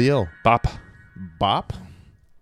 Deal. 0.00 0.28
Bop. 0.42 0.66
Bop? 1.38 1.74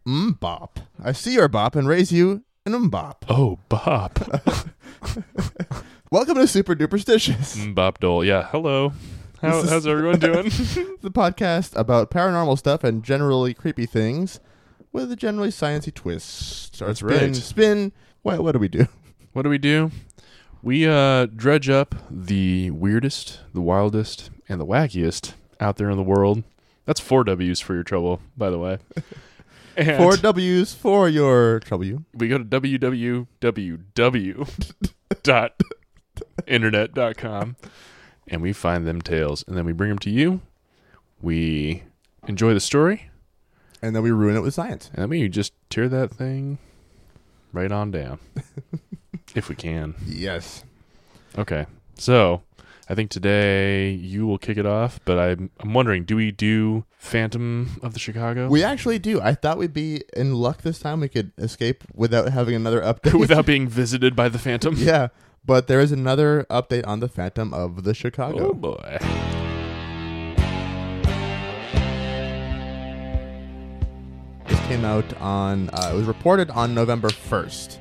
Mm 0.07 0.39
bop. 0.39 0.79
I 1.03 1.11
see 1.11 1.35
your 1.35 1.49
bop 1.49 1.75
and 1.75 1.89
raise 1.89 2.13
you 2.13 2.45
an 2.65 2.73
um 2.73 2.89
bop. 2.89 3.25
Oh, 3.29 3.59
bop. 3.69 4.17
Welcome 6.13 6.37
to 6.37 6.47
Super 6.47 6.77
Duperstitious, 6.77 7.57
Mm, 7.57 7.75
bop 7.75 7.99
dole. 7.99 8.25
Yeah. 8.25 8.47
Hello. 8.53 8.93
How, 9.43 9.57
This 9.57 9.65
is- 9.65 9.71
how's 9.71 9.87
everyone 9.89 10.21
doing? 10.21 10.45
the 11.01 11.11
podcast 11.11 11.77
about 11.77 12.13
paranormal 12.13 12.57
stuff 12.59 12.85
and 12.85 13.03
generally 13.03 13.55
creepy 13.55 13.87
things 13.87 14.39
with 14.93 15.11
a 15.11 15.17
generally 15.17 15.51
sciencey 15.51 15.93
twist. 15.93 16.81
Or 16.81 16.87
That's 16.87 17.01
spin, 17.01 17.09
right. 17.11 17.35
Spin. 17.35 17.93
What, 18.23 18.39
what 18.45 18.53
do 18.53 18.61
we 18.61 18.69
do? 18.69 18.87
what 19.33 19.43
do 19.43 19.49
we 19.51 19.59
do? 19.59 19.91
We 20.63 20.87
uh, 20.87 21.27
dredge 21.27 21.69
up 21.69 21.97
the 22.09 22.71
weirdest, 22.71 23.41
the 23.53 23.61
wildest, 23.63 24.31
and 24.49 24.61
the 24.61 24.67
wackiest 24.67 25.33
out 25.59 25.77
there 25.77 25.91
in 25.91 25.97
the 25.97 26.05
world. 26.05 26.45
That's 26.89 27.01
four 27.01 27.23
W's 27.23 27.61
for 27.61 27.75
your 27.75 27.83
trouble, 27.85 28.21
by 28.37 28.49
the 28.51 28.59
way. 28.59 28.79
And 29.77 29.97
Four 29.99 30.17
W's 30.17 30.75
for 30.75 31.09
your 31.09 31.61
trouble. 31.61 31.85
You. 31.85 32.05
we 32.13 32.27
go 32.27 32.37
to 32.39 32.45
www.internet.com 36.47 37.57
and 38.27 38.43
we 38.43 38.53
find 38.53 38.87
them 38.87 39.01
tales 39.01 39.45
and 39.47 39.57
then 39.57 39.65
we 39.65 39.73
bring 39.73 39.89
them 39.91 39.99
to 40.01 40.11
you. 40.11 40.41
We 41.21 41.85
enjoy 42.27 42.55
the 42.55 42.61
story 42.61 43.09
And 43.81 43.95
then 43.95 44.03
we 44.03 44.11
ruin 44.11 44.35
it 44.37 44.41
with 44.41 44.55
science. 44.55 44.91
and 44.95 45.03
then 45.03 45.09
we 45.11 45.29
just 45.29 45.53
tear 45.71 45.89
that 45.89 46.11
thing 46.11 46.59
right 47.53 47.71
on 47.71 47.91
down 47.93 48.19
if 49.37 49.49
we 49.49 49.55
can. 49.55 49.95
Yes. 50.07 50.65
Okay. 51.37 51.67
So, 51.97 52.43
I 52.91 52.95
think 52.95 53.11
today 53.11 53.91
you 53.91 54.27
will 54.27 54.39
kick 54.39 54.57
it 54.57 54.65
off, 54.65 54.99
but 55.05 55.19
I'm 55.19 55.51
I'm 55.61 55.75
wondering, 55.75 56.05
do 56.05 56.17
we 56.17 56.31
do 56.31 56.85
Phantom 56.97 57.79
of 57.83 57.93
the 57.93 57.99
Chicago 58.01 58.49
We 58.49 58.65
actually 58.65 58.99
do. 58.99 59.21
I 59.21 59.35
thought 59.35 59.59
we'd 59.59 59.75
be 59.75 60.03
in 60.17 60.35
luck 60.35 60.63
this 60.63 60.79
time. 60.79 61.01
We 61.01 61.09
could 61.09 61.33
escape 61.37 61.85
without 61.95 62.31
having 62.31 62.55
another 62.55 62.81
update. 62.81 63.15
without 63.21 63.45
being 63.45 63.69
visited 63.83 64.17
by 64.17 64.29
the 64.31 64.39
Phantom? 64.39 64.75
yeah. 64.79 65.09
But 65.45 65.67
there 65.67 65.81
is 65.81 65.93
another 65.93 66.47
update 66.51 66.87
on 66.87 67.01
the 67.01 67.09
Phantom 67.09 67.53
of 67.55 67.85
the 67.85 67.95
Chicago. 67.95 68.51
Oh 68.51 68.55
boy. 68.55 68.99
This 74.47 74.59
came 74.61 74.85
out 74.85 75.13
on. 75.21 75.69
Uh, 75.75 75.91
it 75.93 75.97
was 75.97 76.07
reported 76.07 76.49
on 76.51 76.75
November 76.75 77.11
first, 77.11 77.81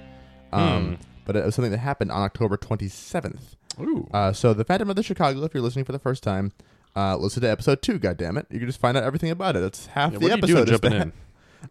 um, 0.52 0.86
Hmm. 0.88 0.94
but 1.26 1.36
it 1.38 1.46
was 1.46 1.56
something 1.56 1.72
that 1.72 1.78
happened 1.78 2.12
on 2.12 2.22
October 2.24 2.58
twenty 2.58 2.90
seventh. 2.90 3.56
Ooh. 3.80 4.08
Uh, 4.14 4.34
so 4.34 4.54
the 4.54 4.64
Phantom 4.66 4.90
of 4.90 4.96
the 4.96 5.04
Chicago. 5.04 5.44
If 5.44 5.54
you're 5.54 5.64
listening 5.64 5.86
for 5.86 5.92
the 5.92 6.00
first 6.00 6.24
time, 6.24 6.52
uh, 6.96 7.16
listen 7.18 7.42
to 7.42 7.50
episode 7.50 7.82
two. 7.82 8.00
God 8.00 8.18
damn 8.18 8.38
it! 8.38 8.48
You 8.50 8.60
can 8.60 8.68
just 8.68 8.80
find 8.80 8.98
out 8.98 9.04
everything 9.04 9.30
about 9.32 9.56
it. 9.56 9.64
It's 9.64 9.88
half 9.88 10.14
Yeah, 10.14 10.20
the 10.20 10.24
what 10.24 10.32
are 10.32 10.36
you 10.48 10.58
episode. 10.58 10.64
is 10.64 10.70
jumping 10.70 10.92
that. 10.92 11.02
in? 11.02 11.14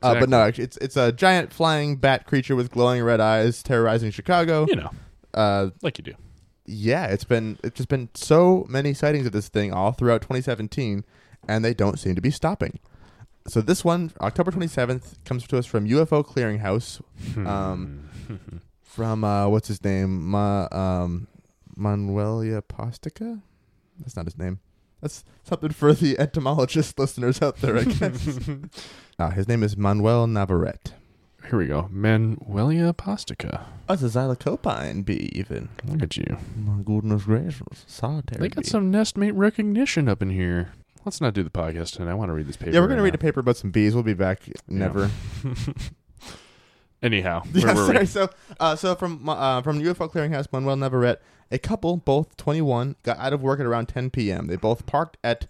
Uh, 0.02 0.18
but 0.18 0.28
no, 0.28 0.40
actually, 0.40 0.64
it's 0.64 0.76
it's 0.78 0.96
a 0.96 1.12
giant 1.12 1.52
flying 1.52 1.94
bat 1.96 2.26
creature 2.26 2.56
with 2.56 2.72
glowing 2.72 3.02
red 3.04 3.20
eyes 3.20 3.62
terrorizing 3.62 4.10
Chicago. 4.10 4.66
You 4.68 4.76
know, 4.76 4.90
Uh, 5.32 5.70
like 5.80 5.96
you 5.96 6.02
do. 6.04 6.14
yeah, 6.66 7.06
it's 7.06 7.22
been 7.22 7.56
it's 7.62 7.76
just 7.76 7.88
been 7.88 8.08
so 8.12 8.66
many 8.68 8.92
sightings 8.92 9.26
of 9.26 9.32
this 9.32 9.48
thing 9.48 9.72
all 9.72 9.92
throughout 9.92 10.22
2017, 10.22 11.04
and 11.48 11.64
they 11.64 11.72
don't 11.72 12.00
seem 12.00 12.16
to 12.16 12.20
be 12.20 12.32
stopping. 12.32 12.80
So 13.46 13.60
this 13.60 13.84
one, 13.84 14.10
October 14.20 14.50
27th, 14.50 15.24
comes 15.24 15.46
to 15.46 15.56
us 15.56 15.66
from 15.66 15.86
UFO 15.86 16.26
Clearinghouse, 16.26 17.00
um, 17.46 18.10
from 18.82 19.22
uh, 19.22 19.46
what's 19.48 19.68
his 19.68 19.82
name, 19.84 20.28
Ma, 20.30 20.66
um, 20.72 21.28
Manuelia 21.78 22.62
Postica. 22.62 23.42
That's 23.98 24.16
not 24.16 24.26
his 24.26 24.38
name. 24.38 24.60
That's 25.00 25.24
something 25.44 25.70
for 25.70 25.92
the 25.92 26.18
entomologist 26.18 26.98
listeners 26.98 27.42
out 27.42 27.56
there, 27.58 27.76
I 27.76 27.84
guess. 27.84 28.38
uh, 29.18 29.30
his 29.30 29.46
name 29.46 29.62
is 29.62 29.76
Manuel 29.76 30.26
Navarrete. 30.26 30.94
Here 31.48 31.58
we 31.58 31.66
go. 31.66 31.88
Manuelia 31.92 32.92
Postica. 32.92 33.64
That's 33.86 34.02
a 34.02 34.06
xylocopine 34.06 35.04
bee, 35.04 35.30
even. 35.32 35.68
Look 35.84 36.02
at 36.02 36.16
you. 36.16 36.38
My 36.56 36.82
goodness 36.82 37.24
gracious, 37.24 37.84
solitary. 37.86 38.40
They 38.40 38.48
got 38.48 38.64
bee. 38.64 38.70
some 38.70 38.90
nestmate 38.90 39.34
recognition 39.34 40.08
up 40.08 40.22
in 40.22 40.30
here. 40.30 40.72
Let's 41.04 41.20
not 41.20 41.34
do 41.34 41.44
the 41.44 41.50
podcast 41.50 41.92
tonight. 41.92 42.10
I 42.10 42.14
want 42.14 42.30
to 42.30 42.32
read 42.32 42.48
this 42.48 42.56
paper. 42.56 42.72
Yeah, 42.72 42.80
we're 42.80 42.88
gonna 42.88 43.00
right 43.00 43.06
read 43.06 43.14
a 43.14 43.18
paper 43.18 43.38
about 43.38 43.56
some 43.56 43.70
bees. 43.70 43.94
We'll 43.94 44.02
be 44.02 44.14
back. 44.14 44.40
Never. 44.66 45.08
now. 45.44 45.54
Anyhow, 47.02 47.42
Yeah, 47.52 47.74
sorry. 47.74 47.98
we? 48.00 48.06
So, 48.06 48.30
uh, 48.58 48.74
so 48.76 48.94
from 48.94 49.28
uh, 49.28 49.62
from 49.62 49.80
UFO 49.80 50.10
Clearinghouse, 50.10 50.46
Manuel 50.52 50.76
Navarrete, 50.76 51.18
a 51.50 51.58
couple, 51.58 51.96
both 51.98 52.36
21, 52.36 52.96
got 53.02 53.18
out 53.18 53.32
of 53.32 53.42
work 53.42 53.60
at 53.60 53.66
around 53.66 53.86
10 53.86 54.10
p.m. 54.10 54.46
They 54.46 54.56
both 54.56 54.86
parked 54.86 55.16
at 55.22 55.46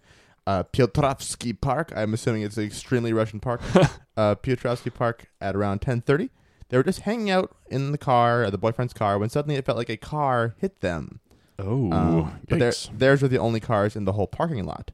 uh, 0.47 0.65
Piotrowski 0.65 1.59
Park. 1.61 1.93
I'm 1.97 2.13
assuming 2.15 2.43
it's 2.43 2.57
an 2.57 2.65
extremely 2.65 3.13
Russian 3.13 3.41
park. 3.41 3.61
uh, 4.17 4.35
Piotrowski 4.37 4.93
Park 4.93 5.27
at 5.41 5.55
around 5.57 5.81
10:30. 5.81 6.31
They 6.69 6.77
were 6.77 6.83
just 6.83 7.01
hanging 7.01 7.31
out 7.31 7.55
in 7.69 7.93
the 7.93 7.99
car, 7.99 8.45
uh, 8.45 8.51
the 8.51 8.59
boyfriend's 8.59 8.93
car, 8.93 9.19
when 9.19 9.29
suddenly 9.31 9.55
it 9.55 9.65
felt 9.65 9.79
like 9.79 9.89
a 9.89 9.97
car 9.97 10.57
hit 10.59 10.81
them. 10.81 11.21
Oh, 11.61 11.93
Um, 11.93 12.41
but 12.49 12.59
their- 12.59 12.73
theirs 12.93 13.23
were 13.23 13.29
the 13.29 13.39
only 13.39 13.61
cars 13.61 13.95
in 13.95 14.05
the 14.05 14.13
whole 14.13 14.27
parking 14.27 14.65
lot. 14.67 14.91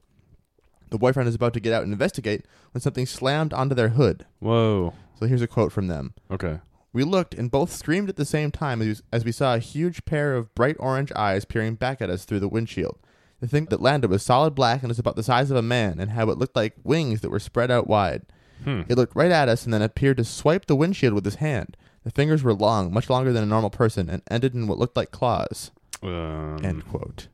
The 0.91 0.99
boyfriend 0.99 1.27
is 1.27 1.33
about 1.33 1.53
to 1.55 1.59
get 1.59 1.73
out 1.73 1.81
and 1.81 1.91
investigate 1.91 2.45
when 2.71 2.81
something 2.81 3.07
slammed 3.07 3.51
onto 3.53 3.73
their 3.73 3.89
hood. 3.89 4.27
Whoa. 4.39 4.93
So 5.19 5.25
here's 5.25 5.41
a 5.41 5.47
quote 5.47 5.71
from 5.71 5.87
them. 5.87 6.13
Okay. 6.31 6.59
We 6.91 7.03
looked 7.03 7.33
and 7.33 7.49
both 7.49 7.71
screamed 7.71 8.09
at 8.09 8.17
the 8.17 8.25
same 8.25 8.51
time 8.51 8.81
as, 9.11 9.25
we 9.25 9.31
saw 9.31 9.55
a 9.55 9.59
huge 9.59 10.05
pair 10.05 10.35
of 10.35 10.53
bright 10.53 10.75
orange 10.79 11.11
eyes 11.15 11.43
peering 11.45 11.75
back 11.75 12.01
at 12.01 12.09
us 12.09 12.23
through 12.23 12.39
the 12.39 12.47
windshield. 12.47 12.99
The 13.39 13.47
thing 13.47 13.65
that 13.65 13.81
landed 13.81 14.09
was 14.09 14.23
solid 14.23 14.53
black 14.55 14.83
and 14.83 14.89
was 14.89 14.99
about 14.99 15.15
the 15.15 15.23
size 15.23 15.49
of 15.49 15.57
a 15.57 15.61
man 15.61 15.99
and 15.99 16.11
how 16.11 16.29
it 16.29 16.37
looked 16.37 16.55
like 16.55 16.75
wings 16.83 17.21
that 17.21 17.29
were 17.31 17.39
spread 17.39 17.71
out 17.71 17.87
wide. 17.87 18.21
Hmm. 18.63 18.83
It 18.87 18.95
looked 18.95 19.15
right 19.15 19.31
at 19.31 19.49
us 19.49 19.65
and 19.65 19.73
then 19.73 19.81
appeared 19.81 20.17
to 20.17 20.23
swipe 20.23 20.67
the 20.67 20.75
windshield 20.75 21.13
with 21.13 21.25
his 21.25 21.35
hand. 21.35 21.75
The 22.03 22.11
fingers 22.11 22.43
were 22.43 22.53
long, 22.53 22.93
much 22.93 23.09
longer 23.09 23.33
than 23.33 23.43
a 23.43 23.47
normal 23.47 23.69
person, 23.69 24.09
and 24.09 24.21
ended 24.29 24.53
in 24.53 24.67
what 24.67 24.77
looked 24.77 24.95
like 24.95 25.11
claws. 25.11 25.71
Um, 26.01 26.59
End 26.63 26.87
quote. 26.87 27.27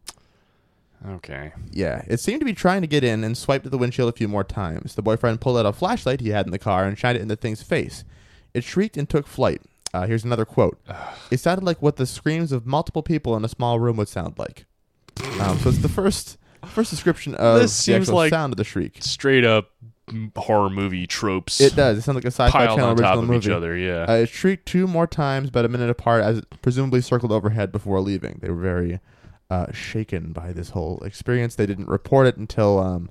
Okay. 1.08 1.52
Yeah, 1.72 2.04
it 2.08 2.20
seemed 2.20 2.40
to 2.42 2.46
be 2.46 2.54
trying 2.54 2.82
to 2.82 2.88
get 2.88 3.04
in 3.04 3.24
and 3.24 3.38
swiped 3.38 3.66
at 3.66 3.72
the 3.72 3.78
windshield 3.78 4.10
a 4.10 4.14
few 4.18 4.28
more 4.28 4.44
times. 4.44 4.96
The 4.96 5.02
boyfriend 5.02 5.42
pulled 5.42 5.58
out 5.58 5.66
a 5.66 5.74
flashlight 5.74 6.22
he 6.22 6.30
had 6.30 6.46
in 6.46 6.52
the 6.52 6.60
car 6.60 6.86
and 6.86 6.98
shined 6.98 7.18
it 7.18 7.22
in 7.22 7.28
the 7.28 7.36
thing's 7.36 7.64
face. 7.64 8.04
It 8.54 8.64
shrieked 8.64 8.98
and 8.98 9.08
took 9.10 9.28
flight. 9.28 9.62
Uh, 9.94 10.06
here's 10.06 10.24
another 10.24 10.46
quote. 10.46 10.80
It 11.32 11.40
sounded 11.40 11.64
like 11.64 11.82
what 11.82 11.96
the 11.96 12.06
screams 12.06 12.52
of 12.52 12.66
multiple 12.66 13.02
people 13.04 13.36
in 13.36 13.44
a 13.44 13.50
small 13.50 13.80
room 13.80 13.98
would 13.98 14.08
sound 14.08 14.38
like. 14.38 14.66
Um, 15.42 15.58
so 15.60 15.70
it's 15.70 15.80
the 15.80 15.90
first 15.90 16.38
first 16.66 16.90
description 16.92 17.34
of 17.36 17.62
This 17.62 17.72
the 17.76 17.84
seems 17.84 18.02
actual 18.10 18.16
like- 18.16 18.30
sound 18.30 18.54
of 18.54 18.58
the 18.58 18.64
shriek. 18.64 18.98
Straight 19.00 19.46
up 19.46 19.72
m- 20.10 20.31
horror 20.36 20.70
movie 20.70 21.08
tropes. 21.08 21.60
It 21.62 21.76
does. 21.76 21.98
It 21.98 22.02
sounds 22.02 22.16
like 22.16 22.26
a 22.26 22.28
sci-fi 22.31 22.52
piled 22.52 22.78
channel 22.78 22.92
on 22.92 22.98
top 22.98 23.18
of 23.18 23.24
movie. 23.24 23.38
each 23.48 23.50
other. 23.51 23.75
Yeah. 23.75 24.06
Uh, 24.07 24.13
it 24.18 24.30
shrieked 24.30 24.66
two 24.66 24.86
more 24.86 25.07
times, 25.07 25.50
about 25.50 25.66
a 25.66 25.69
minute 25.69 25.90
apart, 25.90 26.24
as 26.24 26.40
it 26.40 26.62
presumably 26.62 27.01
circled 27.01 27.31
overhead 27.31 27.72
before 27.72 28.00
leaving. 28.01 28.40
They 28.42 28.50
were 28.50 28.62
very 28.62 29.00
uh, 29.50 29.72
shaken 29.72 30.31
by 30.31 30.51
this 30.54 30.69
whole 30.72 31.00
experience. 31.04 31.56
They 31.56 31.66
didn't 31.66 31.88
report 31.90 32.28
it 32.28 32.38
until, 32.38 32.80
um, 32.80 33.10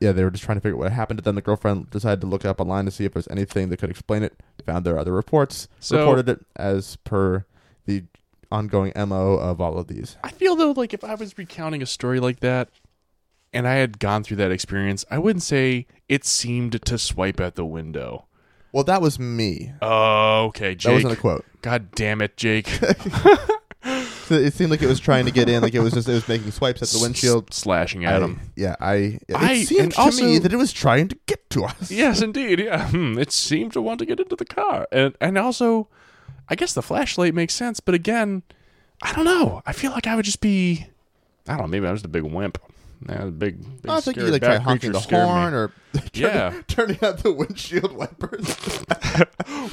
yeah, 0.00 0.12
they 0.12 0.24
were 0.24 0.30
just 0.30 0.44
trying 0.44 0.56
to 0.58 0.60
figure 0.60 0.76
out 0.76 0.80
what 0.80 0.92
happened. 0.92 1.20
And 1.20 1.24
then 1.24 1.34
the 1.34 1.42
girlfriend 1.42 1.90
decided 1.90 2.20
to 2.22 2.26
look 2.26 2.44
up 2.44 2.60
online 2.60 2.84
to 2.84 2.90
see 2.90 3.04
if 3.04 3.12
there's 3.12 3.28
anything 3.28 3.68
that 3.70 3.78
could 3.78 3.90
explain 3.90 4.22
it. 4.22 4.34
Found 4.66 4.84
their 4.86 4.98
other 4.98 5.12
reports, 5.12 5.66
So- 5.80 5.98
reported 5.98 6.28
it 6.28 6.46
as 6.56 6.96
per 7.04 7.44
the 7.86 8.04
ongoing 8.50 8.92
mo 8.96 9.32
of 9.34 9.60
all 9.60 9.78
of 9.78 9.88
these. 9.88 10.16
I 10.22 10.30
feel 10.30 10.54
though 10.54 10.70
like 10.72 10.92
if 10.94 11.02
I 11.02 11.14
was 11.16 11.36
recounting 11.36 11.82
a 11.82 11.86
story 11.86 12.20
like 12.20 12.40
that 12.40 12.68
and 13.52 13.66
I 13.66 13.74
had 13.76 13.98
gone 13.98 14.22
through 14.22 14.36
that 14.36 14.52
experience, 14.52 15.04
I 15.10 15.18
wouldn't 15.18 15.42
say 15.42 15.86
it 16.08 16.24
seemed 16.24 16.80
to 16.84 16.98
swipe 16.98 17.40
out 17.40 17.54
the 17.56 17.64
window. 17.64 18.26
Well, 18.70 18.84
that 18.84 19.02
was 19.02 19.18
me. 19.18 19.72
Oh, 19.82 20.44
okay, 20.46 20.70
That 20.70 20.78
Jake. 20.78 20.92
wasn't 20.94 21.12
a 21.14 21.16
quote. 21.16 21.44
God 21.60 21.90
damn 21.92 22.22
it, 22.22 22.36
Jake. 22.36 22.68
It 24.32 24.54
seemed 24.54 24.70
like 24.70 24.82
it 24.82 24.86
was 24.86 25.00
trying 25.00 25.24
to 25.26 25.30
get 25.30 25.48
in, 25.48 25.62
like 25.62 25.74
it 25.74 25.80
was 25.80 25.92
just 25.94 26.08
it 26.08 26.12
was 26.12 26.28
making 26.28 26.50
swipes 26.50 26.82
at 26.82 26.88
the 26.88 26.98
windshield. 27.00 27.52
Slashing 27.52 28.04
at 28.04 28.22
I- 28.22 28.24
him. 28.24 28.40
Yeah, 28.56 28.76
I. 28.80 28.94
It 29.28 29.34
I- 29.36 29.64
seemed 29.64 29.92
to 29.94 30.12
me 30.22 30.38
that 30.38 30.52
it 30.52 30.56
was 30.56 30.72
trying 30.72 31.08
to 31.08 31.16
get 31.26 31.48
to 31.50 31.64
us. 31.64 31.90
Yes, 31.90 32.20
indeed. 32.22 32.60
Yeah, 32.60 32.88
hmm, 32.90 33.18
it 33.18 33.32
seemed 33.32 33.72
to 33.74 33.82
want 33.82 33.98
to 34.00 34.06
get 34.06 34.20
into 34.20 34.36
the 34.36 34.44
car, 34.44 34.86
and 34.92 35.14
and 35.20 35.36
also, 35.38 35.88
I 36.48 36.54
guess 36.54 36.72
the 36.72 36.82
flashlight 36.82 37.34
makes 37.34 37.54
sense. 37.54 37.80
But 37.80 37.94
again, 37.94 38.42
I 39.02 39.12
don't 39.12 39.24
know. 39.24 39.62
I 39.66 39.72
feel 39.72 39.90
like 39.92 40.06
I 40.06 40.16
would 40.16 40.24
just 40.24 40.40
be, 40.40 40.86
I 41.48 41.52
don't 41.52 41.62
know. 41.62 41.66
Maybe 41.68 41.86
I 41.86 41.90
was 41.92 41.98
just 42.00 42.06
a 42.06 42.08
big 42.08 42.22
wimp. 42.24 42.58
Yeah, 43.08 43.24
big. 43.26 43.60
big 43.82 43.90
I 43.90 44.00
think 44.00 44.16
you 44.16 44.26
like 44.28 44.42
try 44.42 44.58
honking 44.58 44.92
the 44.92 45.00
scared 45.00 45.24
me. 45.24 45.28
horn 45.28 45.54
or 45.54 45.72
Yeah. 46.14 46.50
turning, 46.68 46.96
turning 46.96 46.98
out 47.02 47.18
the 47.18 47.32
windshield 47.32 47.90
wipers. 47.90 48.56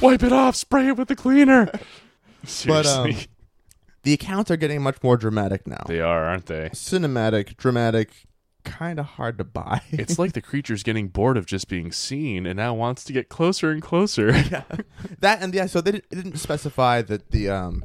Wipe 0.02 0.24
it 0.24 0.32
off. 0.32 0.56
Spray 0.56 0.88
it 0.88 0.96
with 0.96 1.06
the 1.06 1.14
cleaner. 1.14 1.66
but 2.42 2.48
Seriously, 2.48 3.14
um, 3.14 3.20
the 4.02 4.12
accounts 4.12 4.50
are 4.50 4.56
getting 4.56 4.82
much 4.82 5.02
more 5.02 5.16
dramatic 5.16 5.66
now. 5.66 5.82
they 5.86 6.00
are, 6.00 6.24
aren't 6.24 6.46
they? 6.46 6.70
Cinematic, 6.72 7.56
dramatic, 7.56 8.10
kind 8.64 8.98
of 8.98 9.06
hard 9.06 9.38
to 9.38 9.44
buy. 9.44 9.80
It's 9.90 10.18
like 10.18 10.32
the 10.32 10.40
creature's 10.42 10.82
getting 10.82 11.08
bored 11.08 11.36
of 11.36 11.46
just 11.46 11.68
being 11.68 11.92
seen 11.92 12.46
and 12.46 12.56
now 12.56 12.74
wants 12.74 13.04
to 13.04 13.12
get 13.12 13.28
closer 13.28 13.70
and 13.70 13.82
closer. 13.82 14.30
Yeah. 14.50 14.62
That 15.20 15.42
and 15.42 15.54
yeah, 15.54 15.66
so 15.66 15.80
they 15.80 15.92
didn't, 15.92 16.04
it 16.10 16.14
didn't 16.16 16.36
specify 16.38 17.02
that 17.02 17.30
the 17.30 17.48
um, 17.50 17.84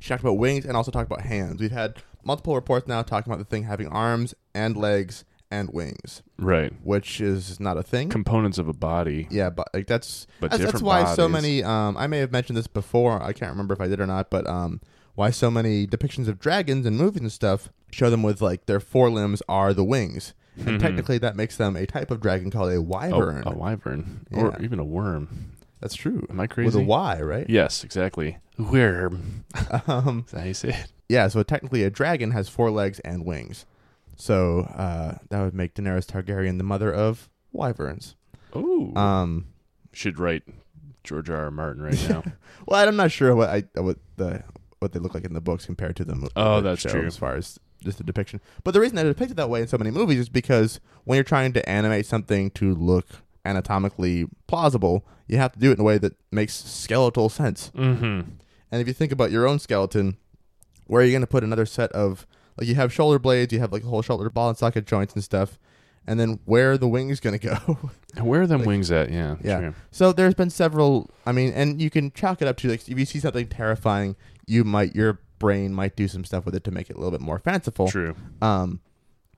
she 0.00 0.08
talked 0.08 0.22
about 0.22 0.38
wings 0.38 0.64
and 0.64 0.76
also 0.76 0.90
talked 0.90 1.10
about 1.10 1.22
hands. 1.22 1.60
We've 1.60 1.70
had 1.72 1.96
multiple 2.24 2.54
reports 2.54 2.86
now 2.86 3.02
talking 3.02 3.32
about 3.32 3.38
the 3.38 3.44
thing 3.44 3.64
having 3.64 3.88
arms 3.88 4.34
and 4.54 4.76
legs 4.76 5.24
and 5.50 5.70
wings, 5.72 6.22
Right. 6.38 6.72
which 6.84 7.20
is 7.22 7.58
not 7.58 7.78
a 7.78 7.82
thing. 7.82 8.10
Components 8.10 8.58
of 8.58 8.68
a 8.68 8.74
body, 8.74 9.26
yeah, 9.30 9.48
but 9.48 9.68
like 9.72 9.86
that's 9.86 10.26
but 10.40 10.50
that's, 10.50 10.62
that's 10.62 10.82
why 10.82 11.14
so 11.14 11.26
many. 11.28 11.62
Um, 11.62 11.96
I 11.96 12.06
may 12.06 12.18
have 12.18 12.30
mentioned 12.32 12.56
this 12.58 12.66
before. 12.66 13.22
I 13.22 13.32
can't 13.32 13.50
remember 13.50 13.72
if 13.72 13.80
I 13.80 13.88
did 13.88 13.98
or 13.98 14.06
not, 14.06 14.28
but 14.30 14.46
um, 14.46 14.80
why 15.18 15.30
so 15.30 15.50
many 15.50 15.86
depictions 15.86 16.28
of 16.28 16.38
dragons 16.38 16.86
in 16.86 16.96
movies 16.96 17.20
and 17.22 17.32
stuff 17.32 17.70
show 17.90 18.08
them 18.08 18.22
with 18.22 18.40
like 18.40 18.66
their 18.66 18.80
forelimbs 18.80 19.42
are 19.48 19.74
the 19.74 19.82
wings, 19.84 20.32
and 20.56 20.78
Mhm. 20.78 20.80
technically 20.80 21.18
that 21.18 21.34
makes 21.36 21.56
them 21.56 21.74
a 21.76 21.86
type 21.86 22.10
of 22.10 22.20
dragon 22.20 22.50
called 22.50 22.70
a 22.70 22.76
Oh, 22.76 22.80
wyvern. 22.82 23.42
a 23.46 23.52
wyvern, 23.54 24.26
or 24.32 24.56
even 24.60 24.78
a 24.78 24.84
worm. 24.84 25.28
That's 25.80 25.94
true. 25.94 26.26
Am 26.30 26.38
I 26.40 26.46
crazy? 26.46 26.66
With 26.66 26.74
a 26.76 26.80
Y, 26.86 27.20
right? 27.20 27.48
Yes, 27.48 27.82
exactly. 27.84 28.38
Worm. 28.58 29.44
um, 29.86 30.24
Is 30.26 30.32
that 30.32 30.40
how 30.40 30.46
you 30.46 30.54
say 30.54 30.68
it? 30.70 30.92
yeah. 31.08 31.28
So 31.28 31.42
technically, 31.42 31.82
a 31.84 31.90
dragon 31.90 32.30
has 32.32 32.48
four 32.48 32.70
legs 32.70 32.98
and 33.00 33.24
wings. 33.24 33.66
So 34.16 34.60
uh, 34.76 35.18
that 35.30 35.42
would 35.42 35.54
make 35.54 35.74
Daenerys 35.74 36.06
Targaryen 36.06 36.58
the 36.58 36.64
mother 36.64 36.92
of 36.92 37.28
wyverns. 37.52 38.16
Oh, 38.52 38.92
Um, 38.96 39.46
should 39.92 40.18
write 40.18 40.42
George 41.04 41.30
R. 41.30 41.44
R. 41.44 41.50
Martin 41.50 41.82
right 41.82 41.98
now. 42.08 42.22
well, 42.66 42.86
I'm 42.88 42.96
not 42.96 43.10
sure 43.12 43.34
what 43.36 43.48
I 43.50 43.64
what 43.80 43.98
the 44.16 44.42
what 44.80 44.92
they 44.92 45.00
look 45.00 45.14
like 45.14 45.24
in 45.24 45.34
the 45.34 45.40
books 45.40 45.66
compared 45.66 45.96
to 45.96 46.04
the 46.04 46.14
movie. 46.14 46.32
Oh, 46.36 46.60
that's 46.60 46.82
true. 46.82 47.06
As 47.06 47.16
far 47.16 47.36
as 47.36 47.58
just 47.82 47.98
the 47.98 48.04
depiction, 48.04 48.40
but 48.64 48.72
the 48.72 48.80
reason 48.80 48.96
they're 48.96 49.04
depicted 49.04 49.36
that 49.36 49.50
way 49.50 49.62
in 49.62 49.68
so 49.68 49.78
many 49.78 49.90
movies 49.90 50.18
is 50.18 50.28
because 50.28 50.80
when 51.04 51.16
you're 51.16 51.24
trying 51.24 51.52
to 51.52 51.68
animate 51.68 52.06
something 52.06 52.50
to 52.52 52.74
look 52.74 53.06
anatomically 53.44 54.26
plausible, 54.46 55.06
you 55.26 55.38
have 55.38 55.52
to 55.52 55.58
do 55.58 55.70
it 55.70 55.74
in 55.74 55.80
a 55.80 55.84
way 55.84 55.98
that 55.98 56.14
makes 56.32 56.54
skeletal 56.54 57.28
sense. 57.28 57.70
mm-hmm. 57.74 58.30
And 58.70 58.82
if 58.82 58.86
you 58.86 58.92
think 58.92 59.12
about 59.12 59.30
your 59.30 59.46
own 59.46 59.58
skeleton, 59.58 60.18
where 60.86 61.00
are 61.00 61.04
you 61.04 61.12
going 61.12 61.22
to 61.22 61.26
put 61.26 61.44
another 61.44 61.64
set 61.64 61.90
of 61.92 62.26
like 62.58 62.66
you 62.66 62.74
have 62.74 62.92
shoulder 62.92 63.18
blades, 63.18 63.52
you 63.52 63.60
have 63.60 63.72
like 63.72 63.84
a 63.84 63.86
whole 63.86 64.02
shoulder 64.02 64.28
ball 64.28 64.48
and 64.48 64.58
socket 64.58 64.86
joints 64.86 65.14
and 65.14 65.22
stuff, 65.22 65.58
and 66.08 66.18
then 66.18 66.40
where 66.44 66.72
are 66.72 66.78
the 66.78 66.88
wings 66.88 67.20
going 67.20 67.38
to 67.38 67.46
go? 67.46 67.78
Where 68.22 68.42
are 68.42 68.46
them 68.48 68.60
Like- 68.60 68.66
wings 68.68 68.90
at? 68.90 69.10
Yeah, 69.12 69.36
Yeah. 69.44 69.60
true. 69.60 69.74
so 69.92 70.12
there's 70.12 70.34
been 70.34 70.50
several. 70.50 71.10
I 71.26 71.30
mean, 71.32 71.52
and 71.52 71.80
you 71.80 71.90
can 71.90 72.10
chalk 72.10 72.42
it 72.42 72.48
up 72.48 72.56
to 72.58 72.68
like 72.68 72.88
if 72.88 72.98
you 72.98 73.04
see 73.04 73.20
something 73.20 73.46
terrifying, 73.46 74.16
you 74.46 74.64
might 74.64 74.96
your 74.96 75.20
brain 75.38 75.72
might 75.72 75.94
do 75.94 76.08
some 76.08 76.24
stuff 76.24 76.44
with 76.44 76.54
it 76.56 76.64
to 76.64 76.70
make 76.72 76.90
it 76.90 76.96
a 76.96 76.98
little 76.98 77.12
bit 77.12 77.20
more 77.20 77.38
fanciful. 77.38 77.86
True. 77.88 78.16
Um, 78.42 78.80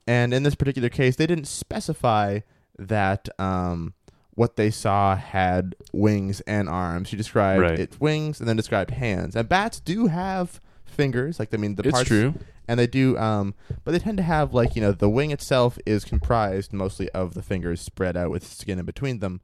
and 0.07 0.33
in 0.33 0.41
this 0.43 0.55
particular 0.55 0.89
case, 0.89 1.15
they 1.17 1.27
didn't 1.27 1.45
specify 1.45 2.39
that 2.79 3.29
um, 3.37 3.93
what 4.33 4.55
they 4.55 4.71
saw 4.71 5.15
had 5.15 5.75
wings 5.93 6.41
and 6.41 6.67
arms. 6.67 7.09
She 7.09 7.17
described 7.17 7.61
Right. 7.61 7.79
its 7.79 7.99
wings 7.99 8.39
and 8.39 8.49
then 8.49 8.55
described 8.57 8.91
hands. 8.91 9.35
And 9.35 9.47
bats 9.47 9.79
do 9.79 10.07
have 10.07 10.59
fingers, 10.85 11.37
like 11.39 11.53
I 11.53 11.57
mean 11.57 11.75
the 11.75 11.83
it's 11.83 11.91
parts, 11.91 12.07
true. 12.07 12.33
And 12.71 12.79
they 12.79 12.87
do. 12.87 13.17
Um, 13.17 13.53
but 13.83 13.91
they 13.91 13.99
tend 13.99 14.17
to 14.17 14.23
have 14.23 14.53
like 14.53 14.75
you 14.75 14.81
know 14.81 14.91
the 14.93 15.09
wing 15.09 15.31
itself 15.31 15.77
is 15.85 16.03
comprised 16.05 16.73
mostly 16.73 17.09
of 17.11 17.33
the 17.33 17.41
fingers 17.43 17.81
spread 17.81 18.15
out 18.17 18.31
with 18.31 18.45
skin 18.47 18.79
in 18.79 18.85
between 18.85 19.19
them. 19.19 19.41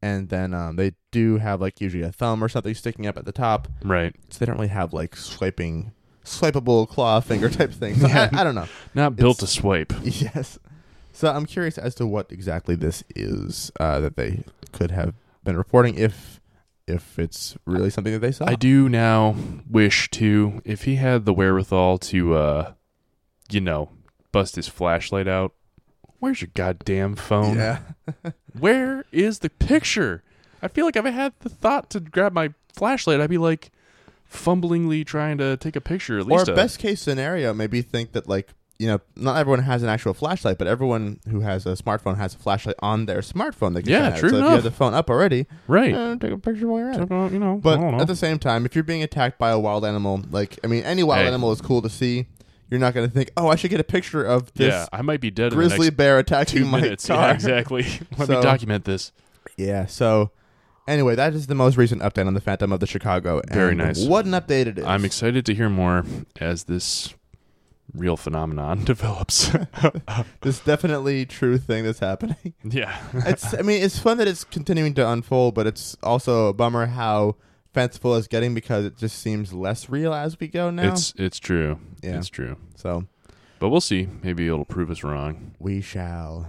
And 0.00 0.28
then 0.28 0.54
um, 0.54 0.76
they 0.76 0.92
do 1.10 1.38
have 1.38 1.60
like 1.60 1.80
usually 1.80 2.04
a 2.04 2.12
thumb 2.12 2.42
or 2.44 2.48
something 2.48 2.72
sticking 2.74 3.06
up 3.08 3.16
at 3.18 3.24
the 3.24 3.32
top, 3.32 3.66
Right. 3.82 4.14
so 4.30 4.38
they 4.38 4.46
don't 4.46 4.54
really 4.54 4.68
have 4.68 4.92
like 4.92 5.16
swiping, 5.16 5.90
swipeable 6.24 6.88
claw 6.88 7.18
finger 7.18 7.48
type 7.50 7.72
things. 7.72 8.00
So 8.00 8.06
Yeah. 8.06 8.28
I, 8.32 8.40
I 8.40 8.44
don't 8.44 8.54
know. 8.54 8.68
Not 8.94 9.16
built 9.16 9.40
to 9.40 9.48
swipe. 9.48 9.92
Yes. 10.04 10.58
So 11.12 11.32
I'm 11.32 11.46
curious 11.46 11.78
as 11.78 11.96
to 11.96 12.06
what 12.06 12.30
exactly 12.30 12.76
this 12.76 13.02
is 13.16 13.72
uh, 13.80 13.98
that 13.98 14.14
they 14.16 14.44
could 14.70 14.92
have 14.92 15.14
been 15.42 15.56
reporting, 15.56 15.96
if 15.96 16.37
if 16.88 17.18
it's 17.18 17.56
really 17.66 17.90
something 17.90 18.12
that 18.12 18.20
they 18.20 18.32
saw. 18.32 18.46
I 18.46 18.54
do 18.54 18.88
now 18.88 19.34
wish 19.68 20.10
to 20.12 20.60
if 20.64 20.84
he 20.84 20.96
had 20.96 21.24
the 21.24 21.32
wherewithal 21.32 21.98
to 21.98 22.34
uh 22.34 22.72
you 23.50 23.60
know, 23.60 23.88
bust 24.32 24.56
his 24.56 24.68
flashlight 24.68 25.26
out. 25.28 25.54
Where's 26.18 26.40
your 26.42 26.50
goddamn 26.54 27.16
phone? 27.16 27.56
Yeah. 27.56 27.78
Where 28.58 29.04
is 29.12 29.38
the 29.38 29.48
picture? 29.50 30.22
I 30.62 30.68
feel 30.68 30.84
like 30.84 30.96
if 30.96 31.04
I 31.06 31.10
had 31.10 31.32
the 31.40 31.48
thought 31.48 31.88
to 31.90 32.00
grab 32.00 32.32
my 32.32 32.52
flashlight, 32.74 33.20
I'd 33.20 33.30
be 33.30 33.38
like 33.38 33.70
fumblingly 34.24 35.04
trying 35.04 35.38
to 35.38 35.56
take 35.56 35.76
a 35.76 35.80
picture. 35.80 36.18
At 36.18 36.26
Or 36.26 36.30
least 36.38 36.48
a- 36.48 36.54
best 36.54 36.78
case 36.78 37.00
scenario, 37.00 37.54
maybe 37.54 37.80
think 37.82 38.12
that 38.12 38.28
like 38.28 38.48
you 38.78 38.86
know, 38.86 39.00
not 39.16 39.36
everyone 39.36 39.60
has 39.64 39.82
an 39.82 39.88
actual 39.88 40.14
flashlight, 40.14 40.56
but 40.58 40.68
everyone 40.68 41.18
who 41.28 41.40
has 41.40 41.66
a 41.66 41.70
smartphone 41.70 42.16
has 42.16 42.34
a 42.34 42.38
flashlight 42.38 42.76
on 42.80 43.06
their 43.06 43.18
smartphone. 43.22 43.74
They 43.74 43.82
can 43.82 43.90
Yeah, 43.90 44.10
true 44.16 44.30
So 44.30 44.36
if 44.36 44.42
you 44.44 44.48
have 44.50 44.62
the 44.62 44.70
phone 44.70 44.94
up 44.94 45.10
already, 45.10 45.46
right. 45.66 45.92
eh, 45.94 46.16
take 46.20 46.30
a 46.32 46.38
picture 46.38 46.68
while 46.68 46.80
you're 46.80 46.90
at 46.90 47.00
it. 47.00 47.10
uh, 47.10 47.28
you 47.32 47.38
know, 47.40 47.56
But 47.56 47.80
know. 47.80 47.98
at 48.00 48.06
the 48.06 48.14
same 48.16 48.38
time, 48.38 48.64
if 48.64 48.74
you're 48.76 48.84
being 48.84 49.02
attacked 49.02 49.36
by 49.38 49.50
a 49.50 49.58
wild 49.58 49.84
animal, 49.84 50.22
like 50.30 50.58
I 50.62 50.68
mean, 50.68 50.84
any 50.84 51.02
wild 51.02 51.22
Hey. 51.22 51.26
animal 51.26 51.50
is 51.52 51.60
cool 51.60 51.82
to 51.82 51.88
see. 51.90 52.26
You're 52.70 52.78
not 52.80 52.92
going 52.94 53.08
to 53.08 53.12
think, 53.12 53.30
oh, 53.36 53.48
I 53.48 53.56
should 53.56 53.70
get 53.70 53.80
a 53.80 53.84
picture 53.84 54.22
of 54.22 54.52
this 54.54 54.72
yeah, 54.74 54.86
I 54.92 55.00
might 55.02 55.20
be 55.22 55.30
dead 55.30 55.44
in 55.44 55.50
the 55.50 55.56
grizzly 55.56 55.86
next 55.86 55.96
bear 55.96 56.18
attacking 56.18 56.66
my 56.66 56.80
minutes. 56.82 57.06
car. 57.08 57.28
Yeah, 57.28 57.32
exactly. 57.32 57.82
Let 58.18 58.28
So- 58.28 58.36
me 58.36 58.42
document 58.42 58.84
this. 58.84 59.10
Yeah. 59.56 59.86
So, 59.86 60.30
anyway, 60.86 61.14
that 61.16 61.32
is 61.34 61.46
the 61.48 61.54
most 61.56 61.76
recent 61.78 62.02
update 62.02 62.26
on 62.26 62.34
the 62.34 62.40
Phantom 62.42 62.70
of 62.72 62.80
the 62.80 62.86
Chicago. 62.86 63.40
Very 63.50 63.74
nice. 63.74 64.04
What 64.04 64.24
an 64.26 64.32
update 64.32 64.66
it 64.66 64.78
is. 64.78 64.84
I'm 64.84 65.04
excited 65.04 65.46
to 65.46 65.54
hear 65.54 65.68
more 65.70 66.04
as 66.40 66.64
this 66.64 67.14
real 67.94 68.16
phenomenon 68.16 68.84
develops. 68.84 69.50
this 70.42 70.60
definitely 70.60 71.26
true 71.26 71.58
thing 71.58 71.84
that's 71.84 71.98
happening. 71.98 72.54
yeah. 72.64 72.98
It's. 73.14 73.54
I 73.54 73.62
mean, 73.62 73.82
it's 73.82 73.98
fun 73.98 74.18
that 74.18 74.28
it's 74.28 74.44
continuing 74.44 74.94
to 74.94 75.08
unfold, 75.08 75.54
but 75.54 75.66
it's 75.66 75.96
also 76.02 76.46
a 76.48 76.52
bummer 76.52 76.86
how 76.86 77.36
fanciful 77.72 78.16
it's 78.16 78.26
getting 78.28 78.54
because 78.54 78.84
it 78.84 78.96
just 78.96 79.18
seems 79.20 79.52
less 79.52 79.88
real 79.88 80.12
as 80.14 80.38
we 80.40 80.48
go 80.48 80.70
now. 80.70 80.92
It's 80.92 81.14
it's 81.16 81.38
true. 81.38 81.78
Yeah. 82.02 82.18
It's 82.18 82.28
true. 82.28 82.56
so 82.76 83.04
But 83.58 83.68
we'll 83.68 83.80
see. 83.80 84.08
Maybe 84.22 84.46
it'll 84.46 84.64
prove 84.64 84.90
us 84.90 85.02
wrong. 85.04 85.52
we 85.58 85.80
shall. 85.80 86.48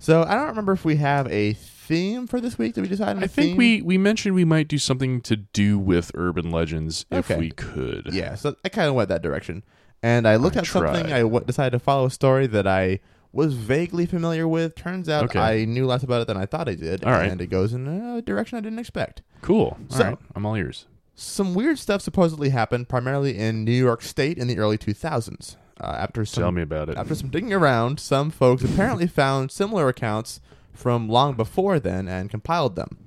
So 0.00 0.22
I 0.22 0.34
don't 0.34 0.46
remember 0.46 0.72
if 0.72 0.84
we 0.84 0.94
have 0.96 1.26
a 1.26 1.54
theme 1.54 2.28
for 2.28 2.40
this 2.40 2.56
week. 2.56 2.74
Did 2.74 2.82
we 2.82 2.88
decide 2.88 3.16
on 3.16 3.22
a 3.22 3.24
I 3.24 3.26
think 3.26 3.48
theme? 3.50 3.56
we 3.56 3.82
we 3.82 3.98
mentioned 3.98 4.34
we 4.36 4.44
might 4.44 4.68
do 4.68 4.78
something 4.78 5.20
to 5.22 5.34
do 5.36 5.76
with 5.76 6.12
urban 6.14 6.52
legends 6.52 7.04
if 7.10 7.28
we 7.36 7.50
could. 7.50 8.10
Yeah, 8.12 8.36
so 8.36 8.54
I 8.64 8.68
kind 8.68 8.88
of 8.88 8.94
went 8.94 9.08
that 9.08 9.22
direction. 9.22 9.64
And 10.02 10.28
I 10.28 10.36
looked 10.36 10.56
I 10.56 10.60
at 10.60 10.66
something. 10.66 11.04
tried. 11.06 11.12
I 11.12 11.20
w- 11.22 11.44
decided 11.44 11.70
to 11.72 11.78
follow 11.78 12.06
a 12.06 12.10
story 12.10 12.46
that 12.48 12.66
I 12.66 13.00
was 13.32 13.54
vaguely 13.54 14.06
familiar 14.06 14.46
with. 14.48 14.74
Turns 14.74 15.08
out 15.08 15.24
Okay. 15.24 15.38
I 15.40 15.64
knew 15.64 15.86
less 15.86 16.02
about 16.02 16.22
it 16.22 16.26
than 16.28 16.36
I 16.36 16.46
thought 16.46 16.68
I 16.68 16.74
did. 16.74 17.04
All 17.04 17.12
right. 17.12 17.30
And 17.30 17.40
it 17.40 17.48
goes 17.48 17.72
in 17.72 17.86
a 17.88 18.22
direction 18.22 18.58
I 18.58 18.60
didn't 18.60 18.78
expect. 18.78 19.22
Cool. 19.42 19.76
So- 19.88 19.98
All 20.04 20.10
right. 20.10 20.18
I'm 20.34 20.46
all 20.46 20.54
ears. 20.56 20.86
Some 21.14 21.54
weird 21.54 21.78
stuff 21.80 22.00
supposedly 22.00 22.50
happened, 22.50 22.88
primarily 22.88 23.36
in 23.36 23.64
New 23.64 23.72
York 23.72 24.02
State 24.02 24.38
in 24.38 24.46
the 24.46 24.56
early 24.58 24.78
2000s. 24.78 25.56
Uh, 25.80 25.86
after 25.98 26.24
some 26.24 26.42
Tell 26.42 26.52
me 26.52 26.62
about 26.62 26.88
it. 26.88 26.96
after 26.96 27.14
some 27.14 27.28
digging 27.28 27.52
around, 27.52 27.98
some 28.00 28.30
folks 28.30 28.62
apparently 28.64 29.06
found 29.22 29.50
similar 29.50 29.88
accounts 29.88 30.40
from 30.72 31.08
long 31.08 31.34
before 31.34 31.80
then 31.80 32.06
and 32.08 32.30
compiled 32.30 32.76
them. 32.76 32.98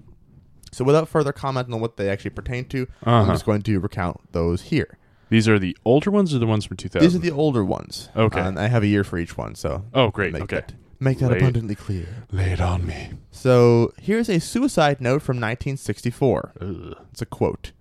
So, 0.73 0.83
without 0.85 1.09
further 1.09 1.33
comment 1.33 1.71
on 1.73 1.81
what 1.81 1.97
they 1.97 2.09
actually 2.09 2.31
pertain 2.31 2.63
to, 2.65 2.87
I'm 3.03 3.23
Uh-huh. 3.23 3.31
just 3.33 3.45
going 3.45 3.61
to 3.63 3.79
recount 3.79 4.21
those 4.33 4.63
here. 4.63 4.97
These 5.31 5.47
are 5.47 5.57
the 5.57 5.77
older 5.85 6.11
ones 6.11 6.35
or 6.35 6.39
the 6.39 6.45
ones 6.45 6.65
from 6.65 6.75
2000? 6.75 7.07
These 7.07 7.15
are 7.15 7.19
the 7.19 7.31
older 7.31 7.63
ones. 7.63 8.09
Okay. 8.17 8.41
And 8.41 8.59
I 8.59 8.67
have 8.67 8.83
a 8.83 8.87
year 8.87 9.05
for 9.05 9.17
each 9.17 9.37
one, 9.37 9.55
so 9.55 9.85
oh, 9.93 10.09
great. 10.09 10.33
make 10.33 10.43
okay. 10.43 10.57
that 10.57 10.73
make 10.99 11.19
that 11.19 11.31
Lay- 11.31 11.37
abundantly 11.37 11.73
clear. 11.73 12.25
Lay 12.31 12.51
it 12.51 12.59
on 12.59 12.85
me. 12.85 13.11
So 13.31 13.93
here's 13.97 14.27
a 14.27 14.41
suicide 14.41 14.99
note 14.99 15.21
from 15.21 15.37
1964. 15.37 16.51
Ugh. 16.59 16.97
It's 17.13 17.21
a 17.21 17.25
quote. 17.25 17.71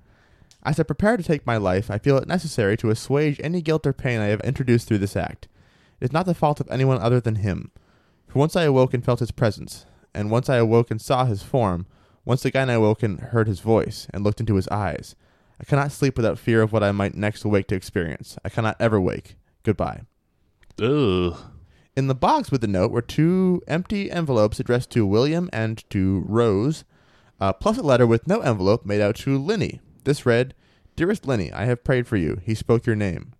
As 0.62 0.78
I 0.78 0.84
prepare 0.84 1.16
to 1.16 1.24
take 1.24 1.44
my 1.44 1.56
life, 1.56 1.90
I 1.90 1.98
feel 1.98 2.16
it 2.18 2.28
necessary 2.28 2.76
to 2.76 2.90
assuage 2.90 3.40
any 3.42 3.62
guilt 3.62 3.84
or 3.84 3.92
pain 3.92 4.20
I 4.20 4.26
have 4.26 4.40
introduced 4.42 4.86
through 4.86 4.98
this 4.98 5.16
act. 5.16 5.48
It 6.00 6.04
is 6.04 6.12
not 6.12 6.26
the 6.26 6.34
fault 6.34 6.60
of 6.60 6.70
anyone 6.70 7.00
other 7.00 7.20
than 7.20 7.36
him. 7.36 7.72
For 8.28 8.38
once 8.38 8.54
I 8.54 8.62
awoke 8.62 8.94
and 8.94 9.04
felt 9.04 9.18
his 9.18 9.32
presence, 9.32 9.86
and 10.14 10.30
once 10.30 10.48
I 10.48 10.56
awoke 10.56 10.92
and 10.92 11.00
saw 11.00 11.24
his 11.24 11.42
form, 11.42 11.86
once 12.24 12.44
again 12.44 12.70
I 12.70 12.74
awoke 12.74 13.02
and 13.02 13.18
heard 13.18 13.48
his 13.48 13.58
voice, 13.58 14.06
and 14.14 14.22
looked 14.22 14.38
into 14.38 14.54
his 14.54 14.68
eyes. 14.68 15.16
I 15.60 15.64
cannot 15.64 15.92
sleep 15.92 16.16
without 16.16 16.38
fear 16.38 16.62
of 16.62 16.72
what 16.72 16.82
I 16.82 16.90
might 16.90 17.14
next 17.14 17.44
awake 17.44 17.66
to 17.68 17.74
experience. 17.74 18.38
I 18.42 18.48
cannot 18.48 18.76
ever 18.80 18.98
wake. 18.98 19.36
Goodbye. 19.62 20.02
Ugh. 20.80 21.36
In 21.94 22.06
the 22.06 22.14
box 22.14 22.50
with 22.50 22.62
the 22.62 22.66
note 22.66 22.90
were 22.90 23.02
two 23.02 23.60
empty 23.68 24.10
envelopes 24.10 24.58
addressed 24.58 24.90
to 24.92 25.04
William 25.04 25.50
and 25.52 25.84
to 25.90 26.24
Rose, 26.26 26.84
uh, 27.40 27.52
plus 27.52 27.76
a 27.76 27.82
letter 27.82 28.06
with 28.06 28.26
no 28.26 28.40
envelope 28.40 28.86
made 28.86 29.02
out 29.02 29.16
to 29.16 29.38
Linny. 29.38 29.80
This 30.04 30.24
read, 30.24 30.54
Dearest 30.96 31.26
Linny, 31.26 31.52
I 31.52 31.66
have 31.66 31.84
prayed 31.84 32.06
for 32.06 32.16
you. 32.16 32.40
He 32.42 32.54
spoke 32.54 32.86
your 32.86 32.96
name. 32.96 33.34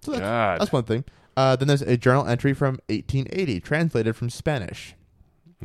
So 0.00 0.12
that's, 0.12 0.22
God. 0.22 0.60
that's 0.60 0.72
one 0.72 0.84
thing. 0.84 1.04
Uh, 1.36 1.56
then 1.56 1.68
there's 1.68 1.82
a 1.82 1.98
journal 1.98 2.26
entry 2.26 2.54
from 2.54 2.78
1880, 2.88 3.60
translated 3.60 4.16
from 4.16 4.30
Spanish. 4.30 4.94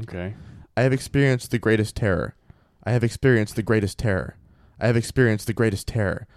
Okay. 0.01 0.33
I 0.75 0.81
have 0.81 0.91
experienced 0.91 1.51
the 1.51 1.59
greatest 1.59 1.95
terror. 1.95 2.35
I 2.83 2.91
have 2.91 3.03
experienced 3.03 3.55
the 3.55 3.63
greatest 3.63 3.97
terror. 3.97 4.35
I 4.79 4.87
have 4.87 4.97
experienced 4.97 5.47
the 5.47 5.53
greatest 5.53 5.87
terror. 5.87 6.27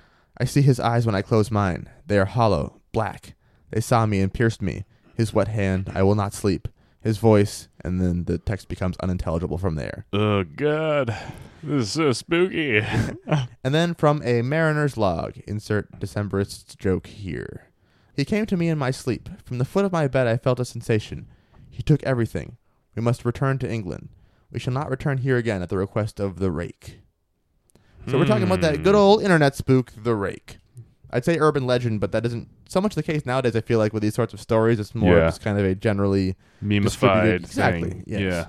I 0.40 0.44
see 0.44 0.62
his 0.62 0.78
eyes 0.78 1.06
when 1.06 1.14
I 1.14 1.22
close 1.22 1.50
mine. 1.50 1.88
They 2.06 2.18
are 2.18 2.24
hollow, 2.24 2.80
black. 2.92 3.34
They 3.70 3.80
saw 3.80 4.06
me 4.06 4.20
and 4.20 4.32
pierced 4.32 4.62
me. 4.62 4.84
His 5.14 5.34
wet 5.34 5.48
hand, 5.48 5.90
I 5.94 6.02
will 6.02 6.14
not 6.14 6.32
sleep. 6.32 6.68
His 7.00 7.18
voice, 7.18 7.68
and 7.84 8.00
then 8.00 8.24
the 8.24 8.38
text 8.38 8.68
becomes 8.68 8.96
unintelligible 8.98 9.58
from 9.58 9.74
there. 9.74 10.06
Oh, 10.12 10.44
God. 10.44 11.16
This 11.62 11.82
is 11.86 11.92
so 11.92 12.12
spooky. 12.12 12.80
And 13.64 13.74
then 13.74 13.94
from 13.94 14.22
a 14.24 14.42
mariner's 14.42 14.96
log, 14.96 15.38
insert 15.46 15.98
Decemberist's 15.98 16.74
joke 16.76 17.06
here. 17.08 17.68
He 18.14 18.24
came 18.24 18.46
to 18.46 18.56
me 18.56 18.68
in 18.68 18.78
my 18.78 18.90
sleep. 18.90 19.28
From 19.44 19.58
the 19.58 19.64
foot 19.64 19.84
of 19.84 19.92
my 19.92 20.08
bed 20.08 20.26
I 20.26 20.36
felt 20.36 20.60
a 20.60 20.64
sensation. 20.64 21.26
He 21.70 21.78
He 21.78 21.82
took 21.82 22.02
everything. 22.02 22.56
We 22.96 23.02
must 23.02 23.24
return 23.24 23.58
to 23.58 23.70
England. 23.70 24.08
We 24.50 24.58
shall 24.58 24.72
not 24.72 24.90
return 24.90 25.18
here 25.18 25.36
again 25.36 25.62
at 25.62 25.68
the 25.68 25.76
request 25.76 26.18
of 26.18 26.40
the 26.40 26.50
rake. 26.50 27.00
So 28.08 28.18
we're 28.18 28.24
talking 28.26 28.44
about 28.44 28.60
that 28.62 28.82
good 28.82 28.94
Hmm. 28.94 29.00
old 29.00 29.22
internet 29.22 29.54
spook, 29.54 29.92
the 30.02 30.14
rake. 30.14 30.58
I'd 31.10 31.24
say 31.24 31.38
urban 31.38 31.66
legend, 31.66 32.00
but 32.00 32.12
that 32.12 32.24
isn't 32.26 32.48
so 32.68 32.80
much 32.80 32.94
the 32.94 33.02
case 33.02 33.24
nowadays. 33.26 33.54
I 33.56 33.60
feel 33.60 33.78
like 33.78 33.92
with 33.92 34.02
these 34.02 34.14
sorts 34.14 34.32
of 34.34 34.40
stories, 34.40 34.78
it's 34.80 34.94
more 34.94 35.16
Yeah. 35.18 35.26
just 35.26 35.42
kind 35.42 35.58
of 35.58 35.64
a 35.64 35.74
generally 35.74 36.36
memified 36.64 36.82
distributed- 36.84 37.40
exactly, 37.44 37.90
thing. 37.90 38.04
yes. 38.06 38.20
Yeah. 38.20 38.46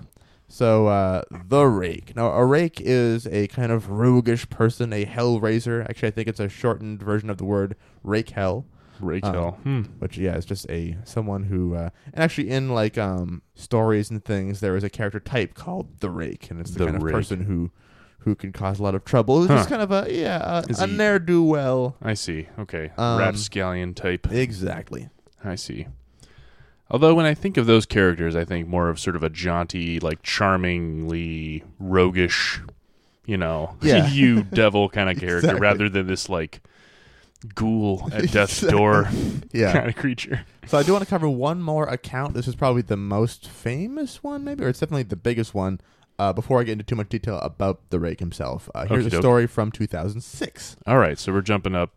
So, 0.48 0.88
uh, 0.88 1.22
the 1.48 1.66
rake. 1.66 2.16
Now, 2.16 2.32
a 2.32 2.46
rake 2.46 2.82
is 2.84 3.28
a 3.28 3.48
kind 3.48 3.72
of 3.72 3.90
roguish 3.90 4.50
person, 4.50 4.92
a 4.94 5.06
hellraiser. 5.06 5.88
Actually, 5.90 6.08
I 6.08 6.12
think 6.12 6.28
it's 6.28 6.40
a 6.40 6.50
shortened 6.50 7.04
version 7.04 7.30
of 7.30 7.38
the 7.38 7.46
word 7.46 7.76
rake 8.04 8.30
hell, 8.32 8.66
Rake 9.02 9.24
Um, 9.26 9.34
Hell. 9.34 9.52
Hmm. 9.64 9.82
which 10.00 10.18
yeah, 10.18 10.36
is 10.36 10.44
just 10.44 10.70
a 10.70 10.98
someone 11.06 11.44
who. 11.44 11.74
Uh, 11.76 11.90
and 12.14 12.22
actually, 12.22 12.50
in 12.50 12.70
like 12.74 12.98
um 12.98 13.42
stories 13.56 14.10
and 14.12 14.24
things, 14.26 14.60
there 14.60 14.76
is 14.76 14.84
a 14.84 14.90
character 14.90 15.22
type 15.22 15.54
called 15.54 16.00
the 16.02 16.10
rake, 16.10 16.50
and 16.52 16.60
it's 16.60 16.72
the, 16.72 16.80
The 16.80 16.86
kind 16.86 16.98
of 16.98 17.04
rake. 17.04 17.14
person 17.16 17.44
who 17.44 17.72
who 18.20 18.36
can 18.36 18.52
cause 18.52 18.80
a 18.80 18.84
lot 18.84 18.96
of 18.96 19.06
trouble. 19.06 19.44
It's 19.44 19.52
just 19.54 19.70
kind 19.70 19.82
of 19.82 19.92
a 19.92 20.08
yeah, 20.14 20.62
a, 20.68 20.84
a 20.84 20.88
he- 20.88 20.96
ne'er 20.98 21.20
do 21.20 21.44
well. 21.44 21.96
I 22.02 22.14
see. 22.14 22.48
Okay. 22.60 22.92
Um, 22.98 23.20
Rapscallion 23.20 23.94
type. 23.94 24.32
Exactly. 24.32 25.10
I 25.44 25.56
see. 25.56 25.88
Although 26.92 27.14
when 27.14 27.26
I 27.26 27.34
think 27.36 27.58
of 27.58 27.66
those 27.68 27.86
characters, 27.86 28.36
I 28.36 28.44
think 28.46 28.68
more 28.68 28.90
of 28.90 29.00
sort 29.00 29.16
of 29.16 29.24
a 29.24 29.30
jaunty, 29.30 30.00
like 30.00 30.24
charmingly 30.24 31.64
roguish, 31.80 32.62
you 33.26 33.38
know, 33.38 33.76
Yeah. 33.82 34.08
you 34.12 34.44
devil 34.44 34.90
kind 34.90 35.10
of 35.10 35.18
character, 35.20 35.38
Exactly. 35.38 35.62
rather 35.62 35.88
than 35.90 36.08
this 36.08 36.30
like 36.30 36.62
ghoul 37.56 38.10
at 38.14 38.32
death's 38.32 38.62
door 38.62 39.08
Yeah. 39.54 39.72
kind 39.74 39.88
of 39.88 39.96
creature. 39.96 40.46
So 40.68 40.78
I 40.78 40.84
do 40.84 40.92
want 40.92 41.04
to 41.04 41.10
cover 41.10 41.30
one 41.30 41.62
more 41.62 41.86
account. 41.88 42.34
This 42.34 42.48
is 42.48 42.56
probably 42.56 42.82
the 42.82 42.98
most 42.98 43.48
famous 43.48 44.24
one, 44.24 44.44
maybe, 44.44 44.64
or 44.64 44.70
it's 44.70 44.80
definitely 44.80 45.04
the 45.04 45.16
biggest 45.16 45.54
one. 45.54 45.80
Uh, 46.20 46.34
before 46.34 46.60
I 46.60 46.64
get 46.64 46.74
into 46.74 46.84
too 46.84 46.96
much 46.98 47.08
detail 47.10 47.40
about 47.40 47.80
the 47.92 48.00
rake 48.00 48.20
himself, 48.20 48.70
uh, 48.76 48.86
here's 48.86 49.06
a 49.06 49.08
Okey-doke. 49.08 49.22
story 49.22 49.48
from 49.48 49.72
2006, 49.72 50.76
All 50.86 50.98
right, 50.98 51.18
so 51.18 51.32
we're 51.32 51.42
jumping 51.42 51.76
up. 51.76 51.92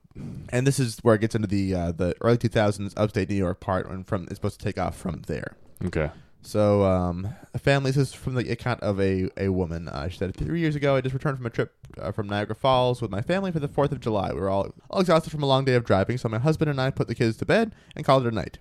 and 0.50 0.64
this 0.66 0.78
is 0.78 0.98
where 1.02 1.16
it 1.16 1.20
gets 1.20 1.34
into 1.34 1.48
the 1.48 1.74
uh, 1.74 1.92
the 1.92 2.14
early 2.20 2.38
2000s 2.38 2.94
upstate 2.96 3.28
New 3.28 3.34
York 3.34 3.58
part, 3.60 3.90
and 3.90 4.06
from 4.06 4.22
it's 4.24 4.36
supposed 4.36 4.58
to 4.60 4.64
take 4.64 4.78
off 4.78 4.96
from 4.96 5.22
there. 5.26 5.56
Okay. 5.84 6.10
So, 6.44 6.82
um, 6.84 7.28
a 7.54 7.58
family. 7.58 7.90
This 7.92 8.08
is 8.08 8.12
from 8.14 8.34
the 8.34 8.50
account 8.50 8.80
of 8.80 9.00
a 9.00 9.28
a 9.36 9.48
woman. 9.50 9.88
Uh, 9.88 10.08
she 10.08 10.18
said, 10.18 10.36
three 10.36 10.58
years 10.60 10.74
ago, 10.74 10.96
I 10.96 11.00
just 11.00 11.14
returned 11.14 11.36
from 11.38 11.46
a 11.46 11.50
trip 11.50 11.72
uh, 12.00 12.10
from 12.12 12.28
Niagara 12.28 12.56
Falls 12.56 13.00
with 13.00 13.10
my 13.12 13.22
family 13.22 13.52
for 13.52 13.60
the 13.60 13.68
Fourth 13.68 13.92
of 13.92 14.00
July. 14.00 14.32
We 14.32 14.40
were 14.40 14.48
all 14.50 14.72
all 14.90 15.00
exhausted 15.00 15.30
from 15.30 15.42
a 15.42 15.46
long 15.46 15.64
day 15.64 15.74
of 15.74 15.84
driving, 15.84 16.18
so 16.18 16.28
my 16.28 16.38
husband 16.38 16.68
and 16.70 16.80
I 16.80 16.90
put 16.90 17.06
the 17.08 17.14
kids 17.14 17.36
to 17.38 17.46
bed 17.46 17.74
and 17.96 18.04
called 18.04 18.26
it 18.26 18.32
a 18.32 18.34
night. 18.34 18.58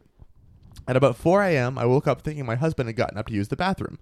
At 0.88 0.96
about 0.96 1.16
4 1.16 1.44
a.m., 1.44 1.78
I 1.78 1.86
woke 1.86 2.08
up 2.08 2.22
thinking 2.22 2.46
my 2.46 2.56
husband 2.56 2.90
had 2.90 2.96
gotten 2.96 3.18
up 3.18 3.28
to 3.28 3.34
use 3.34 3.48
the 3.50 3.56
bathroom. 3.56 4.00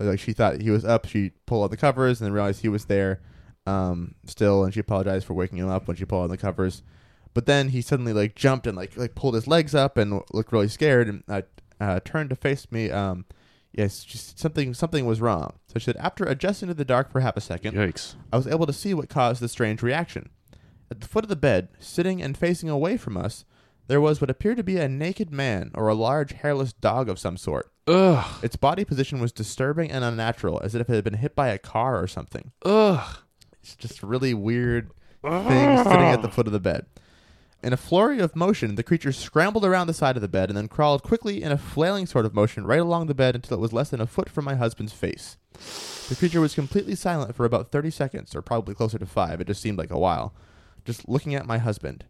Like 0.00 0.20
she 0.20 0.32
thought 0.32 0.60
he 0.60 0.70
was 0.70 0.84
up. 0.84 1.06
She 1.06 1.32
pulled 1.46 1.64
out 1.64 1.70
the 1.70 1.76
covers 1.76 2.20
and 2.20 2.26
then 2.26 2.32
realized 2.32 2.62
he 2.62 2.68
was 2.68 2.86
there 2.86 3.20
um, 3.66 4.14
still, 4.26 4.64
and 4.64 4.72
she 4.72 4.80
apologized 4.80 5.26
for 5.26 5.34
waking 5.34 5.58
him 5.58 5.68
up 5.68 5.86
when 5.86 5.96
she 5.96 6.04
pulled 6.04 6.24
out 6.24 6.30
the 6.30 6.36
covers. 6.36 6.82
But 7.34 7.46
then 7.46 7.68
he 7.68 7.80
suddenly 7.80 8.12
like 8.12 8.34
jumped 8.34 8.66
and 8.66 8.76
like 8.76 8.96
like 8.96 9.14
pulled 9.14 9.34
his 9.34 9.46
legs 9.46 9.74
up 9.74 9.96
and 9.96 10.20
looked 10.32 10.52
really 10.52 10.68
scared 10.68 11.08
and 11.08 11.22
uh, 11.28 11.42
uh, 11.80 12.00
turned 12.04 12.30
to 12.30 12.36
face 12.36 12.66
me. 12.70 12.90
Um, 12.90 13.24
yes, 13.72 14.04
just 14.04 14.38
something 14.38 14.74
something 14.74 15.06
was 15.06 15.20
wrong. 15.20 15.54
So 15.68 15.78
she 15.78 15.84
said, 15.84 15.96
after 15.98 16.24
adjusting 16.24 16.68
to 16.68 16.74
the 16.74 16.84
dark 16.84 17.10
for 17.10 17.20
half 17.20 17.36
a 17.36 17.40
second, 17.40 17.74
Yikes. 17.74 18.14
I 18.32 18.36
was 18.36 18.46
able 18.46 18.66
to 18.66 18.72
see 18.72 18.94
what 18.94 19.08
caused 19.08 19.40
the 19.40 19.48
strange 19.48 19.82
reaction. 19.82 20.30
At 20.90 21.00
the 21.00 21.06
foot 21.06 21.24
of 21.24 21.28
the 21.28 21.36
bed, 21.36 21.68
sitting 21.78 22.20
and 22.20 22.36
facing 22.36 22.68
away 22.68 22.96
from 22.96 23.16
us, 23.16 23.44
there 23.90 24.00
was 24.00 24.20
what 24.20 24.30
appeared 24.30 24.56
to 24.56 24.62
be 24.62 24.76
a 24.76 24.88
naked 24.88 25.32
man 25.32 25.72
or 25.74 25.88
a 25.88 25.96
large 25.96 26.30
hairless 26.30 26.72
dog 26.72 27.08
of 27.08 27.18
some 27.18 27.36
sort. 27.36 27.72
Ugh. 27.88 28.24
Its 28.40 28.54
body 28.54 28.84
position 28.84 29.20
was 29.20 29.32
disturbing 29.32 29.90
and 29.90 30.04
unnatural, 30.04 30.60
as 30.62 30.76
if 30.76 30.88
it 30.88 30.94
had 30.94 31.02
been 31.02 31.14
hit 31.14 31.34
by 31.34 31.48
a 31.48 31.58
car 31.58 32.00
or 32.00 32.06
something. 32.06 32.52
Ugh. 32.64 33.16
It's 33.60 33.74
just 33.74 34.04
really 34.04 34.32
weird 34.32 34.92
thing 35.22 35.76
sitting 35.78 36.06
at 36.06 36.22
the 36.22 36.30
foot 36.30 36.46
of 36.46 36.52
the 36.52 36.60
bed. 36.60 36.86
In 37.64 37.72
a 37.72 37.76
flurry 37.76 38.20
of 38.20 38.36
motion, 38.36 38.76
the 38.76 38.84
creature 38.84 39.10
scrambled 39.10 39.64
around 39.64 39.88
the 39.88 39.92
side 39.92 40.14
of 40.14 40.22
the 40.22 40.28
bed 40.28 40.50
and 40.50 40.56
then 40.56 40.68
crawled 40.68 41.02
quickly 41.02 41.42
in 41.42 41.50
a 41.50 41.58
flailing 41.58 42.06
sort 42.06 42.24
of 42.24 42.32
motion 42.32 42.64
right 42.64 42.78
along 42.78 43.08
the 43.08 43.14
bed 43.14 43.34
until 43.34 43.56
it 43.56 43.60
was 43.60 43.72
less 43.72 43.90
than 43.90 44.00
a 44.00 44.06
foot 44.06 44.30
from 44.30 44.44
my 44.44 44.54
husband's 44.54 44.92
face. 44.92 45.36
The 46.08 46.14
creature 46.16 46.40
was 46.40 46.54
completely 46.54 46.94
silent 46.94 47.34
for 47.34 47.44
about 47.44 47.72
30 47.72 47.90
seconds, 47.90 48.36
or 48.36 48.40
probably 48.40 48.76
closer 48.76 49.00
to 49.00 49.06
five. 49.06 49.40
It 49.40 49.48
just 49.48 49.60
seemed 49.60 49.78
like 49.78 49.90
a 49.90 49.98
while. 49.98 50.32
Just 50.84 51.08
looking 51.08 51.34
at 51.34 51.44
my 51.44 51.58
husband. 51.58 52.04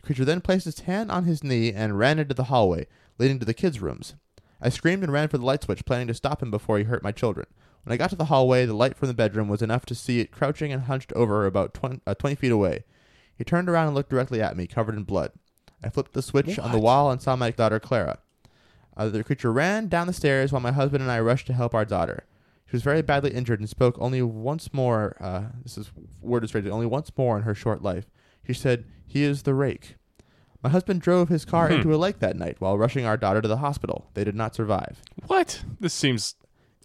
The 0.00 0.06
creature 0.06 0.24
then 0.24 0.40
placed 0.40 0.66
its 0.66 0.80
hand 0.80 1.10
on 1.10 1.24
his 1.24 1.44
knee 1.44 1.72
and 1.72 1.98
ran 1.98 2.18
into 2.18 2.34
the 2.34 2.44
hallway, 2.44 2.86
leading 3.18 3.38
to 3.38 3.44
the 3.44 3.54
kids' 3.54 3.80
rooms. 3.80 4.14
I 4.60 4.68
screamed 4.68 5.02
and 5.02 5.12
ran 5.12 5.28
for 5.28 5.38
the 5.38 5.44
light 5.44 5.62
switch, 5.64 5.84
planning 5.84 6.08
to 6.08 6.14
stop 6.14 6.42
him 6.42 6.50
before 6.50 6.78
he 6.78 6.84
hurt 6.84 7.02
my 7.02 7.12
children. 7.12 7.46
When 7.84 7.92
I 7.94 7.96
got 7.96 8.10
to 8.10 8.16
the 8.16 8.26
hallway, 8.26 8.66
the 8.66 8.74
light 8.74 8.96
from 8.96 9.08
the 9.08 9.14
bedroom 9.14 9.48
was 9.48 9.62
enough 9.62 9.86
to 9.86 9.94
see 9.94 10.20
it 10.20 10.32
crouching 10.32 10.72
and 10.72 10.82
hunched 10.82 11.12
over 11.14 11.46
about 11.46 11.74
20, 11.74 12.00
uh, 12.06 12.14
20 12.14 12.36
feet 12.36 12.52
away. 12.52 12.84
He 13.36 13.44
turned 13.44 13.68
around 13.68 13.86
and 13.86 13.94
looked 13.94 14.10
directly 14.10 14.42
at 14.42 14.56
me, 14.56 14.66
covered 14.66 14.96
in 14.96 15.04
blood. 15.04 15.32
I 15.82 15.90
flipped 15.90 16.12
the 16.12 16.22
switch 16.22 16.58
on 16.58 16.72
the 16.72 16.78
wall 16.78 17.10
and 17.10 17.22
saw 17.22 17.36
my 17.36 17.50
daughter 17.50 17.78
Clara. 17.78 18.18
Uh, 18.96 19.08
the 19.08 19.22
creature 19.22 19.52
ran 19.52 19.86
down 19.86 20.08
the 20.08 20.12
stairs 20.12 20.50
while 20.50 20.60
my 20.60 20.72
husband 20.72 21.02
and 21.02 21.10
I 21.10 21.20
rushed 21.20 21.46
to 21.46 21.52
help 21.52 21.72
our 21.72 21.84
daughter. 21.84 22.24
She 22.66 22.76
was 22.76 22.82
very 22.82 23.00
badly 23.00 23.30
injured 23.30 23.60
and 23.60 23.68
spoke 23.68 23.96
only 23.98 24.20
once 24.20 24.74
more. 24.74 25.16
Uh, 25.20 25.44
this 25.62 25.78
is 25.78 25.90
word 26.20 26.44
is 26.44 26.54
only 26.54 26.84
once 26.84 27.10
more 27.16 27.36
in 27.36 27.44
her 27.44 27.54
short 27.54 27.80
life. 27.80 28.10
She 28.48 28.54
said, 28.54 28.84
"He 29.06 29.22
is 29.22 29.42
the 29.42 29.54
rake." 29.54 29.94
My 30.62 30.70
husband 30.70 31.00
drove 31.02 31.28
his 31.28 31.44
car 31.44 31.68
Hmm. 31.68 31.74
into 31.74 31.94
a 31.94 31.96
lake 31.96 32.18
that 32.18 32.36
night 32.36 32.56
while 32.58 32.76
rushing 32.76 33.04
our 33.04 33.16
daughter 33.16 33.40
to 33.40 33.46
the 33.46 33.58
hospital. 33.58 34.08
They 34.14 34.24
did 34.24 34.34
not 34.34 34.54
survive. 34.56 35.00
What? 35.28 35.62
This 35.78 35.94
seems. 35.94 36.34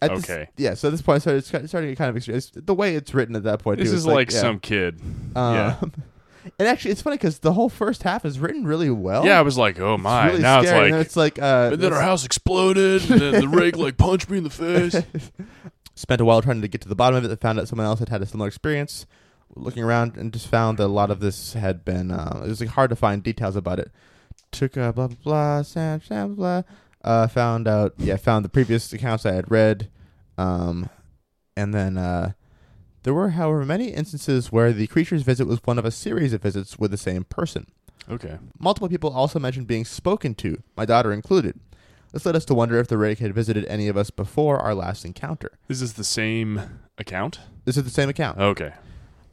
At 0.01 0.13
this- 0.15 0.23
Okay. 0.25 0.49
yeah. 0.57 0.73
So 0.75 0.89
at 0.89 0.91
this 0.91 1.01
point, 1.01 1.23
so 1.23 1.35
it's 1.35 1.47
starting 1.47 1.69
to 1.71 1.87
get 1.87 1.97
kind 1.97 2.09
of 2.09 2.17
extreme. 2.17 2.37
It's 2.37 2.51
the 2.53 2.73
way 2.75 2.95
it's 2.95 3.13
written 3.13 3.35
at 3.35 3.43
that 3.43 3.59
point. 3.63 3.79
This 3.79 3.89
too, 3.89 3.95
is 3.95 4.05
it's 4.05 4.13
like, 4.13 4.31
yeah. 4.31 4.41
some 4.41 4.59
kid. 4.59 4.99
Um, 5.35 5.55
yeah. 5.55 5.75
And 6.59 6.67
actually, 6.67 6.91
it's 6.91 7.01
funny 7.01 7.15
because 7.15 7.39
the 7.39 7.53
whole 7.53 7.69
first 7.69 8.03
half 8.03 8.25
is 8.25 8.37
written 8.37 8.65
really 8.67 8.89
well. 8.89 9.25
Yeah, 9.25 9.39
I 9.39 9.43
was 9.43 9.57
like, 9.57 9.79
oh 9.79 9.97
my. 9.97 10.27
really 10.27 10.41
now 10.41 10.61
scary. 10.61 10.85
and 10.87 10.93
then 10.95 10.99
it's 10.99 11.11
it's 11.11 11.15
like, 11.15 11.39
uh. 11.39 11.69
And 11.71 11.81
then 11.81 11.93
our 11.93 12.01
house 12.01 12.25
exploded, 12.25 13.09
and 13.09 13.21
then 13.21 13.41
the 13.41 13.47
rake 13.47 13.77
like 13.77 13.95
punched 13.95 14.29
me 14.29 14.39
in 14.39 14.43
the 14.43 14.49
face. 14.49 14.93
spent 15.95 16.19
a 16.19 16.25
while 16.25 16.41
trying 16.41 16.61
to 16.61 16.67
get 16.67 16.81
to 16.81 16.89
the 16.89 16.95
bottom 16.95 17.15
of 17.15 17.23
it. 17.23 17.29
Then 17.29 17.37
found 17.37 17.59
out 17.61 17.69
someone 17.69 17.85
else 17.87 17.99
had 17.99 18.09
had 18.09 18.21
a 18.21 18.25
similar 18.25 18.49
experience. 18.49 19.05
Looking 19.55 19.83
around 19.83 20.17
and 20.17 20.33
just 20.33 20.47
found 20.47 20.77
that 20.79 20.85
a 20.85 20.87
lot 20.87 21.11
of 21.11 21.19
this 21.19 21.53
had 21.53 21.85
been. 21.85 22.11
Uh, 22.11 22.41
it 22.45 22.49
was 22.49 22.61
like 22.61 22.71
hard 22.71 22.89
to 22.89 22.95
find 22.95 23.21
details 23.21 23.55
about 23.55 23.79
it. 23.79 23.91
Took 24.51 24.77
a 24.77 24.91
blah 24.93 25.07
blah 25.07 25.17
blah, 25.23 25.61
sam, 25.61 26.01
sam, 26.01 26.35
blah. 26.35 26.63
Uh, 27.03 27.27
found 27.27 27.67
out. 27.67 27.93
Yeah, 27.97 28.17
found 28.17 28.45
the 28.45 28.49
previous 28.49 28.91
accounts 28.93 29.25
I 29.25 29.33
had 29.33 29.51
read, 29.51 29.89
um, 30.37 30.89
and 31.55 31.73
then 31.73 31.97
uh, 31.97 32.31
there 33.03 33.13
were, 33.13 33.29
however, 33.29 33.65
many 33.65 33.89
instances 33.89 34.51
where 34.51 34.71
the 34.71 34.87
creature's 34.87 35.23
visit 35.23 35.45
was 35.45 35.59
one 35.65 35.77
of 35.77 35.85
a 35.85 35.91
series 35.91 36.33
of 36.33 36.41
visits 36.41 36.79
with 36.79 36.91
the 36.91 36.97
same 36.97 37.25
person. 37.25 37.67
Okay. 38.09 38.37
Multiple 38.59 38.89
people 38.89 39.11
also 39.11 39.39
mentioned 39.39 39.67
being 39.67 39.85
spoken 39.85 40.35
to, 40.35 40.61
my 40.75 40.85
daughter 40.85 41.11
included. 41.11 41.59
This 42.11 42.25
led 42.25 42.35
us 42.35 42.45
to 42.45 42.53
wonder 42.53 42.77
if 42.77 42.87
the 42.87 42.97
rake 42.97 43.19
had 43.19 43.33
visited 43.33 43.65
any 43.65 43.87
of 43.87 43.97
us 43.97 44.09
before 44.09 44.59
our 44.59 44.75
last 44.75 45.03
encounter. 45.03 45.51
This 45.67 45.81
is 45.81 45.93
the 45.93 46.03
same 46.03 46.79
account? 46.97 47.39
This 47.65 47.75
is 47.75 47.83
the 47.83 47.89
same 47.89 48.09
account. 48.09 48.39
Okay. 48.39 48.73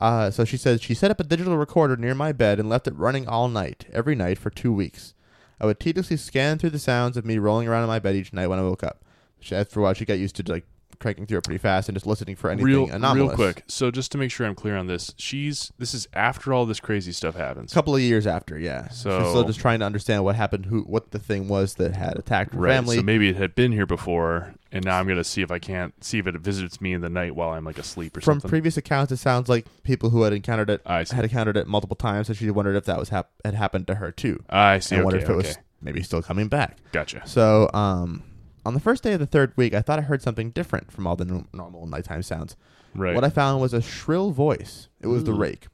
Uh, 0.00 0.30
so 0.30 0.44
she 0.44 0.56
says 0.56 0.80
she 0.80 0.94
set 0.94 1.10
up 1.10 1.20
a 1.20 1.24
digital 1.24 1.58
recorder 1.58 1.96
near 1.96 2.14
my 2.14 2.32
bed 2.32 2.58
and 2.58 2.68
left 2.68 2.86
it 2.86 2.96
running 2.96 3.28
all 3.28 3.48
night, 3.48 3.86
every 3.92 4.14
night 4.14 4.38
for 4.38 4.50
two 4.50 4.72
weeks. 4.72 5.14
I 5.60 5.66
would 5.66 5.78
tediously 5.78 6.16
scan 6.16 6.58
through 6.58 6.70
the 6.70 6.78
sounds 6.78 7.18
of 7.18 7.26
me 7.26 7.38
rolling 7.38 7.68
around 7.68 7.82
in 7.82 7.88
my 7.88 7.98
bed 7.98 8.16
each 8.16 8.32
night 8.32 8.46
when 8.46 8.58
I 8.58 8.62
woke 8.62 8.82
up. 8.82 9.04
She, 9.40 9.54
after 9.54 9.80
a 9.80 9.82
while, 9.82 9.92
she 9.92 10.06
got 10.06 10.18
used 10.18 10.36
to 10.36 10.50
like 10.50 10.64
cranking 10.98 11.26
through 11.26 11.38
it 11.38 11.44
pretty 11.44 11.58
fast 11.58 11.88
and 11.88 11.96
just 11.96 12.06
listening 12.06 12.36
for 12.36 12.50
anything 12.50 12.66
real, 12.66 12.90
anomalous. 12.90 13.28
real 13.28 13.34
quick. 13.36 13.64
So 13.68 13.90
just 13.90 14.12
to 14.12 14.18
make 14.18 14.30
sure 14.30 14.46
I'm 14.46 14.54
clear 14.54 14.76
on 14.76 14.86
this, 14.86 15.14
she's 15.16 15.72
this 15.78 15.94
is 15.94 16.08
after 16.12 16.52
all 16.52 16.66
this 16.66 16.80
crazy 16.80 17.12
stuff 17.12 17.34
happens. 17.36 17.72
A 17.72 17.74
couple 17.74 17.94
of 17.94 18.00
years 18.02 18.26
after, 18.26 18.58
yeah. 18.58 18.88
So- 18.88 19.18
She's 19.20 19.28
still 19.28 19.44
just 19.44 19.60
trying 19.60 19.78
to 19.80 19.86
understand 19.86 20.24
what 20.24 20.36
happened, 20.36 20.66
who, 20.66 20.82
what 20.82 21.10
the 21.12 21.18
thing 21.18 21.48
was 21.48 21.74
that 21.74 21.94
had 21.96 22.18
attacked 22.18 22.54
her 22.54 22.60
Right. 22.60 22.74
family. 22.74 22.96
So 22.96 23.02
maybe 23.02 23.28
it 23.28 23.36
had 23.36 23.54
been 23.54 23.72
here 23.72 23.86
before, 23.86 24.54
and 24.72 24.84
now 24.84 24.98
I'm 24.98 25.06
gonna 25.08 25.24
see 25.24 25.42
if 25.42 25.50
I 25.50 25.58
can't 25.58 25.92
see 26.04 26.18
if 26.18 26.26
it 26.26 26.34
visits 26.40 26.80
me 26.80 26.92
in 26.92 27.00
the 27.00 27.10
night 27.10 27.34
while 27.34 27.50
I'm 27.50 27.64
like 27.64 27.78
asleep 27.78 28.16
or 28.16 28.20
From 28.20 28.34
something. 28.34 28.40
From 28.42 28.50
previous 28.50 28.76
accounts, 28.76 29.12
it 29.12 29.16
sounds 29.18 29.48
like 29.48 29.66
people 29.82 30.10
who 30.10 30.22
had 30.22 30.32
encountered 30.32 30.70
it 30.70 30.82
I 30.86 30.98
had 31.10 31.24
encountered 31.24 31.56
it 31.56 31.66
multiple 31.66 31.96
times, 31.96 32.26
so 32.26 32.32
she 32.32 32.50
wondered 32.50 32.76
if 32.76 32.84
that 32.84 32.98
was 32.98 33.08
hap- 33.10 33.30
had 33.44 33.54
happened 33.54 33.86
to 33.88 33.96
her 33.96 34.10
too. 34.12 34.42
I 34.50 34.78
see. 34.78 34.94
and 34.96 35.00
Okay. 35.00 35.04
wondered 35.04 35.22
if 35.22 35.28
it 35.28 35.32
okay. 35.32 35.48
was 35.48 35.58
maybe 35.82 36.02
still 36.02 36.20
coming 36.22 36.48
back. 36.48 36.76
Gotcha. 36.92 37.22
So, 37.26 37.70
um, 37.72 38.22
on 38.64 38.74
the 38.74 38.80
first 38.80 39.02
day 39.02 39.12
of 39.14 39.20
the 39.20 39.26
third 39.26 39.52
week, 39.56 39.74
I 39.74 39.80
thought 39.82 39.98
I 39.98 40.02
heard 40.02 40.22
something 40.22 40.50
different 40.50 40.92
from 40.92 41.06
all 41.06 41.16
the 41.16 41.24
n- 41.24 41.48
normal 41.52 41.86
nighttime 41.86 42.22
sounds. 42.22 42.56
Right. 42.94 43.14
What 43.14 43.24
I 43.24 43.30
found 43.30 43.60
was 43.60 43.72
a 43.72 43.80
shrill 43.80 44.30
voice. 44.32 44.88
It 45.00 45.06
was 45.06 45.24
the 45.24 45.32
Ooh. 45.32 45.38
rake. 45.38 45.66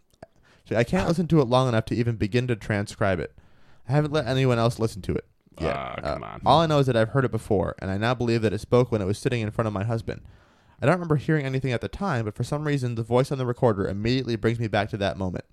So 0.69 0.77
I 0.77 0.85
can't 0.85 1.09
listen 1.09 1.27
to 1.29 1.41
it 1.41 1.47
long 1.49 1.69
enough 1.69 1.85
to 1.87 1.95
even 1.95 2.17
begin 2.17 2.47
to 2.49 2.57
transcribe 2.57 3.21
it. 3.21 3.33
I 3.89 3.93
haven't 3.93 4.13
let 4.13 4.27
anyone 4.27 4.59
else 4.59 4.79
listen 4.79 5.01
to 5.03 5.15
it. 5.15 5.25
yet. 5.61 5.75
Ah, 5.75 5.97
come 6.03 6.23
Uh, 6.23 6.27
on. 6.27 6.41
All 6.45 6.61
I 6.61 6.67
know 6.67 6.81
is 6.81 6.87
that 6.87 6.97
I've 6.97 7.11
heard 7.11 7.25
it 7.25 7.31
before, 7.31 7.75
and 7.79 7.91
I 7.91 7.97
now 7.97 8.15
believe 8.15 8.43
that 8.43 8.53
it 8.53 8.59
spoke 8.59 8.93
when 8.93 9.01
it 9.01 9.07
was 9.07 9.17
sitting 9.19 9.41
in 9.41 9.51
front 9.51 9.67
of 9.67 9.73
my 9.73 9.85
husband. 9.85 10.21
I 10.83 10.85
don't 10.87 10.97
remember 10.97 11.17
hearing 11.17 11.47
anything 11.47 11.73
at 11.73 11.81
the 11.81 11.89
time, 11.89 12.27
but 12.27 12.35
for 12.35 12.45
some 12.45 12.65
reason, 12.67 12.95
the 12.97 13.03
voice 13.03 13.33
on 13.33 13.39
the 13.39 13.47
recorder 13.47 13.87
immediately 13.89 14.37
brings 14.37 14.59
me 14.61 14.67
back 14.69 14.91
to 14.91 14.99
that 14.99 15.17
moment. 15.17 15.47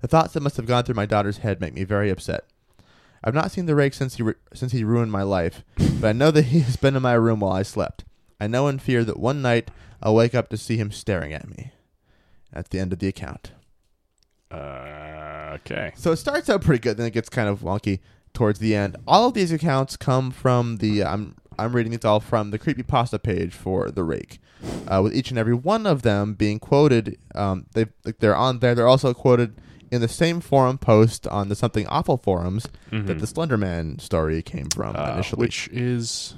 The 0.00 0.08
thoughts 0.08 0.32
that 0.32 0.42
must 0.42 0.56
have 0.56 0.64
gone 0.66 0.84
through 0.84 0.94
my 0.94 1.04
daughter's 1.04 1.38
head 1.38 1.60
make 1.60 1.74
me 1.74 1.84
very 1.84 2.08
upset. 2.08 2.44
I've 3.22 3.34
not 3.34 3.50
seen 3.50 3.66
the 3.66 3.74
rake 3.74 3.94
since 3.94 4.16
he 4.16 4.22
ru- 4.22 4.34
since 4.54 4.72
he 4.72 4.84
ruined 4.84 5.12
my 5.12 5.22
life, 5.22 5.62
but 5.76 6.08
I 6.08 6.12
know 6.12 6.30
that 6.30 6.46
he 6.46 6.60
has 6.60 6.76
been 6.76 6.96
in 6.96 7.02
my 7.02 7.14
room 7.14 7.40
while 7.40 7.52
I 7.52 7.62
slept. 7.62 8.04
I 8.40 8.46
know 8.46 8.68
in 8.68 8.78
fear 8.78 9.04
that 9.04 9.18
one 9.18 9.42
night 9.42 9.70
I'll 10.02 10.14
wake 10.14 10.34
up 10.34 10.48
to 10.50 10.56
see 10.56 10.76
him 10.76 10.92
staring 10.92 11.32
at 11.32 11.48
me. 11.48 11.72
At 12.52 12.70
the 12.70 12.78
end 12.78 12.92
of 12.92 12.98
the 12.98 13.08
account. 13.08 13.52
Uh, 14.50 15.56
okay. 15.56 15.92
So 15.96 16.12
it 16.12 16.16
starts 16.16 16.48
out 16.48 16.62
pretty 16.62 16.80
good, 16.80 16.96
then 16.96 17.06
it 17.06 17.12
gets 17.12 17.28
kind 17.28 17.48
of 17.48 17.60
wonky 17.60 18.00
towards 18.32 18.58
the 18.58 18.74
end. 18.74 18.96
All 19.06 19.28
of 19.28 19.34
these 19.34 19.52
accounts 19.52 19.96
come 19.96 20.30
from 20.30 20.76
the 20.78 21.04
I'm 21.04 21.36
I'm 21.58 21.74
reading 21.74 21.92
it 21.92 22.04
all 22.04 22.20
from 22.20 22.50
the 22.52 22.58
creepypasta 22.58 23.20
page 23.20 23.52
for 23.52 23.90
the 23.90 24.04
Rake, 24.04 24.38
uh, 24.86 25.00
with 25.02 25.14
each 25.14 25.30
and 25.30 25.38
every 25.38 25.54
one 25.54 25.86
of 25.86 26.02
them 26.02 26.34
being 26.34 26.60
quoted. 26.60 27.18
Um, 27.34 27.66
they 27.74 27.86
like 28.04 28.18
they're 28.20 28.36
on 28.36 28.60
there. 28.60 28.74
They're 28.74 28.86
also 28.86 29.12
quoted 29.12 29.60
in 29.90 30.00
the 30.00 30.08
same 30.08 30.40
forum 30.40 30.78
post 30.78 31.26
on 31.28 31.48
the 31.48 31.54
Something 31.54 31.86
Awful 31.88 32.16
forums 32.16 32.64
that 32.90 33.06
Mhm. 33.06 33.20
the 33.20 33.26
Slenderman 33.26 34.00
story 34.00 34.42
came 34.42 34.68
from 34.74 34.94
Uh, 34.96 35.12
initially, 35.14 35.40
which 35.40 35.68
is 35.72 36.34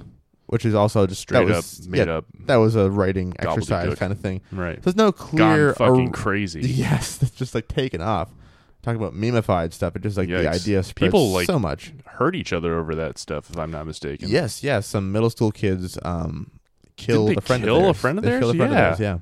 which 0.46 0.64
is 0.64 0.74
also 0.74 1.06
just 1.06 1.20
straight 1.20 1.46
that 1.46 1.54
was, 1.54 1.80
up 1.80 1.86
made 1.90 2.06
yeah, 2.08 2.14
up. 2.16 2.24
That 2.46 2.56
was 2.56 2.74
a 2.74 2.90
writing 2.90 3.34
exercise 3.38 3.94
kind 3.96 4.10
of 4.10 4.18
thing. 4.18 4.40
Right. 4.50 4.76
So 4.76 4.80
there's 4.90 4.96
no 4.96 5.12
clear 5.12 5.74
Gone 5.74 5.74
fucking 5.90 6.08
or- 6.08 6.12
crazy. 6.12 6.60
Yes, 6.68 7.16
that's 7.18 7.30
just 7.36 7.54
like 7.54 7.68
taken 7.68 8.00
off. 8.00 8.30
Talking 8.82 9.00
about 9.00 9.14
memeified 9.14 9.72
stuff, 9.74 9.94
it 9.94 10.02
just 10.02 10.16
like 10.16 10.26
the 10.28 10.34
Yikes. 10.36 10.54
idea 10.62 10.82
spreads 10.82 11.08
People, 11.12 11.30
like, 11.32 11.46
so 11.46 11.58
much. 11.58 11.92
Hurt 12.06 12.34
each 12.34 12.52
other 12.52 12.78
over 12.78 12.94
that 12.96 13.18
stuff, 13.18 13.48
if 13.50 13.58
I'm 13.58 13.70
not 13.70 13.86
mistaken. 13.86 14.28
Yes, 14.28 14.64
yes. 14.64 14.86
Some 14.86 15.12
middle 15.12 15.28
school 15.30 15.52
kids 15.52 15.98
um 16.02 16.50
killed 16.96 17.36
a 17.36 17.40
friend 17.42 17.62
kill 17.62 17.76
of 17.76 17.82
a 17.82 17.84
theirs. 17.84 17.96
friend 17.98 18.18
of 18.18 18.24
They 18.24 18.30
theirs? 18.30 18.40
killed 18.40 18.54
a 18.54 18.58
friend 18.58 18.72
Yeah. 18.72 18.90
of 18.92 18.98
theirs, 18.98 19.20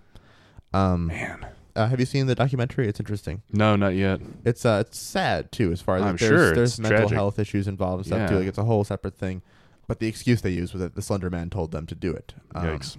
yeah. 0.73 0.81
Um, 0.81 1.07
Man. 1.09 1.47
Uh, 1.79 1.87
have 1.89 2.01
you 2.01 2.07
seen 2.07 2.27
the 2.27 2.35
documentary? 2.35 2.89
It's 2.89 3.01
interesting. 3.01 3.43
No, 3.53 3.77
not 3.77 3.95
yet. 3.95 4.21
It's 4.45 4.65
uh, 4.67 4.85
it's 4.87 4.99
sad 4.99 5.51
too, 5.53 5.73
as 5.73 5.81
far 5.81 5.97
as 5.97 6.03
I'm 6.03 6.09
like, 6.13 6.21
there's, 6.21 6.29
sure, 6.31 6.55
there's 6.55 6.71
it's 6.73 6.79
mental 6.81 6.99
tragic. 7.01 7.15
health 7.15 7.39
issues 7.39 7.67
involved 7.69 7.99
and 8.01 8.07
stuff 8.07 8.19
Yeah. 8.21 8.27
too. 8.27 8.39
Like 8.41 8.49
it's 8.49 8.59
a 8.59 8.65
whole 8.65 8.85
separate 8.85 9.17
thing. 9.17 9.43
But 9.87 10.01
the 10.01 10.07
excuse 10.07 10.43
they 10.43 10.51
used 10.51 10.75
was 10.75 10.81
that 10.83 10.95
the 10.97 11.01
Slender 11.03 11.31
Man 11.31 11.49
told 11.49 11.71
them 11.73 11.87
to 11.87 11.95
do 11.95 12.13
it. 12.13 12.35
Um, 12.55 12.67
Yikes. 12.67 12.99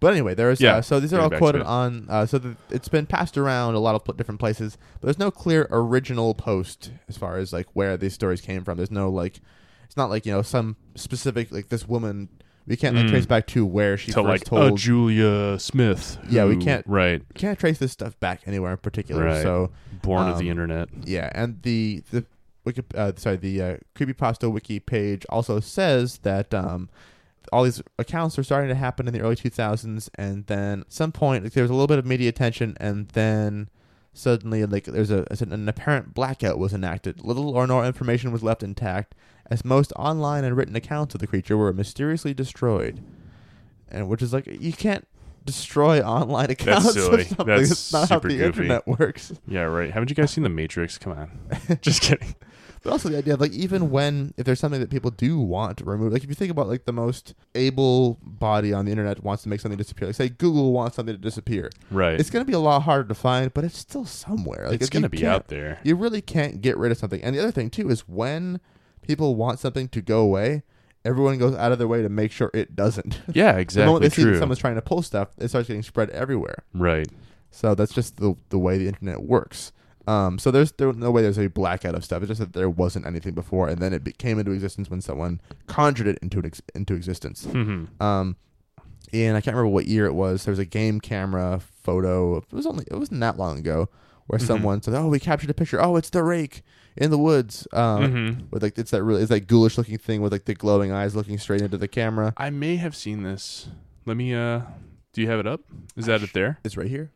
But 0.00 0.12
anyway, 0.12 0.34
there's 0.34 0.60
Yeah, 0.60 0.76
uh, 0.76 0.82
so 0.82 1.00
these 1.00 1.12
are 1.12 1.16
getting 1.16 1.24
all 1.24 1.30
back 1.30 1.36
to 1.38 1.40
quoted 1.40 1.60
it. 1.60 1.66
on. 1.66 2.06
Uh, 2.08 2.26
so 2.26 2.38
the, 2.38 2.56
it's 2.70 2.88
been 2.88 3.06
passed 3.06 3.36
around 3.38 3.74
a 3.74 3.78
lot 3.78 3.94
of 3.94 4.04
pl- 4.04 4.14
different 4.14 4.40
places, 4.40 4.76
but 5.00 5.06
there's 5.06 5.18
no 5.18 5.30
clear 5.30 5.66
original 5.70 6.34
post 6.34 6.90
as 7.08 7.16
far 7.16 7.36
as 7.38 7.52
like 7.52 7.66
where 7.74 7.96
these 7.96 8.12
stories 8.14 8.40
came 8.40 8.62
from. 8.64 8.76
There's 8.76 8.90
no 8.90 9.08
like, 9.10 9.40
it's 9.84 9.96
not 9.96 10.10
like 10.10 10.24
you 10.26 10.32
know 10.32 10.42
some 10.42 10.76
specific 10.94 11.50
like 11.52 11.68
this 11.70 11.86
woman. 11.88 12.28
We 12.66 12.76
can't 12.76 12.96
like 12.96 13.06
Mm. 13.06 13.10
trace 13.10 13.26
back 13.26 13.46
to 13.48 13.64
where 13.64 13.96
she 13.96 14.10
to 14.12 14.16
first 14.22 14.26
like 14.28 14.44
told. 14.44 14.72
uh, 14.72 14.76
Julia 14.76 15.58
Smith. 15.58 16.18
Yeah, 16.28 16.44
we 16.46 16.54
who- 16.54 16.60
can't- 16.60 16.86
Right. 16.86 17.22
can't 17.34 17.58
trace 17.58 17.78
this 17.78 17.92
stuff 17.92 18.18
back 18.18 18.40
anywhere 18.46 18.72
in 18.72 18.78
particular. 18.78 19.24
Right. 19.24 19.42
So 19.42 19.70
Born 20.02 20.28
of 20.28 20.38
the 20.38 20.44
Um, 20.46 20.50
internet. 20.50 20.88
yeah, 21.04 21.30
and 21.34 21.62
the 21.62 22.02
the 22.10 22.24
wiki, 22.64 22.82
uh, 22.96 23.12
sorry 23.16 23.36
the 23.36 23.62
uh, 23.62 23.76
creepypasta 23.96 24.50
wiki 24.52 24.80
page 24.80 25.24
also 25.30 25.60
says 25.60 26.18
that 26.18 26.52
um, 26.54 26.88
all 27.52 27.62
these 27.62 27.80
accounts 27.98 28.36
are 28.38 28.42
starting 28.42 28.68
to 28.68 28.74
happen 28.74 29.06
in 29.06 29.14
the 29.14 29.20
early 29.20 29.36
2000s, 29.36 30.10
and 30.16 30.46
then 30.46 30.80
at 30.80 30.92
some 30.92 31.12
point 31.12 31.44
like, 31.44 31.52
there 31.52 31.62
was 31.62 31.70
a 31.70 31.74
little 31.74 31.86
bit 31.86 31.98
of 32.00 32.04
media 32.06 32.28
attention, 32.28 32.76
and 32.80 33.08
then 33.10 33.68
suddenly 34.12 34.64
like 34.66 34.84
there's 34.84 35.10
a 35.10 35.24
an 35.40 35.68
apparent 35.68 36.14
blackout 36.14 36.58
was 36.58 36.72
enacted. 36.72 37.24
Little 37.24 37.50
or 37.50 37.66
no 37.66 37.84
information 37.84 38.32
was 38.32 38.42
left 38.42 38.62
intact, 38.62 39.14
as 39.50 39.64
most 39.64 39.92
online 39.96 40.44
and 40.44 40.56
written 40.56 40.76
accounts 40.76 41.14
of 41.14 41.20
the 41.20 41.26
creature 41.26 41.56
were 41.56 41.72
mysteriously 41.72 42.34
destroyed, 42.34 43.02
and 43.88 44.08
which 44.08 44.22
is 44.22 44.32
like 44.32 44.46
you 44.46 44.72
can't. 44.72 45.06
Destroy 45.44 46.00
online 46.02 46.50
accounts. 46.50 46.88
of 46.88 46.92
silly. 46.94 47.22
something. 47.22 47.46
That's 47.46 47.68
That's 47.68 47.92
not 47.92 48.08
how 48.08 48.16
super 48.16 48.26
the 48.30 48.34
goofy. 48.38 48.46
internet 48.64 48.84
works. 48.88 49.32
Yeah, 49.46 49.60
right. 49.60 49.92
Haven't 49.92 50.08
you 50.10 50.16
guys 50.16 50.32
seen 50.32 50.42
The 50.42 50.50
Matrix? 50.50 50.98
Come 50.98 51.12
on. 51.12 51.78
Just 51.82 52.02
kidding. 52.02 52.34
But 52.82 52.90
also 52.90 53.08
the 53.10 53.18
idea 53.18 53.34
of 53.34 53.40
like 53.40 53.52
even 53.52 53.90
when 53.90 54.34
if 54.36 54.44
there's 54.44 54.58
something 54.58 54.80
that 54.80 54.90
people 54.90 55.12
do 55.12 55.38
want 55.38 55.78
to 55.78 55.84
remove, 55.84 56.12
like 56.12 56.24
if 56.24 56.28
you 56.28 56.34
think 56.34 56.50
about 56.50 56.66
like 56.66 56.84
the 56.84 56.92
most 56.92 57.32
able 57.54 58.18
body 58.24 58.72
on 58.72 58.86
the 58.86 58.90
internet 58.90 59.22
wants 59.22 59.44
to 59.44 59.48
make 59.48 59.60
something 59.60 59.78
disappear, 59.78 60.08
like 60.08 60.16
say 60.16 60.30
Google 60.30 60.72
wants 60.72 60.96
something 60.96 61.14
to 61.14 61.20
disappear, 61.20 61.70
Right. 61.92 62.18
it's 62.18 62.28
going 62.28 62.44
to 62.44 62.50
be 62.50 62.54
a 62.54 62.58
lot 62.58 62.80
harder 62.82 63.06
to 63.06 63.14
find, 63.14 63.54
but 63.54 63.62
it's 63.62 63.78
still 63.78 64.04
somewhere. 64.04 64.66
Like 64.68 64.80
it's 64.80 64.90
going 64.90 65.04
to 65.04 65.08
be 65.08 65.24
out 65.24 65.46
there. 65.46 65.78
You 65.84 65.94
really 65.94 66.22
can't 66.22 66.60
get 66.60 66.76
rid 66.76 66.90
of 66.90 66.98
something. 66.98 67.22
And 67.22 67.36
the 67.36 67.40
other 67.40 67.52
thing 67.52 67.70
too 67.70 67.88
is 67.88 68.00
when 68.08 68.58
people 69.06 69.34
want 69.34 69.58
something 69.58 69.88
to 69.88 70.00
go 70.00 70.20
away, 70.20 70.62
everyone 71.04 71.38
goes 71.38 71.54
out 71.54 71.72
of 71.72 71.78
their 71.78 71.88
way 71.88 72.02
to 72.02 72.08
make 72.08 72.32
sure 72.32 72.50
it 72.52 72.74
doesn't. 72.76 73.20
Yeah, 73.32 73.52
the 73.54 73.58
exactly. 73.60 73.86
moment 73.86 74.02
they 74.02 74.08
see 74.10 74.24
that 74.24 74.38
someone's 74.38 74.58
trying 74.58 74.74
to 74.76 74.82
pull 74.82 75.02
stuff, 75.02 75.28
it 75.38 75.48
starts 75.48 75.68
getting 75.68 75.82
spread 75.82 76.10
everywhere. 76.10 76.64
Right. 76.74 77.08
So 77.50 77.74
that's 77.74 77.94
just 77.94 78.16
the 78.18 78.34
the 78.50 78.58
way 78.58 78.78
the 78.78 78.88
internet 78.88 79.22
works. 79.22 79.72
Um, 80.08 80.38
so 80.38 80.50
there's 80.50 80.72
there, 80.72 80.92
no 80.92 81.10
way 81.10 81.22
there's 81.22 81.38
a 81.38 81.48
blackout 81.48 81.94
of 81.94 82.04
stuff. 82.04 82.22
It's 82.22 82.28
just 82.28 82.40
that 82.40 82.52
there 82.52 82.70
wasn't 82.70 83.06
anything 83.06 83.34
before, 83.34 83.68
and 83.68 83.80
then 83.80 83.92
it 83.92 84.04
be, 84.04 84.12
came 84.12 84.38
into 84.38 84.52
existence 84.52 84.88
when 84.88 85.00
someone 85.00 85.40
conjured 85.66 86.06
it 86.06 86.18
into 86.22 86.40
ex- 86.44 86.62
into 86.74 86.94
existence. 86.94 87.44
hmm 87.44 87.86
Um, 88.00 88.36
and 89.12 89.36
I 89.36 89.40
can't 89.40 89.56
remember 89.56 89.72
what 89.72 89.86
year 89.86 90.06
it 90.06 90.14
was. 90.14 90.44
There 90.44 90.52
was 90.52 90.58
a 90.58 90.64
game 90.64 91.00
camera 91.00 91.60
photo. 91.82 92.36
It 92.36 92.52
was 92.52 92.66
only 92.66 92.84
it 92.90 92.96
wasn't 92.96 93.20
that 93.20 93.38
long 93.38 93.58
ago 93.58 93.88
where 94.26 94.38
Mhm. 94.38 94.46
someone 94.46 94.82
said, 94.82 94.94
"Oh, 94.94 95.08
we 95.08 95.18
captured 95.20 95.50
a 95.50 95.54
picture. 95.54 95.82
Oh, 95.82 95.96
it's 95.96 96.10
the 96.10 96.22
rake 96.22 96.62
in 96.96 97.10
the 97.10 97.18
woods." 97.18 97.66
Um, 97.72 98.10
hmm 98.10 98.44
with 98.50 98.62
like 98.62 98.78
it's 98.78 98.90
that 98.90 99.02
really 99.02 99.22
it's 99.22 99.30
that 99.30 99.46
ghoulish 99.46 99.76
looking 99.78 99.98
thing 99.98 100.20
with 100.22 100.32
like 100.32 100.44
the 100.46 100.54
glowing 100.54 100.92
eyes 100.92 101.14
looking 101.16 101.38
straight 101.38 101.62
into 101.62 101.76
the 101.78 101.88
camera. 101.88 102.32
I 102.36 102.50
may 102.50 102.76
have 102.76 102.94
seen 102.96 103.22
this. 103.22 103.68
Let 104.04 104.16
me. 104.16 104.34
uh 104.34 104.62
Do 105.12 105.22
you 105.22 105.28
have 105.28 105.40
it 105.40 105.46
up? 105.46 105.60
Is 105.96 106.06
that 106.06 106.22
it 106.22 106.32
there? 106.32 106.58
It's 106.64 106.76
right 106.76 106.88
here. 106.88 107.10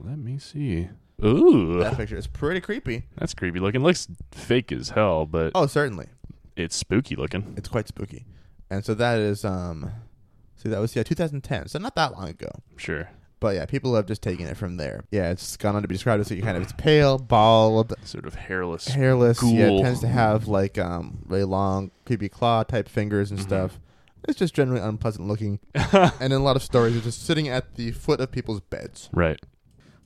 Let 0.00 0.18
me 0.18 0.38
see. 0.38 0.88
Ooh, 1.24 1.78
That 1.78 1.96
picture 1.96 2.16
is 2.16 2.26
pretty 2.26 2.60
creepy. 2.60 3.04
that's 3.16 3.34
creepy 3.34 3.60
looking. 3.60 3.82
Looks 3.82 4.08
fake 4.32 4.72
as 4.72 4.90
hell, 4.90 5.24
but 5.26 5.52
Oh, 5.54 5.66
certainly. 5.66 6.06
it's 6.56 6.74
spooky 6.76 7.14
looking. 7.14 7.54
It's 7.56 7.68
quite 7.68 7.86
spooky. 7.86 8.26
And 8.68 8.84
so 8.84 8.94
that 8.94 9.18
is 9.20 9.44
um 9.44 9.92
see 10.56 10.68
that 10.68 10.80
was 10.80 10.96
yeah 10.96 11.04
2010. 11.04 11.68
So 11.68 11.78
not 11.78 11.94
that 11.94 12.12
long 12.12 12.28
ago. 12.28 12.50
Sure. 12.76 13.08
But 13.40 13.56
yeah, 13.56 13.66
people 13.66 13.94
have 13.94 14.06
just 14.06 14.22
taken 14.22 14.46
it 14.46 14.56
from 14.56 14.76
there. 14.78 15.04
Yeah, 15.10 15.30
it's 15.30 15.56
gone 15.56 15.76
on 15.76 15.82
to 15.82 15.88
be 15.88 15.94
described 15.94 16.20
as 16.20 16.28
kind 16.28 16.56
of 16.56 16.62
it's 16.62 16.72
pale, 16.72 17.18
bald, 17.18 17.92
Sort 18.04 18.24
of 18.26 18.34
hairless. 18.34 18.88
hairless. 18.88 19.42
Yeah, 19.42 19.68
it 19.70 19.82
tends 19.82 20.00
to 20.00 20.08
have 20.08 20.48
like 20.48 20.78
um 20.78 21.18
really 21.26 21.44
long, 21.44 21.90
creepy 22.06 22.28
claw 22.28 22.62
type 22.62 22.88
fingers 22.88 23.30
and 23.30 23.38
Mhm. 23.40 23.44
stuff. 23.44 23.80
It's 24.26 24.38
just 24.38 24.54
generally 24.54 24.80
unpleasant 24.80 25.28
looking. 25.28 25.58
and 25.74 26.12
in 26.20 26.32
a 26.32 26.38
lot 26.38 26.56
of 26.56 26.62
stories, 26.62 26.96
it's 26.96 27.04
just 27.04 27.26
sitting 27.26 27.48
at 27.48 27.74
the 27.74 27.90
foot 27.90 28.20
of 28.20 28.30
people's 28.32 28.60
beds. 28.60 29.10
right. 29.12 29.38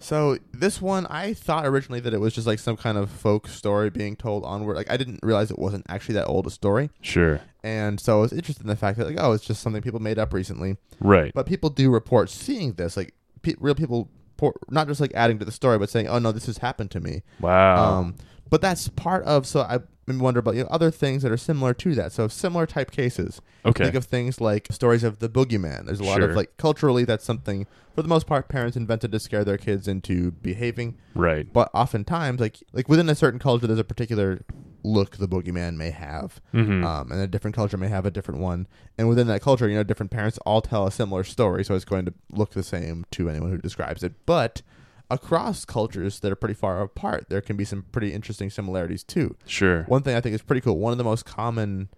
So 0.00 0.38
this 0.54 0.80
one, 0.80 1.06
I 1.06 1.34
thought 1.34 1.66
originally 1.66 1.98
that 2.00 2.14
it 2.14 2.20
was 2.20 2.32
just 2.32 2.46
like 2.46 2.60
some 2.60 2.76
kind 2.76 2.96
of 2.96 3.10
folk 3.10 3.48
story 3.48 3.90
being 3.90 4.14
told 4.14 4.44
onward. 4.44 4.76
Like 4.76 4.88
I 4.88 4.96
didn't 4.96 5.18
realize 5.24 5.50
it 5.50 5.58
wasn't 5.58 5.86
actually 5.88 6.14
that 6.14 6.26
old 6.26 6.46
a 6.46 6.50
story, 6.50 6.90
Sure. 7.00 7.40
and 7.64 7.98
so 7.98 8.18
I 8.18 8.20
was 8.20 8.32
interested 8.32 8.62
in 8.62 8.68
the 8.68 8.76
fact 8.76 8.96
that 8.98 9.08
like 9.08 9.16
oh, 9.18 9.32
it's 9.32 9.44
just 9.44 9.60
something 9.60 9.82
people 9.82 9.98
made 9.98 10.16
up 10.16 10.32
recently. 10.32 10.76
Right. 11.00 11.32
But 11.34 11.46
people 11.46 11.68
do 11.68 11.90
report 11.90 12.30
seeing 12.30 12.74
this, 12.74 12.96
like 12.96 13.12
pe- 13.42 13.55
real 13.59 13.74
people, 13.74 14.11
por- 14.37 14.55
not 14.70 14.87
just 14.88 15.01
like 15.01 15.12
adding 15.14 15.38
to 15.38 15.44
the 15.44 15.53
story, 15.53 15.79
but 15.79 15.90
saying, 15.90 16.09
"Oh 16.09 16.18
no, 16.18 16.33
this 16.33 16.46
has 16.46 16.59
happened 16.59 16.90
to 16.92 17.01
me." 17.01 17.22
Wow. 17.40 17.98
Um, 17.98 18.14
but 18.51 18.61
that's 18.61 18.88
part 18.88 19.24
of. 19.24 19.46
So 19.46 19.61
I 19.61 19.79
wonder 20.07 20.40
about 20.40 20.55
you 20.55 20.62
know, 20.62 20.68
other 20.70 20.90
things 20.90 21.22
that 21.22 21.31
are 21.31 21.37
similar 21.37 21.74
to 21.74 21.94
that. 21.94 22.12
So 22.12 22.29
similar 22.29 22.64
type 22.66 22.90
cases. 22.90 23.42
okay. 23.66 23.85
Think 23.85 23.94
of 23.94 24.05
things 24.07 24.40
like 24.40 24.68
stories 24.70 25.05
of 25.05 25.18
the 25.18 25.29
boogeyman. 25.29 25.85
There's 25.85 26.01
a 26.01 26.05
lot 26.05 26.16
Sure. 26.20 26.31
of 26.31 26.37
like 26.37 26.57
culturally, 26.57 27.05
that's 27.05 27.24
something 27.24 27.66
for 27.94 28.01
the 28.03 28.09
most 28.09 28.27
part 28.27 28.48
parents 28.48 28.74
invented 28.77 29.12
to 29.12 29.18
scare 29.20 29.44
their 29.44 29.59
kids 29.59 29.87
into 29.87 30.31
behaving. 30.31 30.96
right. 31.14 31.53
But 31.53 31.68
oftentimes, 31.74 32.40
like 32.40 32.57
like 32.72 32.88
within 32.88 33.09
a 33.11 33.14
certain 33.14 33.38
culture, 33.38 33.66
there's 33.66 33.79
a 33.79 33.85
particular 33.85 34.40
look 34.84 35.16
the 35.16 35.28
boogeyman 35.28 35.76
may 35.76 35.90
have, 35.90 36.40
hmm 36.52 36.84
um, 36.84 37.10
and 37.12 37.20
a 37.20 37.26
different 37.26 37.54
culture 37.56 37.76
may 37.76 37.88
have 37.88 38.06
a 38.06 38.10
different 38.10 38.40
one. 38.40 38.66
And 38.96 39.08
within 39.08 39.26
that 39.26 39.42
culture, 39.42 39.68
you 39.68 39.74
know, 39.74 39.82
different 39.82 40.10
parents 40.12 40.38
all 40.46 40.60
tell 40.62 40.86
a 40.86 40.92
similar 40.92 41.24
story, 41.24 41.64
so 41.64 41.74
it's 41.74 41.84
going 41.84 42.04
to 42.06 42.14
look 42.30 42.50
the 42.52 42.62
same 42.62 43.04
to 43.12 43.28
anyone 43.28 43.50
who 43.50 43.58
describes 43.58 44.02
it. 44.02 44.12
But 44.26 44.62
across 45.10 45.64
cultures 45.64 46.20
that 46.20 46.30
are 46.30 46.36
pretty 46.36 46.54
far 46.54 46.80
apart, 46.82 47.26
there 47.28 47.40
can 47.40 47.56
be 47.56 47.64
some 47.64 47.82
pretty 47.92 48.12
interesting 48.12 48.50
similarities 48.50 49.02
too. 49.02 49.36
Sure. 49.46 49.84
One 49.84 50.02
thing 50.02 50.14
I 50.16 50.20
think 50.20 50.34
is 50.34 50.42
pretty 50.42 50.60
cool. 50.60 50.78
One 50.78 50.92
of 50.92 50.98
the 50.98 51.04
most 51.04 51.24
common, 51.24 51.88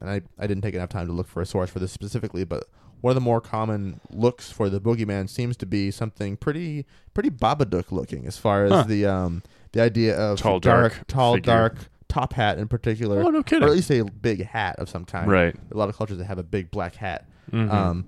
and 0.00 0.10
I, 0.10 0.22
I 0.38 0.46
didn't 0.46 0.62
take 0.62 0.74
enough 0.74 0.88
time 0.90 1.06
to 1.06 1.12
look 1.12 1.28
for 1.28 1.40
a 1.40 1.46
source 1.46 1.70
for 1.70 1.78
this 1.78 1.92
specifically, 1.92 2.44
but 2.44 2.64
one 3.02 3.10
of 3.12 3.14
the 3.14 3.20
more 3.20 3.40
common 3.40 4.00
looks 4.10 4.50
for 4.50 4.68
the 4.68 4.80
boogeyman 4.80 5.28
seems 5.28 5.56
to 5.58 5.66
be 5.66 5.90
something 5.90 6.36
pretty 6.36 6.86
pretty 7.14 7.30
Babadook 7.30 7.92
looking, 7.92 8.26
as 8.26 8.36
far 8.36 8.64
as 8.64 8.72
Huh. 8.72 8.84
the 8.84 9.06
um 9.06 9.42
the 9.72 9.80
idea 9.82 10.16
of 10.18 10.38
Tall, 10.40 10.58
dark, 10.58 10.92
dark 10.94 11.06
tall, 11.06 11.34
figure. 11.34 11.52
dark 11.52 11.76
top 12.08 12.32
hat 12.32 12.58
in 12.58 12.68
particular, 12.68 13.20
Oh 13.22 13.30
no 13.30 13.38
or 13.40 13.54
at 13.64 13.70
least 13.70 13.90
a 13.90 14.02
big 14.04 14.44
hat 14.44 14.76
of 14.78 14.88
some 14.88 15.04
kind. 15.04 15.30
Right. 15.30 15.54
A 15.72 15.76
lot 15.76 15.88
of 15.88 15.96
cultures 15.96 16.18
that 16.18 16.24
have 16.26 16.38
a 16.38 16.42
big 16.42 16.70
black 16.70 16.94
hat. 16.96 17.26
Mhm. 17.52 17.70
Um, 17.72 18.04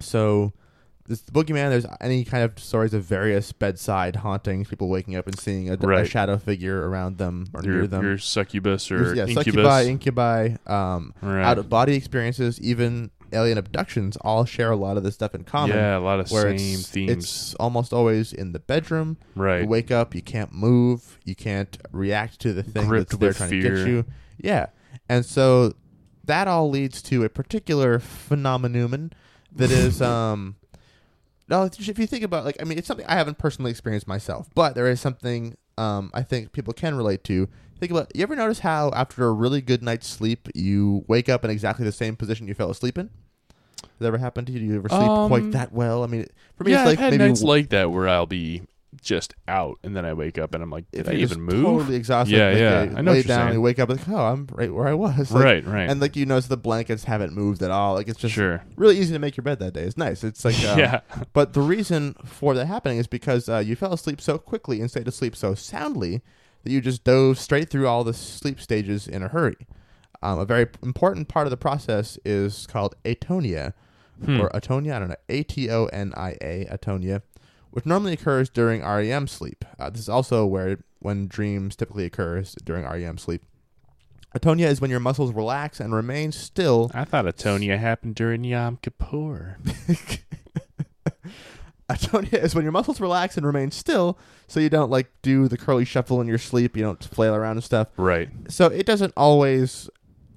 so 0.00 0.52
this 1.08 1.20
the 1.22 1.32
boogeyman. 1.32 1.70
There's 1.70 1.86
any 2.00 2.24
kind 2.24 2.42
of 2.44 2.58
stories 2.58 2.92
of 2.92 3.04
various 3.04 3.52
bedside 3.52 4.16
hauntings, 4.16 4.68
people 4.68 4.88
waking 4.88 5.14
up 5.16 5.26
and 5.26 5.38
seeing 5.38 5.70
a, 5.70 5.74
a 5.74 6.04
shadow 6.04 6.36
figure 6.36 6.88
around 6.88 7.18
them 7.18 7.46
or 7.54 7.62
your, 7.62 7.74
near 7.74 7.86
them. 7.86 8.02
your 8.04 8.18
succubus 8.18 8.90
or 8.90 8.98
There's- 9.12 9.16
yeah, 9.16 9.22
incubus. 9.26 9.44
succubi, 9.44 9.82
incubi, 9.84 10.48
um, 10.66 11.14
right. 11.22 11.44
out 11.44 11.58
of 11.58 11.68
body 11.68 11.94
experiences, 11.94 12.60
even 12.60 13.10
alien 13.32 13.58
abductions 13.58 14.16
all 14.18 14.44
share 14.44 14.70
a 14.70 14.76
lot 14.76 14.96
of 14.96 15.02
this 15.02 15.14
stuff 15.14 15.34
in 15.34 15.44
common. 15.44 15.76
yeah, 15.76 15.96
a 15.96 16.00
lot 16.00 16.20
of 16.20 16.30
where 16.30 16.56
same 16.56 16.78
it's, 16.78 16.88
themes. 16.88 17.10
it's 17.10 17.54
almost 17.54 17.92
always 17.92 18.32
in 18.32 18.52
the 18.52 18.58
bedroom. 18.58 19.16
right. 19.34 19.62
You 19.62 19.68
wake 19.68 19.90
up, 19.90 20.14
you 20.14 20.22
can't 20.22 20.52
move, 20.52 21.18
you 21.24 21.34
can't 21.34 21.76
react 21.92 22.40
to 22.40 22.52
the 22.52 22.62
thing 22.62 22.86
Gripped 22.86 23.10
that's 23.10 23.20
there 23.20 23.32
trying 23.32 23.50
to 23.50 23.60
get 23.60 23.86
you. 23.86 24.04
Yeah, 24.38 24.66
and 25.08 25.24
so 25.24 25.74
that 26.24 26.48
all 26.48 26.68
leads 26.68 27.02
to 27.02 27.24
a 27.24 27.28
particular 27.28 27.98
phenomenon 27.98 29.12
that 29.52 29.70
is 29.70 30.02
um. 30.02 30.56
No, 31.48 31.62
if 31.62 31.98
you 31.98 32.08
think 32.08 32.24
about 32.24 32.44
like 32.44 32.56
I 32.60 32.64
mean, 32.64 32.76
it's 32.76 32.88
something 32.88 33.06
I 33.06 33.14
haven't 33.14 33.38
personally 33.38 33.70
experienced 33.70 34.08
myself, 34.08 34.48
but 34.54 34.74
there 34.74 34.88
is 34.88 35.00
something 35.00 35.56
um 35.78 36.10
I 36.12 36.22
think 36.22 36.52
people 36.52 36.72
can 36.72 36.96
relate 36.96 37.22
to. 37.24 37.48
Think 37.78 37.92
about 37.92 38.14
you 38.14 38.22
ever 38.22 38.34
notice 38.34 38.60
how 38.60 38.90
after 38.94 39.26
a 39.26 39.32
really 39.32 39.60
good 39.60 39.82
night's 39.82 40.06
sleep 40.06 40.48
you 40.54 41.04
wake 41.08 41.28
up 41.28 41.44
in 41.44 41.50
exactly 41.50 41.84
the 41.84 41.92
same 41.92 42.16
position 42.16 42.48
you 42.48 42.54
fell 42.54 42.70
asleep 42.70 42.96
in? 42.96 43.10
Has 43.82 43.90
that 44.00 44.06
ever 44.06 44.18
happened 44.18 44.46
to 44.46 44.52
you? 44.52 44.60
Do 44.60 44.64
you 44.64 44.76
ever 44.76 44.88
sleep 44.88 45.02
Um, 45.02 45.28
quite 45.28 45.50
that 45.52 45.72
well? 45.72 46.02
I 46.02 46.06
mean, 46.06 46.26
for 46.56 46.64
me, 46.64 46.72
yeah, 46.72 46.80
it's 46.80 46.86
like 46.86 46.98
I've 46.98 47.04
had 47.04 47.12
maybe 47.12 47.28
nights 47.28 47.42
like 47.42 47.68
that 47.70 47.90
where 47.90 48.08
I'll 48.08 48.26
be 48.26 48.62
just 49.02 49.34
out, 49.46 49.78
and 49.82 49.94
then 49.94 50.06
I 50.06 50.14
wake 50.14 50.38
up 50.38 50.54
and 50.54 50.62
I'm 50.62 50.70
like, 50.70 50.90
did 50.90 51.02
if 51.02 51.08
I 51.08 51.12
even 51.12 51.42
move? 51.42 51.64
Totally 51.64 51.96
exhausted. 51.96 52.34
Yeah, 52.34 52.48
like, 52.48 52.58
yeah, 52.58 52.82
you 52.84 52.96
I 52.96 53.00
know 53.02 53.12
lay 53.12 53.22
down, 53.22 53.40
saying. 53.40 53.52
you 53.54 53.60
wake 53.60 53.78
up 53.78 53.90
like, 53.90 54.08
oh, 54.08 54.16
I'm 54.16 54.48
right 54.52 54.72
where 54.72 54.88
I 54.88 54.94
was. 54.94 55.30
Like, 55.36 55.44
right, 55.44 55.66
right. 55.66 55.90
And 55.90 56.00
like 56.00 56.16
you 56.16 56.24
notice 56.24 56.46
the 56.46 56.56
blankets 56.56 57.04
haven't 57.04 57.34
moved 57.34 57.62
at 57.62 57.70
all. 57.70 57.94
Like 57.94 58.08
it's 58.08 58.18
just 58.18 58.34
sure. 58.34 58.64
really 58.76 58.98
easy 58.98 59.12
to 59.12 59.18
make 59.18 59.36
your 59.36 59.44
bed 59.44 59.58
that 59.58 59.74
day. 59.74 59.82
It's 59.82 59.98
nice. 59.98 60.24
It's 60.24 60.44
like 60.46 60.58
um, 60.64 60.78
yeah. 60.78 61.00
But 61.34 61.52
the 61.52 61.60
reason 61.60 62.14
for 62.24 62.54
that 62.54 62.66
happening 62.66 62.96
is 62.96 63.06
because 63.06 63.50
uh, 63.50 63.58
you 63.58 63.76
fell 63.76 63.92
asleep 63.92 64.20
so 64.20 64.38
quickly 64.38 64.80
and 64.80 64.90
stayed 64.90 65.08
asleep 65.08 65.36
so 65.36 65.54
soundly 65.54 66.22
that 66.66 66.72
you 66.72 66.80
just 66.80 67.04
dove 67.04 67.38
straight 67.38 67.70
through 67.70 67.86
all 67.86 68.02
the 68.02 68.12
sleep 68.12 68.60
stages 68.60 69.06
in 69.06 69.22
a 69.22 69.28
hurry. 69.28 69.56
Um, 70.20 70.40
a 70.40 70.44
very 70.44 70.66
important 70.82 71.28
part 71.28 71.46
of 71.46 71.52
the 71.52 71.56
process 71.56 72.18
is 72.24 72.66
called 72.66 72.96
atonia, 73.04 73.72
Hmm. 74.24 74.40
or 74.40 74.48
atonia. 74.50 74.94
I 74.94 74.98
don't 74.98 75.08
know, 75.10 75.14
A 75.28 75.42
T 75.44 75.70
O 75.70 75.84
N 75.86 76.12
I 76.16 76.36
A, 76.40 76.64
atonia, 76.72 77.22
which 77.70 77.86
normally 77.86 78.14
occurs 78.14 78.48
during 78.48 78.82
REM 78.82 79.28
sleep. 79.28 79.64
Uh, 79.78 79.90
this 79.90 80.00
is 80.00 80.08
also 80.08 80.44
where 80.44 80.78
when 80.98 81.28
dreams 81.28 81.76
typically 81.76 82.04
occurs 82.06 82.56
during 82.64 82.84
REM 82.84 83.18
sleep. 83.18 83.42
Atonia 84.36 84.66
is 84.66 84.80
when 84.80 84.90
your 84.90 85.00
muscles 85.00 85.32
relax 85.32 85.78
and 85.80 85.94
remain 85.94 86.32
still 86.32 86.90
I 86.94 87.04
thought 87.04 87.26
Atonia 87.26 87.78
happened 87.78 88.16
during 88.16 88.42
Yom 88.42 88.78
Kippur. 88.82 89.58
Atonia 91.90 92.42
is 92.42 92.54
when 92.54 92.64
your 92.64 92.72
muscles 92.72 93.00
relax 93.00 93.36
and 93.36 93.46
remain 93.46 93.70
still, 93.70 94.18
so 94.48 94.58
you 94.60 94.68
don't 94.68 94.90
like 94.90 95.10
do 95.22 95.46
the 95.48 95.56
curly 95.56 95.84
shuffle 95.84 96.20
in 96.20 96.26
your 96.26 96.38
sleep. 96.38 96.76
You 96.76 96.82
don't 96.82 97.02
flail 97.04 97.34
around 97.34 97.56
and 97.58 97.64
stuff. 97.64 97.88
Right. 97.96 98.28
So 98.48 98.66
it 98.66 98.86
doesn't 98.86 99.12
always 99.16 99.88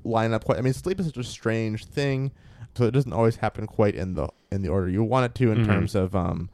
line 0.03 0.33
up 0.33 0.45
quite. 0.45 0.57
I 0.57 0.61
mean, 0.61 0.73
sleep 0.73 0.99
is 0.99 1.07
such 1.07 1.17
a 1.17 1.23
strange 1.23 1.85
thing, 1.85 2.31
so 2.75 2.83
it 2.85 2.91
doesn't 2.91 3.13
always 3.13 3.37
happen 3.37 3.65
quite 3.67 3.95
in 3.95 4.13
the 4.13 4.29
in 4.51 4.61
the 4.61 4.69
order 4.69 4.89
you 4.89 5.03
want 5.03 5.25
it 5.25 5.35
to. 5.35 5.51
In 5.51 5.59
Mhm. 5.59 5.65
terms 5.65 5.95
of 5.95 6.15
um, 6.15 6.49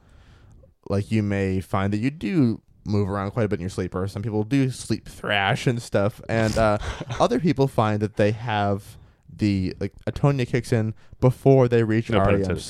like 0.89 1.12
you 1.12 1.21
may 1.23 1.60
find 1.60 1.91
that 1.93 1.97
you 1.97 2.10
do 2.12 2.62
move 2.86 3.10
around 3.10 3.31
quite 3.31 3.43
a 3.45 3.49
bit 3.49 3.55
in 3.58 3.62
your 3.62 3.69
sleep, 3.69 3.95
or 3.95 4.08
some 4.08 4.21
people 4.21 4.43
do 4.43 4.69
sleep 4.69 5.10
thrash 5.10 5.67
and 5.67 5.81
stuff, 5.81 6.21
and 6.29 6.58
uh, 6.58 6.77
other 7.19 7.39
people 7.39 7.67
find 7.67 7.99
that 8.01 8.15
they 8.15 8.31
have 8.31 8.97
the 9.38 9.73
like 9.81 9.91
atonia 10.08 10.47
kicks 10.47 10.71
in 10.71 10.93
before 11.19 11.67
they 11.67 11.84
reach 11.84 12.10
No 12.10 12.19
REM 12.19 12.36
intended. 12.36 12.63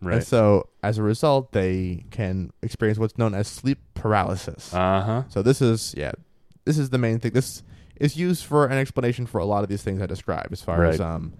Sleep. 0.00 0.14
And 0.14 0.24
so, 0.26 0.68
as 0.82 0.98
a 0.98 1.02
result, 1.02 1.52
they 1.52 2.04
can 2.10 2.50
experience 2.62 2.98
what's 2.98 3.18
known 3.18 3.34
as 3.34 3.48
sleep 3.48 3.78
paralysis. 3.94 4.72
Uh 4.72 5.02
huh. 5.02 5.22
so 5.28 5.42
this 5.42 5.60
is 5.60 5.94
yeah, 5.96 6.12
this 6.64 6.78
is 6.78 6.90
the 6.90 6.98
main 6.98 7.18
thing. 7.18 7.32
This 7.32 7.62
is 7.96 8.16
used 8.16 8.44
for 8.44 8.66
an 8.66 8.78
explanation 8.78 9.26
for 9.26 9.38
a 9.38 9.44
lot 9.44 9.62
of 9.62 9.68
these 9.68 9.82
things 9.82 10.00
I 10.00 10.06
described, 10.06 10.52
as 10.52 10.62
far 10.62 10.84
as 10.84 11.00
um, 11.00 11.34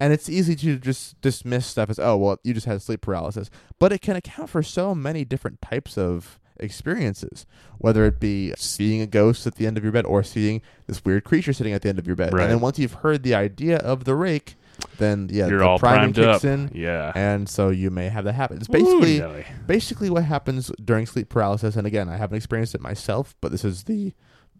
and 0.00 0.12
it's 0.12 0.28
easy 0.28 0.56
to 0.56 0.78
just 0.78 1.20
dismiss 1.20 1.66
stuff 1.66 1.90
as 1.90 1.98
oh 1.98 2.16
well, 2.16 2.38
you 2.44 2.54
just 2.54 2.66
had 2.66 2.80
sleep 2.82 3.00
paralysis, 3.00 3.50
but 3.78 3.92
it 3.92 4.00
can 4.00 4.16
account 4.16 4.50
for 4.50 4.62
so 4.62 4.94
many 4.94 5.24
different 5.24 5.60
types 5.60 5.98
of 5.98 6.38
experiences, 6.58 7.46
whether 7.78 8.04
it 8.04 8.20
be 8.20 8.52
seeing 8.56 9.00
a 9.00 9.06
ghost 9.06 9.46
at 9.46 9.56
the 9.56 9.66
end 9.66 9.76
of 9.76 9.82
your 9.82 9.92
bed 9.92 10.06
or 10.06 10.22
seeing 10.22 10.62
this 10.86 11.04
weird 11.04 11.24
creature 11.24 11.52
sitting 11.52 11.72
at 11.72 11.82
the 11.82 11.88
end 11.88 11.98
of 11.98 12.06
your 12.06 12.16
bed. 12.16 12.32
Right. 12.32 12.42
And 12.42 12.52
then 12.52 12.60
once 12.60 12.78
you've 12.78 12.94
heard 12.94 13.22
the 13.22 13.34
idea 13.34 13.78
of 13.78 14.04
the 14.04 14.14
rake, 14.14 14.56
then 14.98 15.28
yeah, 15.32 15.48
You're 15.48 15.58
the 15.60 15.66
all 15.66 15.78
priming 15.78 16.12
primed 16.12 16.14
kicks 16.16 16.44
up. 16.44 16.44
in, 16.44 16.70
Yeah. 16.74 17.12
and 17.14 17.48
so 17.48 17.70
you 17.70 17.90
may 17.90 18.08
have 18.08 18.24
that 18.24 18.34
happen. 18.34 18.58
It's 18.58 18.68
basically 18.68 19.18
Nelly. 19.18 19.44
basically 19.66 20.10
what 20.10 20.24
happens 20.24 20.70
during 20.84 21.06
sleep 21.06 21.28
paralysis. 21.28 21.76
And 21.76 21.86
again, 21.86 22.08
I 22.08 22.16
haven't 22.16 22.36
experienced 22.36 22.74
it 22.74 22.80
myself, 22.80 23.34
but 23.40 23.50
this 23.52 23.64
is 23.64 23.84
the 23.84 24.12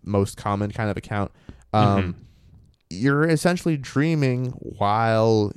most 0.05 0.37
common 0.37 0.70
kind 0.72 0.90
of 0.90 0.96
account. 0.96 1.31
Um, 1.72 2.03
Mhm. 2.03 2.14
You're 2.90 3.29
essentially 3.29 3.77
dreaming 3.77 4.50
while 4.61 5.53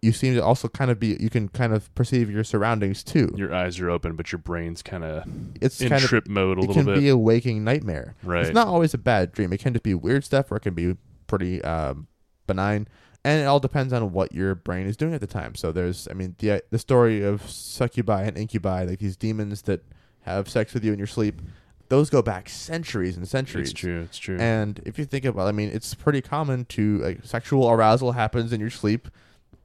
you 0.00 0.10
seem 0.10 0.34
to 0.34 0.42
also 0.42 0.66
kind 0.68 0.90
of 0.90 0.98
be. 0.98 1.16
You 1.20 1.30
can 1.30 1.48
kind 1.48 1.72
of 1.72 1.94
perceive 1.94 2.28
your 2.28 2.42
surroundings 2.42 3.04
too. 3.04 3.32
your 3.36 3.54
eyes 3.54 3.78
are 3.78 3.88
open, 3.88 4.16
but 4.16 4.32
your 4.32 4.40
brain's 4.40 4.82
kind 4.82 5.04
of 5.04 5.24
It's 5.60 5.80
in 5.80 5.90
kind 5.90 6.02
of 6.02 6.08
trip 6.08 6.26
mode 6.26 6.58
a 6.58 6.62
it 6.62 6.66
little 6.68 6.74
can 6.74 6.84
bit. 6.86 6.98
be 6.98 7.08
a 7.08 7.16
waking 7.16 7.62
nightmare. 7.62 8.16
right. 8.24 8.46
It's 8.46 8.54
not 8.54 8.66
always 8.66 8.94
a 8.94 8.98
bad 8.98 9.30
dream. 9.32 9.52
It 9.52 9.60
can 9.60 9.72
just 9.74 9.84
be 9.84 9.94
weird 9.94 10.24
stuff, 10.24 10.50
or 10.50 10.56
it 10.56 10.60
can 10.60 10.74
be 10.74 10.96
pretty 11.28 11.62
um, 11.62 12.08
benign. 12.48 12.88
And 13.24 13.40
it 13.40 13.44
all 13.44 13.60
depends 13.60 13.92
on 13.92 14.12
what 14.12 14.32
your 14.32 14.54
brain 14.56 14.86
is 14.86 14.96
doing 14.96 15.14
at 15.14 15.20
the 15.20 15.26
time. 15.28 15.54
So 15.54 15.70
there's, 15.70 16.08
I 16.10 16.14
mean, 16.14 16.34
the 16.38 16.62
the 16.70 16.78
story 16.78 17.22
of 17.22 17.48
succubi 17.48 18.22
and 18.24 18.36
incubi, 18.36 18.82
like 18.84 18.98
these 18.98 19.16
demons 19.16 19.62
that 19.62 19.84
have 20.22 20.48
sex 20.48 20.74
with 20.74 20.84
you 20.84 20.92
in 20.92 20.98
your 20.98 21.06
sleep. 21.06 21.40
Those 21.88 22.08
go 22.10 22.22
back 22.22 22.48
centuries 22.48 23.16
and 23.18 23.28
centuries. 23.28 23.70
it's 23.70 23.78
true. 23.78 24.00
It's 24.02 24.18
true. 24.18 24.38
And 24.38 24.80
if 24.86 24.98
you 24.98 25.04
think 25.04 25.24
about, 25.26 25.46
I 25.46 25.52
mean, 25.52 25.68
it's 25.68 25.94
pretty 25.94 26.22
common 26.22 26.64
to 26.66 26.98
like 26.98 27.20
sexual 27.22 27.70
arousal 27.70 28.12
happens 28.12 28.50
in 28.52 28.60
your 28.60 28.70
sleep, 28.70 29.08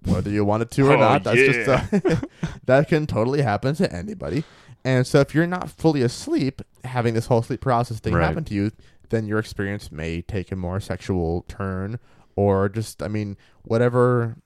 whether 0.04 0.30
you 0.30 0.44
want 0.44 0.62
it 0.64 0.72
to 0.72 0.88
or 0.90 0.94
Oh, 0.98 1.00
not. 1.00 1.24
That's 1.24 1.38
just 1.38 1.68
yeah. 1.68 1.88
uh, 2.12 2.16
that 2.66 2.90
can 2.90 3.08
totally 3.08 3.42
happen 3.44 3.76
to 3.76 3.92
anybody. 3.94 4.44
And 4.84 5.08
so, 5.08 5.20
if 5.22 5.34
you're 5.34 5.48
not 5.48 5.70
fully 5.70 6.02
asleep, 6.02 6.62
having 6.84 7.14
this 7.14 7.28
whole 7.28 7.42
sleep 7.42 7.62
paralysis 7.62 8.00
thing 8.00 8.14
Right. 8.14 8.26
happen 8.28 8.44
to 8.46 8.54
you, 8.54 8.72
then 9.10 9.26
your 9.26 9.40
experience 9.40 9.90
may 9.92 10.22
take 10.22 10.52
a 10.52 10.56
more 10.56 10.80
sexual 10.82 11.44
turn, 11.48 11.98
or 12.38 12.70
just, 12.70 13.04
I 13.04 13.10
mean, 13.10 13.36
whatever, 13.64 14.38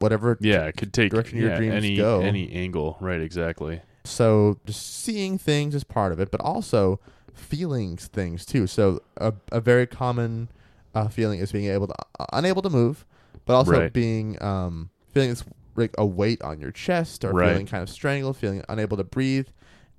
whatever. 0.00 0.36
yeah, 0.40 0.64
it 0.64 0.76
could 0.76 0.92
take 0.92 1.12
direction 1.12 1.38
your 1.38 1.50
yeah, 1.50 1.56
dreams 1.56 1.74
any 1.76 1.96
go. 1.96 2.20
any 2.22 2.50
angle. 2.50 2.96
Right. 3.00 3.20
Exactly. 3.20 3.82
So, 4.04 4.58
just 4.66 5.02
seeing 5.02 5.38
things 5.38 5.74
is 5.74 5.84
part 5.84 6.12
of 6.12 6.18
it, 6.20 6.30
but 6.30 6.40
also 6.40 6.98
feelings 7.32 8.06
things 8.08 8.44
too. 8.44 8.66
So, 8.66 9.00
a, 9.16 9.32
a 9.52 9.60
very 9.60 9.86
common 9.86 10.48
uh, 10.94 11.08
feeling 11.08 11.38
is 11.38 11.52
being 11.52 11.70
able 11.70 11.86
to 11.86 11.94
uh, 12.18 12.26
unable 12.32 12.62
to 12.62 12.70
move, 12.70 13.06
but 13.46 13.54
also 13.54 13.72
Right. 13.72 13.92
being 13.92 14.42
um, 14.42 14.90
feeling 15.12 15.30
this 15.30 15.44
like 15.76 15.94
a 15.98 16.04
weight 16.06 16.40
on 16.42 16.60
your 16.60 16.70
chest, 16.70 17.24
or 17.24 17.32
Right. 17.32 17.50
feeling 17.50 17.66
kind 17.66 17.82
of 17.82 17.88
strangled, 17.90 18.36
feeling 18.36 18.62
unable 18.68 18.96
to 18.96 19.04
breathe, 19.04 19.48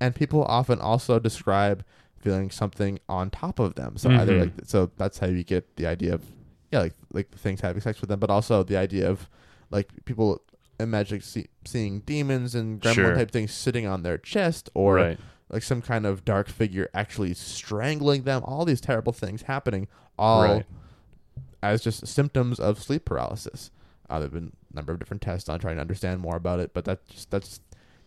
and 0.00 0.14
people 0.14 0.44
often 0.44 0.78
also 0.80 1.18
describe 1.18 1.84
feeling 2.18 2.50
something 2.50 2.98
on 3.08 3.30
top 3.30 3.58
of 3.58 3.74
them. 3.74 3.96
So 3.96 4.10
either 4.10 4.32
Mhm. 4.34 4.40
like 4.40 4.52
so 4.64 4.90
that's 4.96 5.18
how 5.18 5.26
you 5.26 5.44
get 5.44 5.76
the 5.76 5.86
idea 5.86 6.14
of 6.14 6.22
yeah, 6.76 6.82
like 6.82 6.94
like 7.12 7.30
things 7.36 7.60
having 7.60 7.80
sex 7.80 8.00
with 8.00 8.08
them, 8.10 8.20
but 8.20 8.30
also 8.30 8.62
the 8.62 8.76
idea 8.76 9.08
of 9.10 9.28
like 9.70 9.88
people 10.04 10.42
imagine 10.78 11.20
see, 11.22 11.46
seeing 11.64 12.00
demons 12.00 12.54
and 12.54 12.80
gremlin 12.80 12.94
Sure. 12.94 13.14
type 13.14 13.30
things 13.30 13.50
sitting 13.52 13.86
on 13.86 14.02
their 14.02 14.18
chest 14.18 14.68
or 14.74 14.94
right. 14.96 15.18
like 15.48 15.62
some 15.62 15.80
kind 15.80 16.04
of 16.04 16.24
dark 16.24 16.48
figure 16.48 16.88
actually 16.92 17.32
strangling 17.34 18.22
them 18.24 18.42
all 18.44 18.64
these 18.66 18.80
terrible 18.80 19.12
things 19.14 19.42
happening 19.42 19.88
all 20.18 20.42
Right. 20.42 20.66
as 21.62 21.82
just 21.82 22.06
symptoms 22.06 22.60
of 22.60 22.82
sleep 22.82 23.04
paralysis 23.06 23.70
uh, 24.10 24.18
there've 24.18 24.32
been 24.32 24.52
a 24.72 24.76
number 24.76 24.92
of 24.92 24.98
different 24.98 25.22
tests 25.22 25.48
on 25.48 25.58
trying 25.58 25.76
to 25.76 25.80
understand 25.80 26.20
more 26.20 26.36
about 26.36 26.60
it 26.60 26.72
but 26.74 26.84
that's 26.84 27.08
just 27.10 27.30
that's 27.30 27.60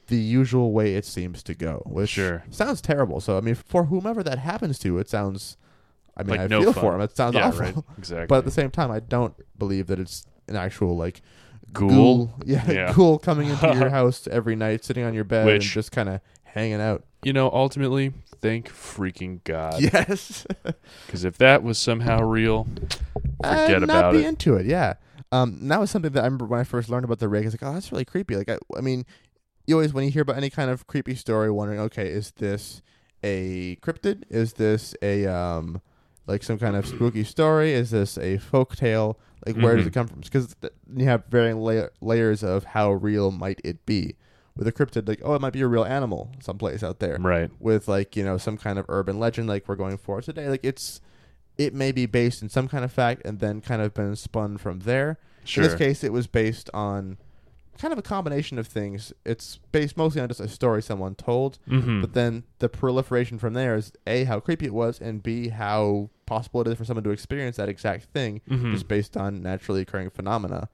the 0.08 0.18
usual 0.18 0.72
way 0.72 0.94
it 0.96 1.06
seems 1.06 1.42
to 1.44 1.56
go 1.56 1.82
which 1.88 2.10
Sure. 2.12 2.44
sounds 2.52 2.82
terrible 2.82 3.20
so 3.20 3.36
i 3.38 3.42
mean 3.42 3.56
for 3.56 3.86
whomever 3.86 4.22
that 4.24 4.38
happens 4.40 4.78
to 4.80 4.98
it 5.00 5.10
sounds 5.10 5.58
i 6.20 6.24
mean 6.24 6.32
Like 6.32 6.40
i 6.42 6.48
no 6.48 6.62
feel 6.62 6.74
fun. 6.74 6.82
for 6.84 6.96
him 6.96 7.02
it 7.02 7.16
sounds 7.16 7.36
yeah. 7.36 7.48
awful 7.48 7.60
Right. 7.62 7.76
Exactly. 7.98 8.28
but 8.28 8.38
at 8.40 8.46
the 8.46 8.52
same 8.52 8.70
time 8.72 8.92
i 8.92 9.00
don't 9.00 9.34
believe 9.58 9.88
that 9.88 10.00
it's 10.00 10.26
an 10.48 10.56
actual 10.56 10.96
like 10.98 11.22
Ghoul? 11.72 12.34
yeah, 12.46 12.70
Yeah. 12.72 12.94
ghoul 12.96 13.20
coming 13.20 13.50
into 13.50 13.68
your 13.76 13.90
house 14.00 14.28
every 14.32 14.56
night, 14.56 14.84
sitting 14.84 15.04
on 15.04 15.14
your 15.14 15.24
bed 15.24 15.42
and 15.48 15.58
Which- 15.60 15.72
just 15.72 15.92
kind 15.92 16.10
of 16.10 16.20
hanging 16.44 16.82
out. 16.82 17.04
you 17.24 17.32
know, 17.32 17.48
ultimately, 17.54 18.12
thank 18.42 18.70
freaking 18.70 19.44
God. 19.44 19.80
yes, 19.80 20.48
Because 21.06 21.24
if 21.26 21.38
that 21.38 21.62
was 21.62 21.78
somehow 21.78 22.24
real, 22.24 22.64
forget 23.44 23.70
I'd 23.70 23.82
not 23.82 23.84
about 23.84 24.14
be 24.14 24.20
it. 24.24 24.28
into 24.28 24.56
it. 24.56 24.66
Yeah, 24.66 24.96
um, 25.32 25.60
and 25.62 25.70
that 25.70 25.80
was 25.80 25.92
something 25.92 26.12
that 26.14 26.22
I 26.22 26.26
remember 26.26 26.46
when 26.46 26.60
I 26.60 26.64
first 26.64 26.90
learned 26.90 27.06
about 27.06 27.20
the 27.20 27.30
rig. 27.30 27.44
I 27.44 27.46
was 27.46 27.54
like, 27.54 27.62
oh, 27.70 27.74
that's 27.74 27.92
really 27.92 28.06
creepy. 28.06 28.36
Like, 28.36 28.50
I, 28.50 28.58
I 28.76 28.82
mean, 28.82 29.06
you 29.68 29.76
always 29.76 29.94
when 29.94 30.06
you 30.06 30.10
hear 30.12 30.24
about 30.24 30.38
any 30.38 30.50
kind 30.50 30.72
of 30.72 30.88
creepy 30.88 31.14
story, 31.14 31.52
wondering, 31.52 31.80
okay, 31.82 32.08
is 32.10 32.32
this 32.32 32.82
a 33.24 33.76
cryptid? 33.84 34.24
Is 34.30 34.54
this 34.54 34.96
a 35.04 35.28
um, 35.28 35.82
like 36.30 36.44
some 36.44 36.58
kind 36.60 36.76
of 36.76 36.86
spooky 36.86 37.24
story? 37.24 37.74
Is 37.74 37.92
this 37.92 38.18
a 38.18 38.38
folk 38.38 38.76
tale? 38.76 39.20
Like, 39.46 39.56
where 39.56 39.76
does 39.76 39.86
Mhm. 39.86 39.88
it 39.88 39.94
come 39.94 40.08
from? 40.08 40.20
Because 40.22 40.56
th- 40.62 40.74
you 40.96 41.06
have 41.06 41.24
varying 41.30 41.60
la- 41.60 41.88
layers 42.02 42.44
of 42.44 42.64
how 42.66 42.92
real 42.92 43.32
might 43.32 43.60
it 43.64 43.86
be. 43.86 44.16
With 44.56 44.68
a 44.68 44.72
cryptid, 44.74 45.08
like, 45.08 45.22
oh, 45.24 45.34
it 45.36 45.42
might 45.42 45.54
be 45.54 45.62
a 45.62 45.68
real 45.68 45.86
animal 45.86 46.32
someplace 46.42 46.84
out 46.84 47.00
there 47.00 47.18
Right. 47.20 47.50
with 47.60 47.88
like 47.88 48.18
you 48.18 48.24
know 48.24 48.38
some 48.38 48.58
kind 48.58 48.78
of 48.78 48.86
urban 48.90 49.18
legend 49.18 49.48
like 49.48 49.68
we're 49.68 49.76
going 49.78 49.98
for 49.98 50.22
today 50.22 50.50
like 50.50 50.60
it's 50.64 51.00
it 51.58 51.74
may 51.74 51.92
be 51.94 52.06
based 52.06 52.42
in 52.42 52.50
some 52.50 52.68
kind 52.68 52.84
of 52.86 52.92
fact 52.92 53.22
and 53.26 53.40
then 53.40 53.62
kind 53.62 53.82
of 53.82 53.94
been 53.94 54.16
spun 54.18 54.58
from 54.58 54.80
there 54.82 55.18
Sure. 55.46 55.64
in 55.64 55.70
this 55.70 55.78
case 55.78 56.04
it 56.04 56.12
was 56.12 56.28
based 56.28 56.70
on 56.74 57.18
kind 57.80 57.92
of 57.94 57.98
a 57.98 58.02
combination 58.04 58.60
of 58.60 58.68
things. 58.68 59.14
It's 59.26 59.60
based 59.72 59.96
mostly 59.98 60.22
on 60.22 60.28
just 60.28 60.40
a 60.42 60.48
story 60.48 60.82
someone 60.82 61.16
told, 61.16 61.58
Mm-hmm. 61.68 62.02
but 62.02 62.14
then 62.14 62.44
the 62.60 62.70
proliferation 62.70 63.40
from 63.40 63.54
there 63.54 63.76
is 63.76 63.92
a 64.06 64.26
how 64.26 64.40
creepy 64.40 64.66
it 64.66 64.74
was, 64.74 65.00
and 65.00 65.24
b 65.24 65.50
how 65.50 66.10
possible 66.26 66.62
it 66.62 66.68
is 66.68 66.78
for 66.78 66.86
someone 66.86 67.04
to 67.06 67.10
experience 67.10 67.56
that 67.58 67.70
exact 67.70 68.06
thing 68.14 68.42
Mhm. 68.50 68.72
just 68.74 68.88
based 68.88 69.18
on 69.18 69.42
naturally 69.42 69.82
occurring 69.82 70.10
phenomena. 70.12 70.70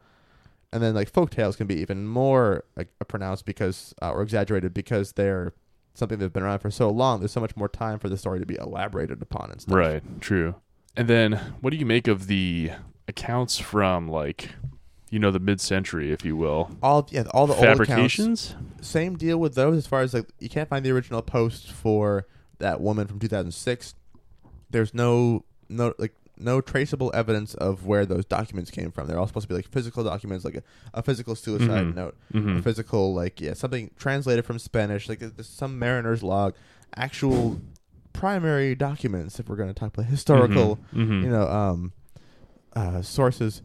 And 0.74 0.84
then 0.84 0.94
like 0.96 1.10
folk 1.10 1.30
tales 1.30 1.56
can 1.56 1.68
be 1.68 1.76
even 1.80 2.06
more 2.08 2.66
like, 2.76 2.90
pronounced 3.08 3.46
because 3.46 3.94
uh, 4.02 4.12
or 4.12 4.22
exaggerated 4.22 4.74
because 4.74 5.14
they're 5.14 5.54
something 5.94 6.20
that's 6.20 6.34
been 6.34 6.44
around 6.44 6.60
for 6.60 6.72
so 6.72 6.90
long. 6.90 7.20
There's 7.20 7.32
so 7.32 7.40
much 7.40 7.56
more 7.56 7.70
time 7.70 8.00
for 8.00 8.10
the 8.10 8.18
story 8.18 8.40
to 8.42 8.46
be 8.46 8.56
elaborated 8.56 9.22
upon 9.22 9.52
and 9.52 9.62
stuff. 9.62 9.74
Right. 9.76 10.04
True. 10.20 10.56
And 10.98 11.08
then, 11.08 11.34
what 11.62 11.70
do 11.70 11.78
you 11.78 11.86
make 11.86 12.08
of 12.10 12.28
the 12.28 12.72
accounts 13.08 13.58
from 13.58 14.10
like, 14.10 14.50
you 15.16 15.20
know, 15.20 15.32
the 15.32 15.40
mid-century, 15.40 16.12
if 16.12 16.26
you 16.26 16.36
will, 16.36 16.70
All 16.84 17.08
yeah, 17.10 17.24
all 17.34 17.48
the 17.48 17.54
old 17.54 17.64
accounts. 17.64 17.80
fabrications? 17.88 18.56
Same 18.82 19.16
deal 19.18 19.38
with 19.38 19.56
those 19.56 19.78
as 19.78 19.88
far 19.88 20.02
as 20.02 20.14
like 20.14 20.28
you 20.40 20.50
can't 20.50 20.68
find 20.68 20.86
the 20.86 20.92
original 20.92 21.22
post 21.22 21.72
for 21.72 22.28
that 22.60 22.82
woman 22.82 23.08
from 23.08 23.18
2006. 23.20 23.96
There's 24.72 24.94
no 24.94 25.46
no 25.70 25.94
like 25.98 26.14
no 26.38 26.60
traceable 26.60 27.12
evidence 27.14 27.54
of 27.54 27.86
where 27.86 28.06
those 28.06 28.26
documents 28.26 28.70
came 28.70 28.92
from. 28.92 29.08
They're 29.08 29.18
all 29.18 29.26
supposed 29.26 29.46
to 29.48 29.54
be 29.54 29.56
like 29.56 29.70
physical 29.70 30.04
documents, 30.04 30.44
like 30.44 30.56
a, 30.56 30.64
a 30.94 31.02
physical 31.02 31.34
suicide 31.34 31.86
Mhm. 31.86 31.96
note, 31.96 32.18
Mhm. 32.34 32.60
a 32.60 32.62
physical 32.62 33.14
like 33.14 33.40
yeah 33.40 33.54
something 33.54 33.92
translated 33.98 34.44
from 34.44 34.60
Spanish, 34.60 35.08
like 35.08 35.24
some 35.42 35.80
mariner's 35.80 36.24
log, 36.24 36.56
actual 36.98 37.62
primary 38.12 38.76
documents. 38.76 39.40
If 39.40 39.48
we're 39.48 39.56
going 39.56 39.74
to 39.74 39.80
talk 39.80 39.94
about 39.94 40.08
historical, 40.08 40.78
Mhm. 40.94 41.08
Mhm. 41.08 41.24
you 41.24 41.30
know, 41.30 41.48
um, 41.50 41.94
uh, 42.76 43.02
sources. 43.02 43.62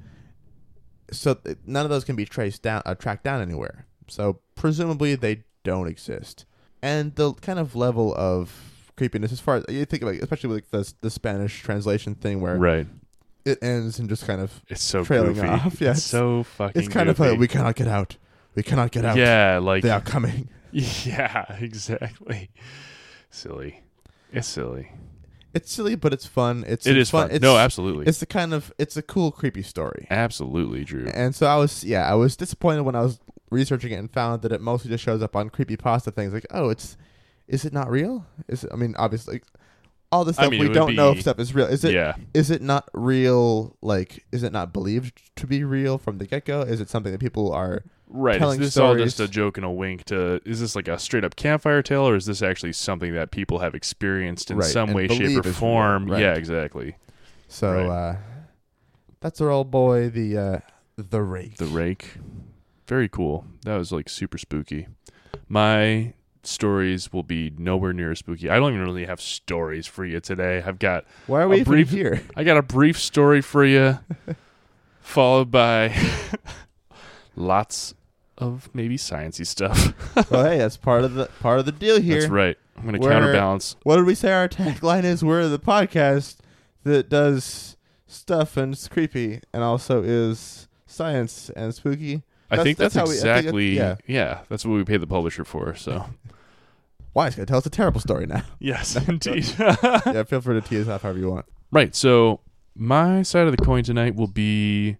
So 1.12 1.38
none 1.66 1.84
of 1.84 1.90
those 1.90 2.04
can 2.04 2.16
be 2.16 2.24
traced 2.24 2.62
down, 2.62 2.82
uh, 2.86 2.94
tracked 2.94 3.24
down 3.24 3.40
anywhere. 3.40 3.86
So 4.08 4.40
presumably 4.54 5.14
they 5.14 5.44
don't 5.64 5.86
exist. 5.88 6.44
And 6.82 7.14
the 7.16 7.34
kind 7.34 7.58
of 7.58 7.76
level 7.76 8.14
of 8.14 8.92
creepiness, 8.96 9.32
as 9.32 9.40
far 9.40 9.56
as 9.56 9.64
you 9.68 9.84
think 9.84 10.02
about, 10.02 10.14
it, 10.14 10.22
especially 10.22 10.48
with 10.48 10.56
like 10.58 10.70
the 10.70 10.92
the 11.00 11.10
Spanish 11.10 11.60
translation 11.62 12.14
thing, 12.14 12.40
where 12.40 12.56
right. 12.56 12.86
it 13.44 13.58
ends 13.62 13.98
and 13.98 14.08
just 14.08 14.26
kind 14.26 14.40
of 14.40 14.62
It's 14.68 14.82
so 14.82 15.04
trailing 15.04 15.34
goofy. 15.34 15.46
off, 15.48 15.80
yeah, 15.80 15.90
it's 15.90 15.98
it's- 15.98 16.04
so 16.04 16.42
fucking. 16.42 16.80
it's 16.82 16.92
kind 16.92 17.08
of 17.08 17.18
like 17.18 17.38
we 17.38 17.48
cannot 17.48 17.74
get 17.76 17.88
out, 17.88 18.16
we 18.54 18.62
cannot 18.62 18.90
get 18.92 19.04
out. 19.04 19.16
Yeah, 19.16 19.58
like 19.62 19.82
they 19.82 19.90
are 19.90 20.00
coming. 20.00 20.48
yeah, 20.72 21.56
exactly. 21.58 22.50
Silly. 23.30 23.82
It's 24.32 24.46
silly. 24.48 24.90
It's 25.52 25.72
silly, 25.72 25.94
but 25.96 26.12
it's 26.12 26.26
fun. 26.26 26.64
It's 26.66 26.86
It 26.86 26.96
is 26.96 27.10
fun. 27.10 27.30
It's, 27.30 27.42
no, 27.42 27.56
absolutely. 27.56 28.06
It's 28.06 28.20
the 28.20 28.26
kind 28.26 28.54
of 28.54 28.72
it's 28.78 28.96
a 28.96 29.02
cool, 29.02 29.32
creepy 29.32 29.62
story. 29.62 30.06
absolutely, 30.10 30.84
Drew. 30.84 31.06
And 31.12 31.34
so 31.34 31.46
I 31.46 31.56
was, 31.56 31.82
yeah, 31.84 32.10
I 32.10 32.14
was 32.14 32.36
disappointed 32.36 32.82
when 32.82 32.94
I 32.94 33.00
was 33.00 33.18
researching 33.50 33.92
it 33.92 33.96
and 33.96 34.10
found 34.12 34.42
that 34.42 34.52
it 34.52 34.60
mostly 34.60 34.90
just 34.90 35.02
shows 35.02 35.22
up 35.22 35.34
on 35.34 35.50
creepy 35.50 35.76
pasta 35.76 36.10
things. 36.12 36.32
Like, 36.32 36.46
oh, 36.52 36.68
it's, 36.70 36.96
is 37.48 37.64
it 37.64 37.72
not 37.72 37.90
real? 37.90 38.26
Is 38.48 38.62
it, 38.64 38.70
I 38.72 38.76
mean, 38.76 38.94
obviously, 38.96 39.42
all 40.12 40.24
the 40.24 40.30
I 40.30 40.34
stuff 40.34 40.50
mean, 40.50 40.60
it 40.60 40.62
we 40.62 40.68
would 40.68 40.74
don't 40.74 40.94
know 40.94 41.12
be- 41.12 41.18
if 41.18 41.22
stuff 41.22 41.38
is 41.40 41.54
real. 41.54 41.66
Is 41.66 41.84
it? 41.84 41.92
yeah. 41.94 42.14
Is 42.32 42.50
it 42.50 42.62
not 42.62 42.88
real? 42.94 43.76
Like, 43.82 44.24
is 44.32 44.42
it 44.44 44.52
not 44.52 44.72
believed 44.72 45.20
to 45.36 45.46
be 45.48 45.64
real 45.64 45.98
from 45.98 46.18
the 46.18 46.26
get 46.26 46.44
go? 46.44 46.60
Is 46.62 46.80
it 46.80 46.88
something 46.88 47.10
that 47.12 47.18
people 47.20 47.52
are? 47.52 47.82
Right. 48.12 48.42
Is 48.42 48.58
this 48.58 48.76
all 48.76 48.96
just 48.96 49.20
a 49.20 49.28
joke 49.28 49.56
and 49.56 49.64
a 49.64 49.70
wink 49.70 50.04
to 50.06 50.40
is 50.44 50.58
this 50.60 50.74
like 50.74 50.88
a 50.88 50.98
straight 50.98 51.24
up 51.24 51.36
campfire 51.36 51.80
tale 51.80 52.08
or 52.08 52.16
is 52.16 52.26
this 52.26 52.42
actually 52.42 52.72
something 52.72 53.14
that 53.14 53.30
people 53.30 53.60
have 53.60 53.74
experienced 53.74 54.50
in 54.50 54.56
Right, 54.58 54.66
some 54.68 54.88
and 54.88 54.96
way, 54.96 55.06
shape, 55.06 55.38
or 55.46 55.52
form? 55.52 56.10
right. 56.10 56.20
Yeah, 56.20 56.34
exactly. 56.34 56.96
So 57.46 57.72
Right. 57.72 57.86
uh, 57.88 58.16
that's 59.20 59.40
our 59.40 59.50
old 59.50 59.70
boy, 59.70 60.08
the 60.08 60.36
uh, 60.36 60.58
the 60.96 61.22
rake. 61.22 61.56
The 61.58 61.66
rake. 61.66 62.14
Very 62.88 63.08
cool. 63.08 63.44
That 63.64 63.76
was 63.76 63.92
like 63.92 64.08
super 64.08 64.38
spooky. 64.38 64.88
My 65.48 66.14
stories 66.42 67.12
will 67.12 67.22
be 67.22 67.52
nowhere 67.58 67.92
near 67.92 68.10
as 68.10 68.18
spooky. 68.20 68.50
I 68.50 68.56
don't 68.58 68.72
even 68.72 68.84
really 68.84 69.04
have 69.06 69.20
stories 69.20 69.86
for 69.86 70.04
you 70.04 70.18
today. 70.20 70.62
I've 70.66 70.78
got 70.80 71.04
Why 71.28 71.42
are 71.42 71.48
we 71.48 71.60
even 71.60 71.70
brief- 71.72 71.90
here? 71.90 72.22
I 72.36 72.42
got 72.42 72.56
a 72.56 72.62
brief 72.62 72.98
story 72.98 73.40
for 73.40 73.64
you, 73.64 73.98
followed 75.00 75.50
by 75.52 75.94
lots 77.36 77.94
of 78.40 78.68
maybe 78.74 78.96
sciency 78.96 79.46
stuff. 79.46 79.94
well, 80.30 80.44
hey, 80.44 80.58
that's 80.58 80.76
part 80.76 81.04
of 81.04 81.14
the 81.14 81.26
part 81.40 81.58
of 81.58 81.66
the 81.66 81.72
deal 81.72 82.00
here. 82.00 82.20
That's 82.20 82.30
right. 82.30 82.56
I'm 82.76 82.82
going 82.84 82.94
to 82.94 83.00
We're- 83.00 83.12
counterbalance. 83.12 83.76
What 83.82 83.96
did 83.96 84.06
we 84.06 84.14
say 84.14 84.32
our 84.32 84.48
tagline 84.48 85.04
is? 85.04 85.22
We're 85.24 85.46
the 85.48 85.58
podcast 85.58 86.36
that 86.84 87.08
does 87.08 87.76
stuff 88.06 88.56
and 88.56 88.72
it's 88.72 88.88
creepy 88.88 89.40
and 89.52 89.62
also 89.62 90.02
is 90.02 90.66
science 90.86 91.50
and 91.54 91.74
spooky. 91.74 92.22
I 92.50 92.62
think 92.62 92.78
that's, 92.78 92.94
that's 92.94 92.94
how 92.94 93.04
we- 93.04 93.18
I 93.18 93.20
think 93.20 93.22
that's- 93.22 93.38
exactly 93.44 93.76
yeah. 93.76 93.96
yeah. 94.06 94.40
That's 94.48 94.64
what 94.64 94.74
we 94.74 94.84
pay 94.84 94.96
the 94.96 95.06
publisher 95.06 95.44
for. 95.44 95.74
So 95.74 96.06
Why? 97.12 97.26
It's 97.26 97.36
gonna 97.36 97.46
tell 97.46 97.58
us 97.58 97.66
a 97.66 97.70
terrible 97.70 98.00
story 98.00 98.26
now. 98.26 98.42
yes, 98.58 98.96
indeed. 99.08 99.46
yeah, 99.58 100.22
feel 100.24 100.40
free 100.40 100.60
to 100.60 100.66
tee 100.66 100.80
us 100.80 100.88
off 100.88 101.02
however 101.02 101.18
you 101.18 101.30
want. 101.30 101.46
right. 101.70 101.94
So 101.94 102.40
my 102.74 103.22
side 103.22 103.46
of 103.46 103.56
the 103.56 103.62
coin 103.64 103.82
tonight 103.84 104.14
will 104.14 104.26
be 104.28 104.96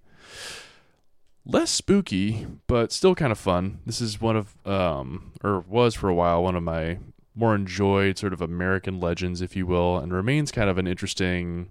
less 1.45 1.71
spooky, 1.71 2.47
but 2.67 2.93
still 2.93 3.15
kind 3.15 3.33
of 3.33 3.39
fun. 3.39 3.81
This 3.87 4.01
is 4.01 4.21
one 4.21 4.37
of 4.37 4.55
um 4.67 5.33
or 5.43 5.61
was 5.61 5.95
for 5.95 6.09
a 6.09 6.15
while 6.15 6.43
one 6.43 6.57
of 6.57 6.63
my 6.63 6.99
more 7.35 7.55
enjoyed 7.55 8.19
sort 8.19 8.33
of 8.33 8.41
American 8.43 9.01
legends, 9.01 9.41
if 9.41 9.57
you 9.57 9.67
will, 9.67 9.99
and 9.99 10.13
remains 10.13 10.51
kind 10.53 10.69
of 10.69 10.79
an 10.79 10.87
interesting 10.87 11.71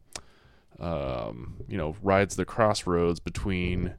um, 0.80 1.58
you 1.68 1.78
know, 1.78 1.96
rides 2.02 2.36
the 2.38 2.46
crossroads 2.46 3.20
between 3.20 3.94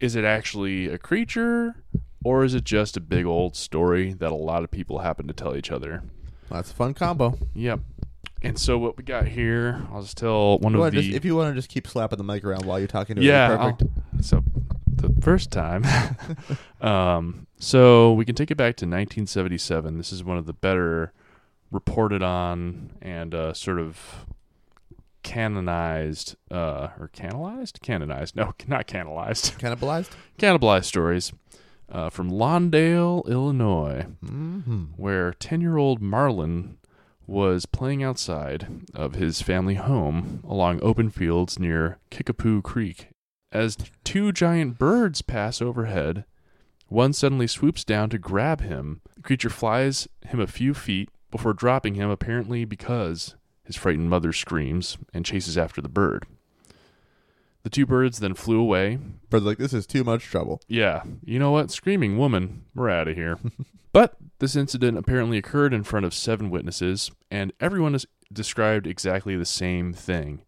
is 0.00 0.14
it 0.14 0.24
actually 0.24 0.86
a 0.88 0.98
creature 0.98 1.76
or 2.24 2.44
is 2.44 2.54
it 2.54 2.64
just 2.64 2.96
a 2.96 3.00
big 3.00 3.24
old 3.24 3.56
story 3.56 4.12
that 4.12 4.30
a 4.30 4.34
lot 4.36 4.62
of 4.62 4.70
people 4.70 4.98
happen 4.98 5.26
to 5.28 5.32
tell 5.32 5.56
each 5.56 5.70
other? 5.70 6.02
That's 6.50 6.70
a 6.70 6.74
fun 6.74 6.92
combo. 6.94 7.38
Yep. 7.54 7.80
And 8.42 8.58
so 8.58 8.76
what 8.76 8.98
we 8.98 9.02
got 9.02 9.26
here, 9.26 9.86
I'll 9.90 10.02
just 10.02 10.18
tell 10.18 10.58
one 10.58 10.74
You 10.74 10.82
of 10.84 10.92
the 10.92 11.00
just- 11.00 11.16
if 11.16 11.24
you 11.24 11.34
want 11.36 11.50
to 11.54 11.58
just 11.58 11.70
keep 11.70 11.86
slapping 11.86 12.18
the 12.18 12.24
mic 12.24 12.44
around 12.44 12.66
while 12.66 12.78
you're 12.78 12.86
talking 12.86 13.16
to 13.16 13.22
yeah, 13.22 13.54
it, 13.54 13.56
perfect. 13.56 13.82
I'll- 13.82 14.22
so 14.22 14.44
the 14.96 15.12
first 15.20 15.50
time, 15.50 15.84
um, 16.80 17.46
so 17.58 18.12
we 18.12 18.24
can 18.24 18.34
take 18.34 18.50
it 18.50 18.56
back 18.56 18.76
to 18.76 18.84
1977. 18.86 19.96
This 19.98 20.12
is 20.12 20.22
one 20.24 20.38
of 20.38 20.46
the 20.46 20.52
better 20.52 21.12
reported 21.70 22.22
on 22.22 22.90
and 23.02 23.34
uh, 23.34 23.52
sort 23.52 23.78
of 23.78 24.26
canonized, 25.22 26.36
uh, 26.50 26.88
or 26.98 27.08
canonized, 27.12 27.80
canonized. 27.82 28.36
No, 28.36 28.54
not 28.68 28.86
canonized. 28.86 29.58
Cannibalized. 29.58 30.10
cannibalized 30.38 30.84
stories 30.84 31.32
uh, 31.90 32.10
from 32.10 32.30
Lawndale, 32.30 33.26
Illinois 33.28 34.06
Mm-hmm. 34.24 34.84
where 34.96 35.32
10 35.32 35.60
year 35.60 35.76
old 35.76 36.00
Marlon 36.00 36.76
was 37.26 37.66
playing 37.66 38.04
outside 38.04 38.68
of 38.94 39.14
his 39.14 39.42
family 39.42 39.74
home 39.74 40.40
along 40.48 40.80
open 40.82 41.10
fields 41.10 41.58
near 41.58 41.98
Kickapoo 42.10 42.62
Creek. 42.62 43.08
As 43.52 43.76
two 44.04 44.32
giant 44.32 44.78
birds 44.78 45.22
pass 45.22 45.62
overhead, 45.62 46.24
one 46.88 47.12
suddenly 47.12 47.46
swoops 47.46 47.84
down 47.84 48.10
to 48.10 48.18
grab 48.18 48.60
him. 48.60 49.00
The 49.16 49.22
creature 49.22 49.50
flies 49.50 50.08
him 50.24 50.40
a 50.40 50.46
few 50.46 50.74
feet 50.74 51.10
before 51.30 51.52
dropping 51.52 51.94
him, 51.94 52.10
apparently 52.10 52.64
because 52.64 53.34
his 53.64 53.76
frightened 53.76 54.10
mother 54.10 54.32
screams 54.32 54.96
and 55.12 55.24
chases 55.24 55.58
after 55.58 55.80
the 55.80 55.88
bird. 55.88 56.26
The 57.64 57.70
two 57.70 57.86
birds 57.86 58.20
then 58.20 58.34
flew 58.34 58.60
away, 58.60 58.98
But 59.28 59.42
like, 59.42 59.58
this 59.58 59.72
is 59.72 59.88
too 59.88 60.04
much 60.04 60.22
trouble. 60.24 60.60
yeah, 60.68 61.02
you 61.24 61.40
know 61.40 61.50
what? 61.50 61.72
Screaming 61.72 62.16
woman, 62.16 62.64
we're 62.76 62.88
out 62.90 63.08
of 63.08 63.16
here. 63.16 63.38
but 63.92 64.14
this 64.38 64.54
incident 64.54 64.96
apparently 64.96 65.36
occurred 65.36 65.74
in 65.74 65.82
front 65.82 66.06
of 66.06 66.14
seven 66.14 66.48
witnesses, 66.48 67.10
and 67.28 67.52
everyone 67.58 67.92
has 67.94 68.06
described 68.32 68.86
exactly 68.86 69.34
the 69.36 69.44
same 69.44 69.92
thing. 69.92 70.42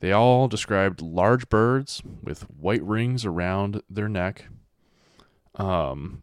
They 0.00 0.12
all 0.12 0.48
described 0.48 1.02
large 1.02 1.48
birds 1.48 2.02
with 2.22 2.42
white 2.50 2.82
rings 2.82 3.24
around 3.24 3.82
their 3.90 4.08
neck. 4.08 4.46
Um, 5.56 6.22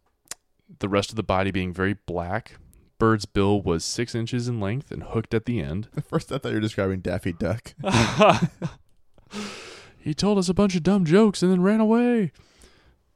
the 0.79 0.89
rest 0.89 1.09
of 1.09 1.15
the 1.15 1.23
body 1.23 1.51
being 1.51 1.73
very 1.73 1.95
black. 2.05 2.57
Bird's 2.97 3.25
bill 3.25 3.61
was 3.61 3.83
six 3.83 4.15
inches 4.15 4.47
in 4.47 4.61
length 4.61 4.91
and 4.91 5.03
hooked 5.03 5.33
at 5.33 5.45
the 5.45 5.59
end. 5.59 5.89
At 5.97 6.05
first, 6.09 6.31
I 6.31 6.37
thought 6.37 6.49
you 6.49 6.55
were 6.55 6.61
describing 6.61 7.01
Daffy 7.01 7.33
Duck. 7.33 7.73
he 9.99 10.13
told 10.13 10.37
us 10.37 10.47
a 10.47 10.53
bunch 10.53 10.75
of 10.75 10.83
dumb 10.83 11.03
jokes 11.03 11.43
and 11.43 11.51
then 11.51 11.61
ran 11.61 11.81
away. 11.81 12.31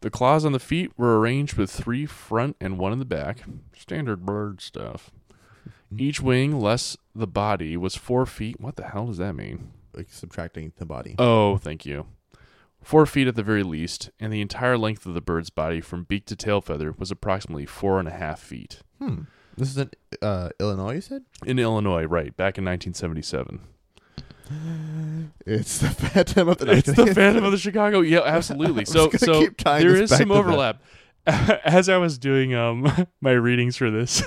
The 0.01 0.09
claws 0.09 0.45
on 0.45 0.53
the 0.53 0.59
feet 0.59 0.91
were 0.97 1.19
arranged 1.19 1.55
with 1.55 1.69
three 1.69 2.05
front 2.05 2.55
and 2.59 2.77
one 2.77 2.93
in 2.93 2.99
the 2.99 3.05
back. 3.05 3.43
Standard 3.77 4.25
bird 4.25 4.61
stuff. 4.61 5.11
Each 5.97 6.21
wing, 6.21 6.59
less 6.59 6.97
the 7.15 7.27
body, 7.27 7.75
was 7.75 7.95
four 7.95 8.25
feet. 8.25 8.59
What 8.59 8.75
the 8.75 8.87
hell 8.87 9.07
does 9.07 9.17
that 9.17 9.33
mean? 9.33 9.71
Like 9.93 10.07
subtracting 10.09 10.73
the 10.77 10.85
body. 10.85 11.15
Oh, 11.17 11.57
thank 11.57 11.85
you. 11.85 12.05
Four 12.81 13.05
feet 13.05 13.27
at 13.27 13.35
the 13.35 13.43
very 13.43 13.63
least, 13.63 14.09
and 14.19 14.31
the 14.31 14.41
entire 14.41 14.77
length 14.77 15.05
of 15.05 15.13
the 15.13 15.21
bird's 15.21 15.49
body 15.49 15.81
from 15.81 16.03
beak 16.03 16.25
to 16.27 16.35
tail 16.35 16.61
feather 16.61 16.93
was 16.97 17.11
approximately 17.11 17.65
four 17.65 17.99
and 17.99 18.07
a 18.07 18.11
half 18.11 18.39
feet. 18.39 18.81
Hmm. 18.99 19.23
This 19.57 19.69
is 19.69 19.77
in 19.77 19.91
uh, 20.21 20.49
Illinois, 20.59 20.95
you 20.95 21.01
said? 21.01 21.23
In 21.45 21.59
Illinois, 21.59 22.05
right, 22.05 22.35
back 22.37 22.57
in 22.57 22.63
1977. 22.63 23.59
It's 25.45 25.79
the 25.79 25.89
Phantom 25.89 26.47
of 26.47 26.57
the. 26.57 26.71
It's 26.71 26.87
the 26.87 27.13
Phantom 27.13 27.43
of 27.43 27.51
the 27.51 27.57
Chicago. 27.57 28.01
Yeah, 28.01 28.21
absolutely. 28.25 28.85
So, 28.85 29.09
so 29.11 29.47
there 29.63 29.95
is 29.95 30.15
some 30.15 30.31
overlap. 30.31 30.81
as 31.25 31.89
I 31.89 31.97
was 31.97 32.17
doing 32.17 32.55
um 32.55 33.07
my 33.21 33.31
readings 33.31 33.75
for 33.77 33.91
this, 33.91 34.23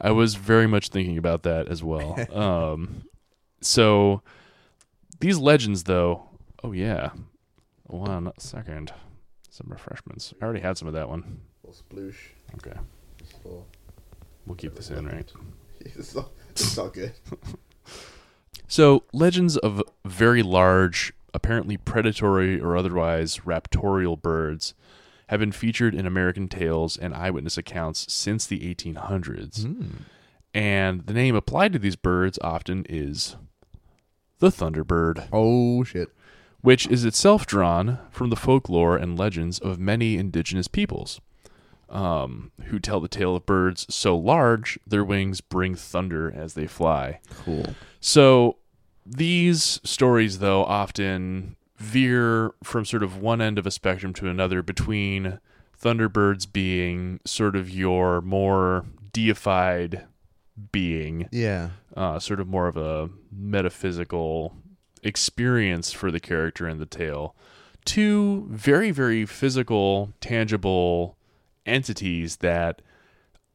I 0.00 0.10
was 0.10 0.34
very 0.34 0.66
much 0.66 0.88
thinking 0.88 1.18
about 1.18 1.42
that 1.44 1.68
as 1.68 1.82
well. 1.82 2.16
um, 2.36 3.04
so 3.60 4.22
these 5.20 5.38
legends, 5.38 5.84
though. 5.84 6.28
Oh 6.62 6.72
yeah, 6.72 7.10
one 7.84 8.32
second. 8.38 8.92
Some 9.48 9.68
refreshments. 9.68 10.32
I 10.40 10.44
already 10.44 10.60
had 10.60 10.78
some 10.78 10.88
of 10.88 10.94
that 10.94 11.08
one. 11.08 11.40
Little 11.64 11.82
sploosh. 11.82 12.16
Okay, 12.56 12.78
we'll 14.46 14.56
keep 14.56 14.74
this 14.74 14.90
in, 14.90 15.06
right? 15.06 15.30
It's 15.82 16.14
all, 16.14 16.30
it's 16.50 16.76
all 16.76 16.90
good. 16.90 17.14
So, 18.70 19.02
legends 19.12 19.56
of 19.56 19.82
very 20.04 20.44
large, 20.44 21.12
apparently 21.34 21.76
predatory 21.76 22.60
or 22.60 22.76
otherwise 22.76 23.38
raptorial 23.38 24.20
birds 24.20 24.74
have 25.26 25.40
been 25.40 25.50
featured 25.50 25.92
in 25.92 26.06
American 26.06 26.46
tales 26.46 26.96
and 26.96 27.12
eyewitness 27.12 27.58
accounts 27.58 28.12
since 28.12 28.46
the 28.46 28.60
1800s. 28.72 29.64
Hmm. 29.64 29.86
And 30.54 31.04
the 31.06 31.12
name 31.12 31.34
applied 31.34 31.72
to 31.72 31.80
these 31.80 31.96
birds 31.96 32.38
often 32.42 32.86
is 32.88 33.34
the 34.40 34.48
thunderbird, 34.48 35.28
Oh 35.32 35.84
shit. 35.84 36.08
which 36.60 36.86
is 36.88 37.04
itself 37.04 37.46
drawn 37.46 37.98
from 38.10 38.28
the 38.30 38.36
folklore 38.36 38.96
and 38.96 39.18
legends 39.18 39.58
of 39.58 39.78
many 39.78 40.16
indigenous 40.16 40.68
peoples. 40.68 41.20
Um, 41.88 42.52
who 42.66 42.78
tell 42.78 43.00
the 43.00 43.08
tale 43.08 43.34
of 43.34 43.44
birds 43.46 43.84
so 43.92 44.16
large 44.16 44.78
their 44.86 45.02
wings 45.04 45.40
bring 45.40 45.74
thunder 45.74 46.30
as 46.32 46.54
they 46.54 46.68
fly. 46.68 47.18
Cool. 47.44 47.74
So 47.98 48.58
these 49.04 49.80
stories, 49.82 50.38
though, 50.38 50.62
often 50.64 51.56
veer 51.78 52.52
from 52.62 52.84
sort 52.84 53.02
of 53.02 53.16
one 53.16 53.40
end 53.40 53.58
of 53.58 53.66
a 53.66 53.72
spectrum 53.72 54.12
to 54.14 54.28
another 54.28 54.62
between 54.62 55.40
Thunderbirds 55.82 56.46
being 56.52 57.18
sort 57.24 57.56
of 57.56 57.68
your 57.70 58.20
more 58.20 58.84
deified 59.12 60.06
being, 60.70 61.26
Yeah. 61.32 61.70
Uh, 61.96 62.18
sort 62.18 62.40
of 62.40 62.48
more 62.48 62.68
of 62.68 62.76
a 62.76 63.10
metaphysical 63.32 64.54
experience 65.02 65.92
for 65.92 66.10
the 66.10 66.20
character 66.20 66.68
in 66.68 66.78
the 66.78 66.86
tale, 66.86 67.34
two 67.84 68.46
very, 68.50 68.90
very 68.90 69.26
physical, 69.26 70.12
tangible 70.20 71.16
entities 71.66 72.36
that, 72.36 72.82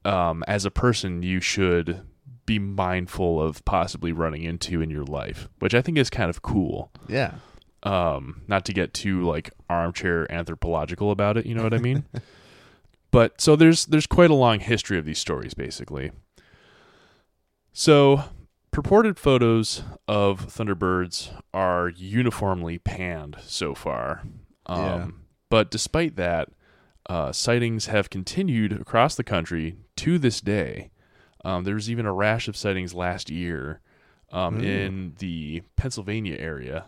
um, 0.03 0.43
as 0.47 0.65
a 0.65 0.71
person, 0.71 1.23
you 1.23 1.39
should 1.39 2.01
be 2.45 2.59
mindful 2.59 3.41
of 3.41 3.63
possibly 3.65 4.11
running 4.11 4.43
into 4.43 4.81
in 4.81 4.89
your 4.89 5.03
life, 5.03 5.49
which 5.59 5.73
I 5.73 5.81
think 5.81 5.97
is 5.97 6.09
kind 6.09 6.29
of 6.29 6.41
cool. 6.41 6.91
Yeah. 7.07 7.35
Um, 7.83 8.41
not 8.47 8.65
to 8.65 8.73
get 8.73 8.93
too 8.93 9.23
like 9.23 9.51
armchair 9.69 10.31
anthropological 10.31 11.11
about 11.11 11.37
it, 11.37 11.45
you 11.45 11.55
know 11.55 11.63
what 11.63 11.73
I 11.73 11.77
mean? 11.77 12.05
but 13.11 13.39
so 13.39 13.55
there's 13.55 13.85
there's 13.85 14.07
quite 14.07 14.31
a 14.31 14.35
long 14.35 14.59
history 14.59 14.97
of 14.97 15.05
these 15.05 15.19
stories, 15.19 15.53
basically. 15.53 16.11
So 17.77 18.23
purported 18.71 19.19
photos 19.19 19.83
of 20.07 20.47
thunderbirds 20.47 21.29
are 21.53 21.89
uniformly 21.89 22.77
panned 22.79 23.35
so 23.41 23.75
far. 23.75 24.23
Um, 24.65 24.79
Yeah. 24.81 25.07
But 25.49 25.71
despite 25.71 26.15
that, 26.15 26.49
uh, 27.07 27.33
sightings 27.33 27.87
have 27.87 28.09
continued 28.09 28.71
across 28.71 29.15
the 29.15 29.25
country 29.25 29.75
to 29.97 30.17
this 30.17 30.39
day. 30.39 30.89
Um, 31.43 31.65
there 31.65 31.75
was 31.75 31.91
even 31.91 32.05
a 32.05 32.13
rash 32.13 32.47
of 32.47 32.55
sightings 32.55 32.93
last 32.93 33.29
year 33.29 33.81
um, 34.31 34.59
Mm. 34.59 34.63
in 34.63 35.13
the 35.19 35.61
Pennsylvania 35.75 36.37
area 36.39 36.85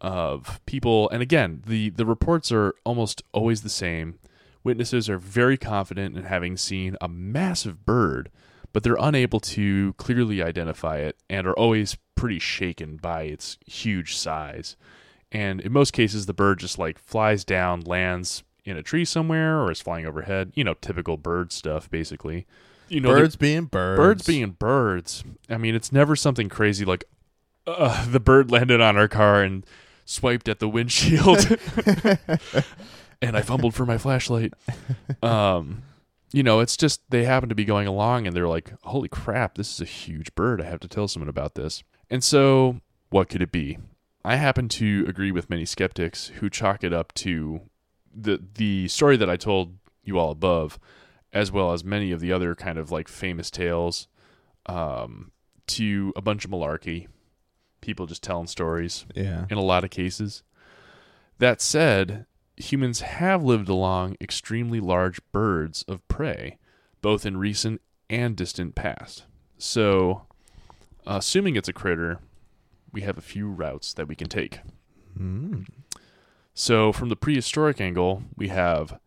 of 0.00 0.60
people. 0.66 1.08
And 1.10 1.22
again, 1.22 1.62
the, 1.66 1.90
the 1.90 2.04
reports 2.04 2.50
are 2.50 2.74
almost 2.84 3.22
always 3.32 3.62
the 3.62 3.68
same. 3.70 4.18
Witnesses 4.64 5.08
are 5.08 5.18
very 5.18 5.56
confident 5.56 6.16
in 6.18 6.24
having 6.24 6.56
seen 6.56 6.96
a 7.00 7.06
massive 7.08 7.86
bird, 7.86 8.28
but 8.72 8.82
they're 8.82 8.96
unable 9.00 9.40
to 9.40 9.94
clearly 9.94 10.42
identify 10.42 10.98
it 10.98 11.16
and 11.28 11.46
are 11.46 11.54
always 11.54 11.96
pretty 12.14 12.38
shaken 12.38 12.96
by 12.96 13.22
its 13.22 13.58
huge 13.66 14.16
size. 14.16 14.76
And 15.32 15.60
in 15.60 15.72
most 15.72 15.92
cases, 15.92 16.26
the 16.26 16.34
bird 16.34 16.58
just 16.58 16.78
like 16.78 16.98
flies 16.98 17.44
down, 17.44 17.80
lands 17.82 18.42
in 18.64 18.76
a 18.76 18.82
tree 18.82 19.04
somewhere, 19.04 19.60
or 19.60 19.70
is 19.70 19.80
flying 19.80 20.06
overhead. 20.06 20.52
You 20.54 20.64
know, 20.64 20.74
typical 20.74 21.16
bird 21.16 21.52
stuff, 21.52 21.90
basically. 21.90 22.46
You 22.88 23.00
know, 23.00 23.10
birds 23.10 23.36
being 23.36 23.66
birds. 23.66 23.98
birds 23.98 24.26
being 24.26 24.50
birds. 24.50 25.22
I 25.48 25.56
mean, 25.56 25.74
it's 25.74 25.92
never 25.92 26.16
something 26.16 26.48
crazy 26.48 26.84
like 26.84 27.04
uh, 27.66 28.04
the 28.10 28.20
bird 28.20 28.50
landed 28.50 28.80
on 28.80 28.96
our 28.96 29.08
car 29.08 29.42
and 29.42 29.64
swiped 30.04 30.48
at 30.48 30.58
the 30.58 30.68
windshield, 30.68 31.38
and 33.22 33.36
I 33.36 33.42
fumbled 33.42 33.74
for 33.74 33.86
my 33.86 33.98
flashlight. 33.98 34.54
Um, 35.22 35.82
you 36.32 36.42
know, 36.42 36.60
it's 36.60 36.76
just 36.76 37.00
they 37.10 37.24
happen 37.24 37.48
to 37.48 37.54
be 37.54 37.64
going 37.64 37.86
along 37.86 38.26
and 38.26 38.34
they're 38.34 38.48
like, 38.48 38.72
"Holy 38.82 39.08
crap, 39.08 39.54
this 39.56 39.72
is 39.74 39.80
a 39.80 39.84
huge 39.84 40.34
bird! 40.34 40.60
I 40.60 40.64
have 40.64 40.80
to 40.80 40.88
tell 40.88 41.08
someone 41.08 41.28
about 41.28 41.54
this." 41.54 41.82
And 42.08 42.22
so, 42.24 42.80
what 43.10 43.28
could 43.28 43.42
it 43.42 43.52
be? 43.52 43.78
I 44.24 44.36
happen 44.36 44.68
to 44.68 45.04
agree 45.08 45.32
with 45.32 45.48
many 45.50 45.64
skeptics 45.64 46.28
who 46.28 46.50
chalk 46.50 46.84
it 46.84 46.92
up 46.92 47.12
to 47.14 47.62
the 48.14 48.40
the 48.54 48.88
story 48.88 49.16
that 49.16 49.30
I 49.30 49.36
told 49.36 49.76
you 50.04 50.18
all 50.18 50.30
above, 50.30 50.78
as 51.32 51.50
well 51.52 51.72
as 51.72 51.84
many 51.84 52.12
of 52.12 52.20
the 52.20 52.32
other 52.32 52.54
kind 52.54 52.78
of 52.78 52.90
like 52.90 53.08
famous 53.08 53.50
tales, 53.50 54.08
um, 54.66 55.30
to 55.68 56.12
a 56.16 56.20
bunch 56.22 56.44
of 56.44 56.50
malarkey, 56.50 57.06
people 57.80 58.06
just 58.06 58.22
telling 58.22 58.46
stories 58.46 59.06
Yeah. 59.14 59.46
in 59.50 59.56
a 59.58 59.62
lot 59.62 59.84
of 59.84 59.90
cases. 59.90 60.42
That 61.38 61.60
said, 61.62 62.26
humans 62.56 63.00
have 63.00 63.42
lived 63.42 63.68
along 63.68 64.16
extremely 64.20 64.80
large 64.80 65.20
birds 65.32 65.84
of 65.88 66.06
prey, 66.08 66.58
both 67.00 67.24
in 67.24 67.36
recent 67.36 67.80
and 68.08 68.36
distant 68.36 68.74
past. 68.74 69.24
So, 69.58 70.22
assuming 71.06 71.56
it's 71.56 71.68
a 71.68 71.72
critter, 71.72 72.18
we 72.92 73.02
have 73.02 73.18
a 73.18 73.22
few 73.22 73.48
routes 73.48 73.92
that 73.94 74.08
we 74.08 74.14
can 74.14 74.28
take. 74.28 74.60
Mm. 75.18 75.66
So, 76.54 76.92
from 76.92 77.08
the 77.08 77.16
prehistoric 77.16 77.80
angle, 77.80 78.22
we 78.36 78.48
have 78.48 78.98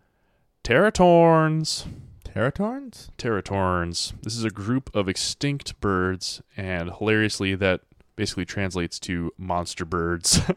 teratorns. 0.64 1.86
Teratorns? 2.24 3.10
Teratorns. 3.18 4.14
This 4.24 4.36
is 4.36 4.44
a 4.44 4.50
group 4.50 4.90
of 4.96 5.08
extinct 5.08 5.80
birds, 5.80 6.42
and 6.58 6.92
hilariously, 6.92 7.56
that 7.56 7.82
basically 8.16 8.46
translates 8.46 9.00
to 9.02 9.32
monster 9.38 9.86
birds. 9.86 10.42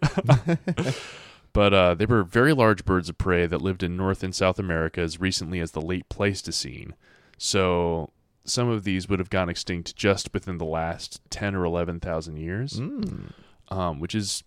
but 1.56 1.72
uh, 1.74 1.94
they 1.94 2.06
were 2.06 2.22
very 2.22 2.52
large 2.52 2.84
birds 2.84 3.08
of 3.08 3.18
prey 3.18 3.46
that 3.46 3.62
lived 3.62 3.82
in 3.82 3.96
North 3.96 4.22
and 4.22 4.34
South 4.34 4.58
America 4.58 5.00
as 5.00 5.18
recently 5.18 5.58
as 5.58 5.72
the 5.72 5.80
late 5.80 6.08
Pleistocene. 6.08 6.94
So 7.38 8.10
some 8.44 8.68
of 8.68 8.84
these 8.84 9.08
would 9.08 9.18
have 9.18 9.30
gone 9.30 9.48
extinct 9.48 9.96
just 9.96 10.32
within 10.32 10.58
the 10.58 10.64
last 10.64 11.20
10 11.30 11.54
or 11.56 11.64
11,000 11.64 12.36
years, 12.36 12.78
Mm. 12.78 13.32
um, 13.70 13.98
which 14.00 14.14
is 14.14 14.44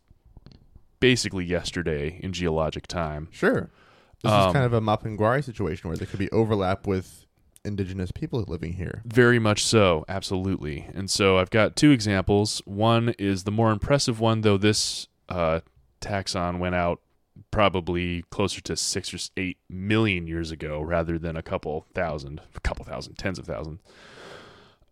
basically 1.00 1.46
yesterday 1.46 2.20
in 2.22 2.32
geologic 2.34 2.88
time. 2.88 3.28
Sure. 3.32 3.70
This 4.24 4.32
Um, 4.32 4.48
is 4.50 4.54
kind 4.54 4.66
of 4.66 4.74
a 4.74 4.82
Mapinguari 4.82 5.44
situation 5.44 5.90
where 5.90 5.98
there 5.98 6.08
could 6.08 6.20
be 6.20 6.30
overlap 6.32 6.86
with 6.88 7.26
indigenous 7.66 8.12
people 8.12 8.44
living 8.48 8.74
here. 8.74 9.02
Very 9.06 9.40
much 9.40 9.64
so, 9.66 10.06
absolutely. 10.08 10.88
And 10.94 11.10
so 11.10 11.38
I've 11.38 11.50
got 11.50 11.76
two 11.76 11.92
examples. 11.92 12.62
One 12.66 13.10
is 13.18 13.44
the 13.44 13.52
more 13.52 13.72
impressive 13.72 14.20
one, 14.20 14.42
though 14.42 14.58
this 14.58 15.08
uh, 15.28 15.60
taxon 16.02 16.60
went 16.60 16.76
out 16.76 17.02
probably 17.52 18.24
closer 18.30 18.60
to 18.62 18.76
six 18.76 19.14
or 19.14 19.18
eight 19.38 19.58
million 19.70 20.28
years 20.28 20.52
ago 20.52 20.82
rather 20.82 21.18
than 21.18 21.36
a 21.38 21.42
couple 21.42 21.86
thousand, 21.94 22.42
a 22.56 22.60
couple 22.60 22.84
thousand, 22.86 23.16
tens 23.18 23.40
of 23.40 23.46
thousands. 23.46 23.80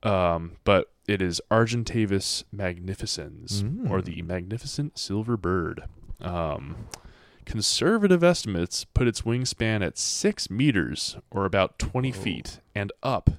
Um, 0.04 0.54
but 0.64 0.92
it 1.08 1.22
is 1.22 1.42
Argentavis 1.52 2.44
magnificens, 2.52 3.64
Mm. 3.64 3.90
or 3.90 4.02
the 4.02 4.22
magnificent 4.22 4.98
silver 4.98 5.36
bird. 5.38 5.84
Um, 6.22 6.88
conservative 7.46 8.24
estimates 8.24 8.86
put 8.86 9.08
its 9.08 9.22
wingspan 9.22 9.86
at 9.86 9.98
six 9.98 10.50
meters, 10.50 11.18
or 11.32 11.46
about 11.46 11.80
20 11.80 12.12
Whoa. 12.12 12.22
feet, 12.22 12.60
and 12.76 12.92
up. 13.02 13.30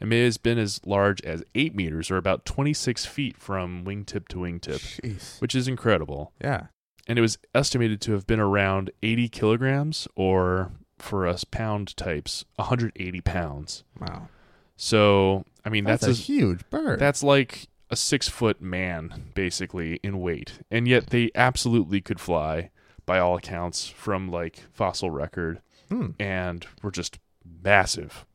It 0.00 0.06
may 0.06 0.24
have 0.24 0.42
been 0.42 0.58
as 0.58 0.80
large 0.84 1.20
as 1.22 1.42
eight 1.54 1.74
meters, 1.74 2.10
or 2.10 2.16
about 2.16 2.44
26 2.44 3.06
feet 3.06 3.36
from 3.36 3.84
wingtip 3.84 4.28
to 4.28 4.38
wingtip, 4.38 5.00
Jeez. 5.00 5.40
which 5.40 5.54
is 5.54 5.68
incredible. 5.68 6.32
Yeah. 6.40 6.66
And 7.06 7.18
it 7.18 7.22
was 7.22 7.38
estimated 7.54 8.00
to 8.02 8.12
have 8.12 8.26
been 8.26 8.40
around 8.40 8.90
80 9.02 9.28
kilograms, 9.28 10.08
or 10.16 10.72
for 10.98 11.26
us 11.26 11.44
pound 11.44 11.96
types, 11.96 12.44
180 12.56 13.20
pounds. 13.20 13.84
Wow. 14.00 14.28
So, 14.76 15.44
I 15.64 15.68
mean, 15.68 15.84
That's, 15.84 16.00
that's, 16.04 16.18
a 16.18 16.20
as- 16.20 16.26
huge 16.26 16.68
bird. 16.70 16.98
that's 16.98 17.22
like 17.22 17.68
a 17.90 17.96
six 17.96 18.28
foot 18.28 18.60
man, 18.60 19.30
basically, 19.34 20.00
in 20.02 20.20
weight. 20.20 20.58
And 20.70 20.88
yet 20.88 21.08
they 21.08 21.30
absolutely 21.34 22.00
could 22.00 22.18
fly, 22.20 22.70
by 23.06 23.18
all 23.20 23.36
accounts, 23.36 23.86
from 23.88 24.28
like 24.28 24.64
fossil 24.72 25.10
record, 25.10 25.60
Hmm. 25.88 26.08
and 26.18 26.66
were 26.82 26.90
just 26.90 27.20
massive. 27.62 28.26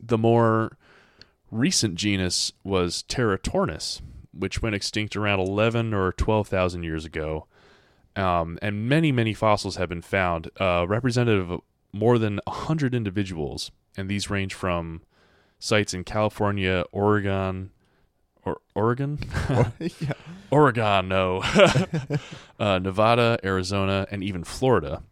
The 0.00 0.16
more 0.18 0.78
recent 1.50 1.96
genus 1.96 2.52
was 2.64 3.04
Teratornis, 3.08 4.00
which 4.32 4.62
went 4.62 4.74
extinct 4.74 5.14
around 5.16 5.40
11 5.40 5.92
or 5.92 6.12
12,000 6.12 6.82
years 6.82 7.04
ago. 7.04 7.46
Um, 8.18 8.58
and 8.60 8.88
many, 8.88 9.12
many 9.12 9.32
fossils 9.32 9.76
have 9.76 9.88
been 9.88 10.02
found. 10.02 10.50
Uh, 10.58 10.84
representative 10.88 11.50
of 11.50 11.60
more 11.92 12.18
than 12.18 12.40
100 12.44 12.94
individuals, 12.94 13.70
and 13.96 14.10
these 14.10 14.28
range 14.28 14.54
from 14.54 15.02
sites 15.60 15.94
in 15.94 16.02
California, 16.02 16.84
Oregon, 16.90 17.70
or 18.44 18.58
Oregon, 18.74 19.20
yeah. 19.78 20.12
Oregon, 20.50 21.08
no, 21.08 21.42
uh, 22.58 22.78
Nevada, 22.80 23.38
Arizona, 23.44 24.06
and 24.10 24.24
even 24.24 24.42
Florida, 24.42 25.04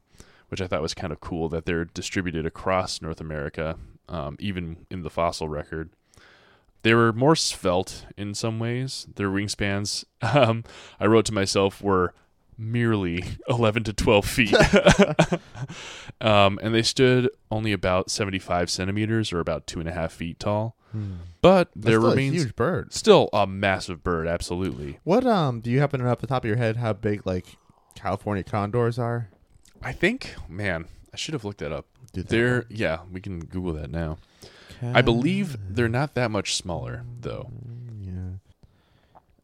which 0.48 0.60
I 0.60 0.66
thought 0.66 0.82
was 0.82 0.94
kind 0.94 1.12
of 1.12 1.20
cool 1.20 1.48
that 1.50 1.64
they're 1.64 1.84
distributed 1.84 2.44
across 2.44 3.00
North 3.00 3.20
America, 3.20 3.76
um, 4.08 4.36
even 4.40 4.86
in 4.90 5.02
the 5.02 5.10
fossil 5.10 5.48
record. 5.48 5.90
They 6.82 6.94
were 6.94 7.12
more 7.12 7.34
svelte 7.36 8.06
in 8.16 8.34
some 8.34 8.58
ways. 8.58 9.06
Their 9.14 9.28
wingspans, 9.28 10.04
um, 10.22 10.64
I 10.98 11.06
wrote 11.06 11.24
to 11.26 11.34
myself, 11.34 11.80
were 11.80 12.12
merely 12.58 13.24
11 13.48 13.84
to 13.84 13.92
12 13.92 14.24
feet. 14.26 14.54
um, 16.20 16.58
and 16.62 16.74
they 16.74 16.82
stood 16.82 17.30
only 17.50 17.72
about 17.72 18.10
75 18.10 18.70
centimeters 18.70 19.32
or 19.32 19.40
about 19.40 19.66
two 19.66 19.80
and 19.80 19.88
a 19.88 19.92
half 19.92 20.12
feet 20.12 20.38
tall. 20.38 20.76
But 21.42 21.68
That's 21.76 21.86
there 21.88 21.98
still 22.00 22.10
remains 22.10 22.34
a 22.36 22.38
huge 22.38 22.56
bird. 22.56 22.94
still 22.94 23.28
a 23.34 23.46
massive 23.46 24.02
bird, 24.02 24.26
absolutely. 24.26 24.98
What 25.04 25.26
um 25.26 25.60
do 25.60 25.70
you 25.70 25.78
happen 25.80 26.00
to 26.00 26.06
know 26.06 26.12
off 26.12 26.20
the 26.20 26.26
top 26.26 26.42
of 26.44 26.48
your 26.48 26.56
head 26.56 26.76
how 26.78 26.94
big 26.94 27.26
like 27.26 27.44
California 27.94 28.42
condors 28.42 28.98
are? 28.98 29.28
I 29.82 29.92
think, 29.92 30.34
man, 30.48 30.86
I 31.12 31.16
should 31.18 31.34
have 31.34 31.44
looked 31.44 31.58
that 31.58 31.70
up. 31.70 31.84
They- 32.14 32.22
They're, 32.22 32.64
yeah, 32.70 33.00
we 33.12 33.20
can 33.20 33.40
Google 33.40 33.74
that 33.74 33.90
now. 33.90 34.16
I 34.82 35.02
believe 35.02 35.56
they're 35.68 35.88
not 35.88 36.14
that 36.14 36.30
much 36.30 36.54
smaller, 36.56 37.04
though. 37.20 37.50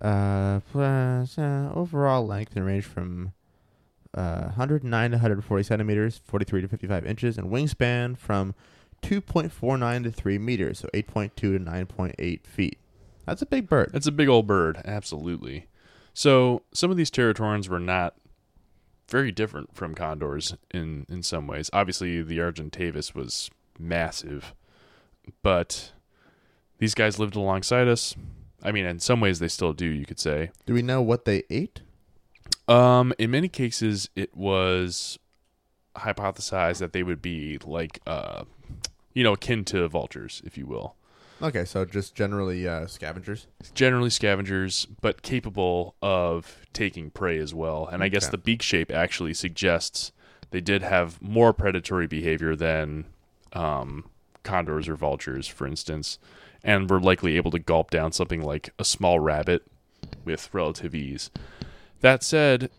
Uh, 0.02 0.60
plus, 0.72 1.38
uh, 1.38 1.70
overall 1.74 2.26
length 2.26 2.56
and 2.56 2.66
range 2.66 2.84
from 2.84 3.32
uh, 4.14 4.42
109 4.42 5.10
to 5.10 5.16
140 5.16 5.62
centimeters, 5.62 6.20
43 6.24 6.62
to 6.62 6.68
55 6.68 7.06
inches, 7.06 7.38
and 7.38 7.50
wingspan 7.50 8.18
from 8.18 8.54
2.49 9.02 10.02
to 10.02 10.10
3 10.10 10.38
meters, 10.38 10.80
so 10.80 10.88
8.2 10.92 11.34
to 11.34 11.58
9.8 11.58 12.46
feet. 12.46 12.78
That's 13.26 13.42
a 13.42 13.46
big 13.46 13.68
bird. 13.68 13.90
It's 13.94 14.06
a 14.08 14.12
big 14.12 14.28
old 14.28 14.46
bird, 14.46 14.82
absolutely. 14.84 15.66
So 16.14 16.62
some 16.74 16.90
of 16.90 16.96
these 16.96 17.10
Teratorns 17.10 17.68
were 17.68 17.80
not 17.80 18.16
very 19.08 19.30
different 19.30 19.74
from 19.74 19.94
condors 19.94 20.54
in 20.72 21.06
in 21.08 21.22
some 21.22 21.46
ways. 21.46 21.70
Obviously, 21.72 22.22
the 22.22 22.38
Argentavis 22.38 23.14
was 23.14 23.50
massive, 23.78 24.54
but 25.42 25.92
these 26.78 26.94
guys 26.94 27.18
lived 27.18 27.36
alongside 27.36 27.88
us. 27.88 28.16
I 28.62 28.72
mean, 28.72 28.86
in 28.86 28.98
some 29.00 29.20
ways 29.20 29.38
they 29.38 29.48
still 29.48 29.72
do, 29.72 29.86
you 29.86 30.04
could 30.06 30.20
say. 30.20 30.50
Do 30.66 30.74
we 30.74 30.82
know 30.82 31.02
what 31.02 31.24
they 31.24 31.42
ate? 31.50 31.80
Um, 32.68 33.12
in 33.18 33.30
many 33.30 33.48
cases, 33.48 34.08
it 34.14 34.36
was 34.36 35.18
hypothesized 35.96 36.78
that 36.78 36.92
they 36.92 37.02
would 37.02 37.20
be 37.20 37.58
like, 37.64 38.00
uh, 38.06 38.44
you 39.14 39.24
know, 39.24 39.32
akin 39.34 39.64
to 39.66 39.86
vultures, 39.88 40.40
if 40.44 40.56
you 40.56 40.66
will. 40.66 40.94
Okay, 41.42 41.64
so 41.64 41.84
just 41.84 42.14
generally 42.14 42.68
uh, 42.68 42.86
scavengers. 42.86 43.48
generally 43.74 44.10
scavengers, 44.10 44.86
but 45.00 45.22
capable 45.22 45.96
of 46.00 46.58
taking 46.72 47.10
prey 47.10 47.38
as 47.38 47.52
well. 47.52 47.88
And 47.90 48.02
I 48.02 48.08
guess 48.08 48.24
Okay. 48.26 48.30
the 48.32 48.38
beak 48.38 48.62
shape 48.62 48.92
actually 48.92 49.34
suggests 49.34 50.12
they 50.52 50.60
did 50.60 50.82
have 50.82 51.20
more 51.20 51.52
predatory 51.52 52.06
behavior 52.06 52.54
than 52.54 53.06
um, 53.54 54.08
condors 54.44 54.88
or 54.88 54.94
vultures, 54.94 55.48
for 55.48 55.66
instance, 55.66 56.18
and 56.64 56.88
were 56.88 57.00
likely 57.00 57.36
able 57.36 57.50
to 57.50 57.58
gulp 57.58 57.90
down 57.90 58.12
something 58.12 58.42
like 58.42 58.70
a 58.78 58.84
small 58.84 59.20
rabbit 59.20 59.64
with 60.24 60.52
relative 60.52 60.94
ease. 60.94 61.30
That 62.00 62.22
said, 62.22 62.70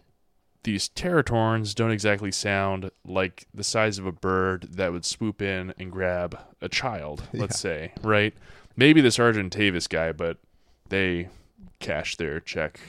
these 0.63 0.89
teratorns 0.89 1.75
don't 1.75 1.91
exactly 1.91 2.31
sound 2.31 2.89
like 3.05 3.47
the 3.53 3.63
size 3.63 3.97
of 3.97 4.05
a 4.05 4.11
bird 4.11 4.69
that 4.73 4.91
would 4.91 5.05
swoop 5.05 5.41
in 5.41 5.73
and 5.77 5.91
grab 5.91 6.39
a 6.61 6.69
child, 6.69 7.23
let's 7.33 7.59
say, 7.59 7.93
right? 8.01 8.33
Maybe 8.75 9.01
this 9.01 9.17
Argentavis 9.17 9.89
guy, 9.89 10.13
but 10.13 10.37
they 10.89 11.29
cashed 11.79 12.17
their 12.17 12.39
check, 12.39 12.79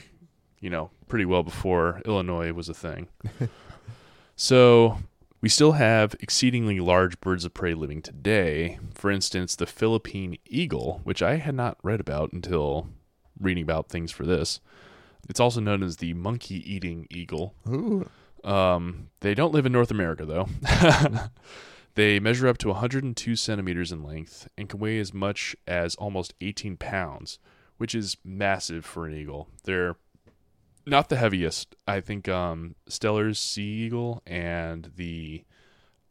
you 0.59 0.69
know, 0.69 0.89
pretty 1.07 1.25
well 1.25 1.43
before 1.43 2.01
Illinois 2.05 2.53
was 2.53 2.69
a 2.69 2.73
thing. 2.73 3.07
so 4.35 4.99
we 5.41 5.49
still 5.49 5.73
have 5.73 6.15
exceedingly 6.19 6.79
large 6.79 7.19
birds 7.19 7.45
of 7.45 7.53
prey 7.53 7.73
living 7.73 8.01
today. 8.01 8.79
For 8.93 9.11
instance, 9.11 9.55
the 9.55 9.65
Philippine 9.65 10.37
eagle, 10.45 11.01
which 11.03 11.21
I 11.21 11.37
had 11.37 11.55
not 11.55 11.77
read 11.83 11.99
about 11.99 12.33
until 12.33 12.87
reading 13.39 13.63
about 13.63 13.89
things 13.89 14.11
for 14.11 14.25
this. 14.25 14.59
It's 15.29 15.39
also 15.39 15.59
known 15.59 15.83
as 15.83 15.97
the 15.97 16.13
monkey 16.13 16.63
eating 16.71 17.07
eagle. 17.09 17.55
Ooh. 17.67 18.09
Um, 18.43 19.09
they 19.21 19.33
don't 19.33 19.53
live 19.53 19.65
in 19.65 19.71
North 19.71 19.91
America, 19.91 20.25
though. 20.25 20.47
they 21.95 22.19
measure 22.19 22.47
up 22.47 22.57
to 22.59 22.69
102 22.69 23.35
centimeters 23.35 23.91
in 23.91 24.03
length 24.03 24.47
and 24.57 24.69
can 24.69 24.79
weigh 24.79 24.99
as 24.99 25.13
much 25.13 25.55
as 25.67 25.95
almost 25.95 26.33
18 26.41 26.77
pounds, 26.77 27.39
which 27.77 27.95
is 27.95 28.17
massive 28.23 28.85
for 28.85 29.07
an 29.07 29.15
eagle. 29.15 29.49
They're 29.63 29.95
not 30.85 31.09
the 31.09 31.15
heaviest. 31.17 31.75
I 31.87 32.01
think 32.01 32.27
um, 32.29 32.75
Steller's 32.87 33.39
sea 33.39 33.63
eagle 33.85 34.21
and 34.25 34.91
the 34.95 35.43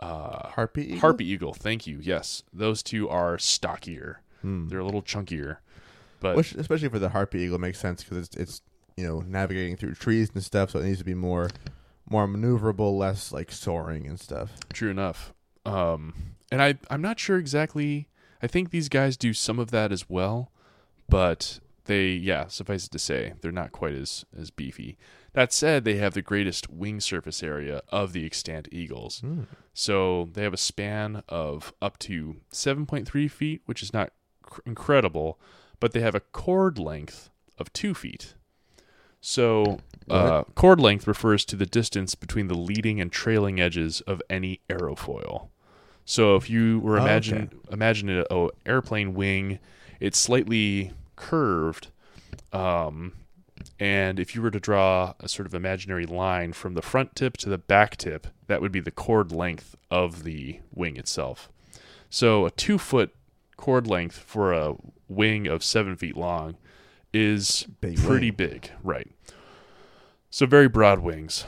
uh, 0.01 0.49
Harpy 0.51 0.85
eagle? 0.87 0.99
harpy 1.01 1.25
eagle. 1.27 1.55
Thank 1.55 1.87
you. 1.87 1.99
Yes, 2.03 2.43
those 2.53 2.83
two 2.83 3.09
are 3.09 3.39
stockier. 3.39 4.21
Hmm. 4.43 4.69
They're 4.69 4.81
a 4.81 4.85
little 4.85 5.03
chunkier, 5.03 5.59
but 6.21 6.37
Which, 6.37 6.53
especially 6.55 6.89
for 6.89 6.99
the 6.99 7.11
harpy 7.11 7.41
eagle, 7.41 7.59
makes 7.59 7.79
sense 7.79 8.03
because 8.03 8.27
it's, 8.27 8.37
it's 8.37 8.63
you 8.97 9.07
know 9.07 9.21
navigating 9.21 9.77
through 9.77 9.95
trees 9.95 10.31
and 10.35 10.43
stuff, 10.43 10.71
so 10.71 10.81
it 10.81 10.85
needs 10.85 10.99
to 10.99 11.05
be 11.05 11.15
more 11.15 11.51
more 12.11 12.27
maneuverable, 12.27 12.99
less 12.99 13.33
like 13.33 13.51
soaring 13.51 14.07
and 14.07 14.21
stuff. 14.21 14.53
True 14.73 14.91
enough. 14.91 15.33
Um, 15.65 16.13
and 16.53 16.61
I 16.61 16.75
I'm 16.91 17.01
not 17.01 17.19
sure 17.19 17.39
exactly. 17.39 18.09
I 18.43 18.47
think 18.47 18.71
these 18.71 18.91
guys 18.91 19.17
do 19.17 19.33
some 19.33 19.59
of 19.59 19.71
that 19.71 19.91
as 19.91 20.11
well, 20.11 20.51
but 21.09 21.61
they 21.87 22.09
yeah, 22.09 22.47
suffice 22.49 22.87
it 22.87 22.93
to 22.93 22.99
say, 22.99 23.35
they're 23.41 23.53
not 23.53 23.73
quite 23.73 23.95
as 23.95 24.25
as 24.39 24.51
beefy. 24.51 24.97
That 25.33 25.53
said, 25.53 25.85
they 25.85 25.97
have 25.97 26.15
the 26.15 26.23
greatest 26.23 26.71
wing 26.71 27.01
surface 27.01 27.43
area 27.43 27.83
of 27.89 28.13
the 28.13 28.25
extant 28.25 28.69
eagles. 28.71 29.21
So 29.73 30.29
they 30.33 30.43
have 30.45 30.55
a 30.55 30.57
span 30.59 31.23
of 31.29 31.73
up 31.83 31.99
to 32.01 32.37
7.3 32.53 33.31
feet, 33.31 33.63
which 33.67 33.83
is 33.83 33.93
not 33.93 34.13
cr- 34.43 34.61
incredible, 34.65 35.41
but 35.81 35.93
they 35.93 36.01
have 36.01 36.15
a 36.15 36.21
chord 36.21 36.79
length 36.79 37.31
of 37.59 37.73
two 37.73 37.95
feet. 37.95 38.35
So 39.21 39.81
uh, 40.09 40.45
chord 40.55 40.79
length 40.81 41.07
refers 41.09 41.45
to 41.47 41.57
the 41.57 41.67
distance 41.67 42.15
between 42.15 42.47
the 42.49 42.55
leading 42.57 43.01
and 43.01 43.11
trailing 43.11 43.61
edges 43.61 44.01
of 44.03 44.23
any 44.31 44.61
aerofoil. 44.69 45.49
So 46.05 46.37
if 46.37 46.49
you 46.51 46.79
were 46.81 46.99
Oh, 46.99 47.03
imagine 47.03 47.49
okay. 47.49 47.73
imagine 47.73 48.11
a, 48.11 48.25
a 48.31 48.49
airplane 48.67 49.15
wing, 49.15 49.59
it's 49.99 50.19
slightly 50.19 50.93
curved, 51.17 51.89
um, 52.53 53.13
and 53.79 54.19
if 54.21 54.35
you 54.35 54.43
were 54.43 54.51
to 54.51 54.61
draw 54.61 55.15
a 55.21 55.29
sort 55.29 55.47
of 55.47 55.55
imaginary 55.55 56.07
line 56.07 56.53
from 56.53 56.75
the 56.75 56.83
front 56.83 57.15
tip 57.17 57.37
to 57.39 57.49
the 57.49 57.59
back 57.59 57.97
tip, 57.97 58.27
that 58.47 58.61
would 58.61 58.73
be 58.73 58.81
the 58.81 58.91
chord 58.91 59.33
length 59.33 59.75
of 59.91 60.25
the 60.25 60.61
wing 60.73 60.97
itself. 60.97 61.49
So 62.11 62.47
a 62.47 62.51
two 62.51 62.79
foot 62.79 63.15
chord 63.57 63.87
length 63.87 64.19
for 64.19 64.53
a 64.53 64.75
wing 65.09 65.47
of 65.47 65.65
seven 65.65 65.97
feet 65.97 66.17
long 66.17 66.57
is 67.13 67.67
Big 67.81 67.97
pretty 67.97 68.31
wing. 68.31 68.37
big, 68.37 68.71
right? 68.83 69.11
So 70.31 70.47
very 70.47 70.69
broad 70.69 70.99
wings. 71.01 71.45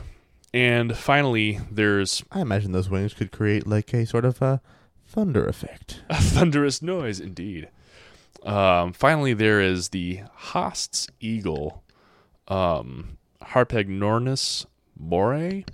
And 0.54 0.96
finally, 0.96 1.60
there's 1.70 2.22
I 2.30 2.40
imagine 2.40 2.72
those 2.72 2.88
wings 2.88 3.12
could 3.14 3.30
create 3.32 3.66
like 3.66 3.92
a 3.92 4.06
sort 4.06 4.24
of 4.24 4.40
a 4.40 4.60
thunder 5.06 5.46
effect. 5.46 6.02
a 6.08 6.16
thunderous 6.16 6.80
noise 6.80 7.20
indeed. 7.20 7.68
Um, 8.42 8.92
finally, 8.92 9.34
there 9.34 9.60
is 9.60 9.88
the 9.88 10.20
Haast's 10.52 11.08
eagle, 11.20 11.82
um, 12.48 13.18
Harpagornis 13.42 14.66
moorei, 15.00 15.64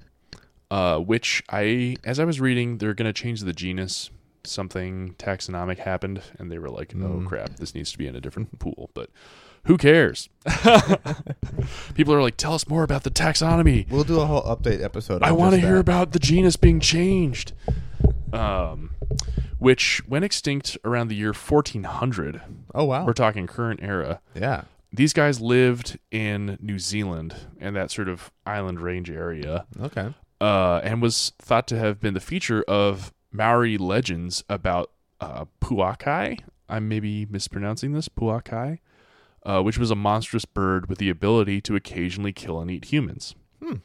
uh, 0.70 0.98
which 0.98 1.42
I, 1.50 1.96
as 2.04 2.18
I 2.18 2.24
was 2.24 2.40
reading, 2.40 2.78
they're 2.78 2.94
going 2.94 3.06
to 3.06 3.12
change 3.12 3.40
the 3.42 3.52
genus. 3.52 4.10
Something 4.44 5.14
taxonomic 5.18 5.78
happened, 5.78 6.20
and 6.38 6.50
they 6.50 6.58
were 6.58 6.68
like, 6.70 6.92
"Oh 6.96 6.98
Mm. 7.20 7.26
crap, 7.26 7.56
this 7.56 7.74
needs 7.76 7.92
to 7.92 7.98
be 7.98 8.08
in 8.08 8.16
a 8.16 8.20
different 8.20 8.58
pool." 8.58 8.90
But 8.92 9.08
who 9.66 9.76
cares? 9.76 10.28
People 11.94 12.12
are 12.14 12.22
like, 12.22 12.36
"Tell 12.36 12.54
us 12.54 12.66
more 12.66 12.82
about 12.82 13.04
the 13.04 13.10
taxonomy." 13.10 13.88
We'll 13.88 14.02
do 14.02 14.18
a 14.20 14.26
whole 14.26 14.42
update 14.42 14.82
episode. 14.82 15.22
I 15.22 15.30
want 15.30 15.54
to 15.54 15.60
hear 15.60 15.76
about 15.76 16.10
the 16.10 16.18
genus 16.18 16.56
being 16.56 16.80
changed. 16.80 17.52
Um, 18.32 18.90
which 19.58 20.02
went 20.08 20.24
extinct 20.24 20.76
around 20.84 21.08
the 21.08 21.14
year 21.14 21.32
1400. 21.32 22.40
Oh 22.74 22.84
wow! 22.84 23.04
We're 23.06 23.12
talking 23.12 23.46
current 23.46 23.80
era. 23.82 24.20
yeah. 24.34 24.64
These 24.94 25.14
guys 25.14 25.40
lived 25.40 25.98
in 26.10 26.58
New 26.60 26.78
Zealand 26.78 27.34
and 27.58 27.74
that 27.74 27.90
sort 27.90 28.08
of 28.08 28.30
island 28.44 28.78
range 28.80 29.08
area, 29.10 29.64
Okay. 29.80 30.12
uh, 30.38 30.80
and 30.84 31.00
was 31.00 31.32
thought 31.38 31.66
to 31.68 31.78
have 31.78 31.98
been 31.98 32.12
the 32.12 32.20
feature 32.20 32.62
of 32.68 33.10
Maori 33.30 33.78
legends 33.78 34.44
about 34.50 34.90
uh, 35.18 35.46
Pouakai. 35.62 36.40
I'm 36.68 36.88
maybe 36.88 37.24
mispronouncing 37.24 37.92
this, 37.92 38.10
Pouakai, 38.10 38.80
uh, 39.46 39.62
which 39.62 39.78
was 39.78 39.90
a 39.90 39.94
monstrous 39.96 40.44
bird 40.44 40.90
with 40.90 40.98
the 40.98 41.08
ability 41.08 41.62
to 41.62 41.74
occasionally 41.74 42.34
kill 42.34 42.60
and 42.60 42.70
eat 42.70 42.86
humans. 42.92 43.34
Hmm. 43.64 43.76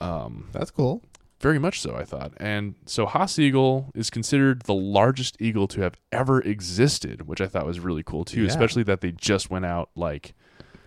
Um, 0.00 0.48
That's 0.52 0.70
cool. 0.70 1.02
Very 1.40 1.58
much 1.58 1.80
so, 1.80 1.94
I 1.94 2.04
thought. 2.04 2.32
And 2.38 2.74
so 2.84 3.06
Haas 3.06 3.38
Eagle 3.38 3.92
is 3.94 4.10
considered 4.10 4.62
the 4.62 4.74
largest 4.74 5.40
eagle 5.40 5.68
to 5.68 5.80
have 5.82 5.94
ever 6.10 6.40
existed, 6.40 7.28
which 7.28 7.40
I 7.40 7.46
thought 7.46 7.64
was 7.64 7.78
really 7.78 8.02
cool 8.02 8.24
too, 8.24 8.42
Yeah. 8.42 8.48
especially 8.48 8.82
that 8.84 9.00
they 9.02 9.12
just 9.12 9.48
went 9.50 9.64
out 9.64 9.90
like 9.94 10.34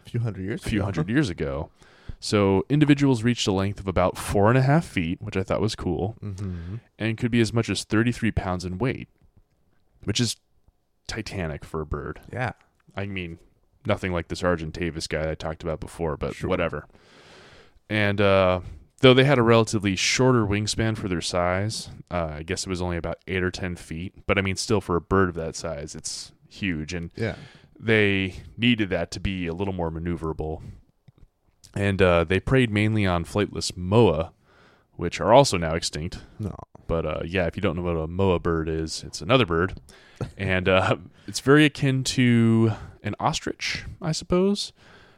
A 0.05 0.09
few 0.09 0.19
hundred 0.19 0.43
years. 0.43 0.61
few 0.61 0.79
ago. 0.79 0.85
hundred 0.85 1.09
years 1.09 1.29
ago. 1.29 1.69
So 2.19 2.65
individuals 2.69 3.23
reached 3.23 3.47
a 3.47 3.51
length 3.51 3.79
of 3.79 3.87
about 3.87 4.17
four 4.17 4.49
and 4.49 4.57
a 4.57 4.61
half 4.61 4.85
feet, 4.85 5.21
which 5.21 5.37
I 5.37 5.43
thought 5.43 5.61
was 5.61 5.73
cool, 5.75 6.17
Mm-hmm. 6.21 6.75
and 6.99 7.17
could 7.17 7.31
be 7.31 7.39
as 7.39 7.53
much 7.53 7.69
as 7.69 7.83
33 7.85 8.31
pounds 8.31 8.65
in 8.65 8.77
weight, 8.77 9.07
which 10.03 10.19
is 10.19 10.35
titanic 11.07 11.63
for 11.63 11.79
a 11.81 11.85
bird. 11.85 12.19
Yeah. 12.31 12.51
I 12.95 13.05
mean, 13.05 13.39
nothing 13.85 14.11
like 14.11 14.27
this 14.27 14.41
Argentavis 14.41 15.07
guy 15.07 15.31
I 15.31 15.35
talked 15.35 15.63
about 15.63 15.79
before, 15.79 16.17
but 16.17 16.35
Sure. 16.35 16.49
whatever. 16.49 16.87
And 17.89 18.19
uh, 18.21 18.59
though 19.01 19.13
they 19.13 19.23
had 19.23 19.37
a 19.37 19.43
relatively 19.43 19.95
shorter 19.95 20.45
wingspan 20.45 20.97
for 20.97 21.07
their 21.07 21.21
size, 21.21 21.89
uh, 22.09 22.31
I 22.37 22.43
guess 22.43 22.63
it 22.65 22.69
was 22.69 22.81
only 22.81 22.97
about 22.97 23.17
eight 23.27 23.43
or 23.43 23.51
ten 23.51 23.75
feet. 23.75 24.13
But 24.25 24.37
I 24.37 24.41
mean, 24.41 24.55
still 24.55 24.81
for 24.81 24.95
a 24.95 25.01
bird 25.01 25.29
of 25.29 25.35
that 25.35 25.55
size, 25.55 25.93
it's 25.95 26.31
huge, 26.49 26.93
and 26.93 27.11
Yeah. 27.15 27.35
they 27.79 28.35
needed 28.57 28.89
that 28.89 29.11
to 29.11 29.19
be 29.19 29.47
a 29.47 29.53
little 29.53 29.73
more 29.73 29.91
maneuverable. 29.91 30.61
And 31.73 32.01
uh, 32.01 32.23
they 32.25 32.39
preyed 32.39 32.69
mainly 32.69 33.05
on 33.05 33.23
flightless 33.25 33.75
moa, 33.77 34.33
which 34.93 35.19
are 35.21 35.31
also 35.33 35.57
now 35.57 35.73
extinct. 35.73 36.19
No. 36.39 36.53
But 36.87 37.05
uh, 37.05 37.21
yeah, 37.25 37.45
if 37.47 37.55
you 37.55 37.61
don't 37.61 37.77
know 37.77 37.83
what 37.83 37.95
a 37.95 38.07
moa 38.07 38.39
bird 38.39 38.67
is, 38.67 39.03
it's 39.05 39.21
another 39.21 39.45
bird, 39.45 39.79
and 40.37 40.67
uh, 40.67 40.97
it's 41.27 41.39
very 41.39 41.63
akin 41.63 42.03
to 42.03 42.73
an 43.01 43.15
ostrich, 43.19 43.85
I 44.01 44.11
suppose. 44.11 44.73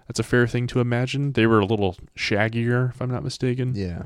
That's 0.08 0.20
a 0.20 0.24
fair 0.24 0.48
thing 0.48 0.68
to 0.68 0.80
imagine. 0.80 1.34
They 1.34 1.48
were 1.48 1.60
a 1.60 1.66
little 1.66 1.96
shaggier, 2.16 2.90
if 2.90 3.02
I'm 3.02 3.12
not 3.12 3.24
mistaken, 3.24 3.74
Yeah. 3.76 4.04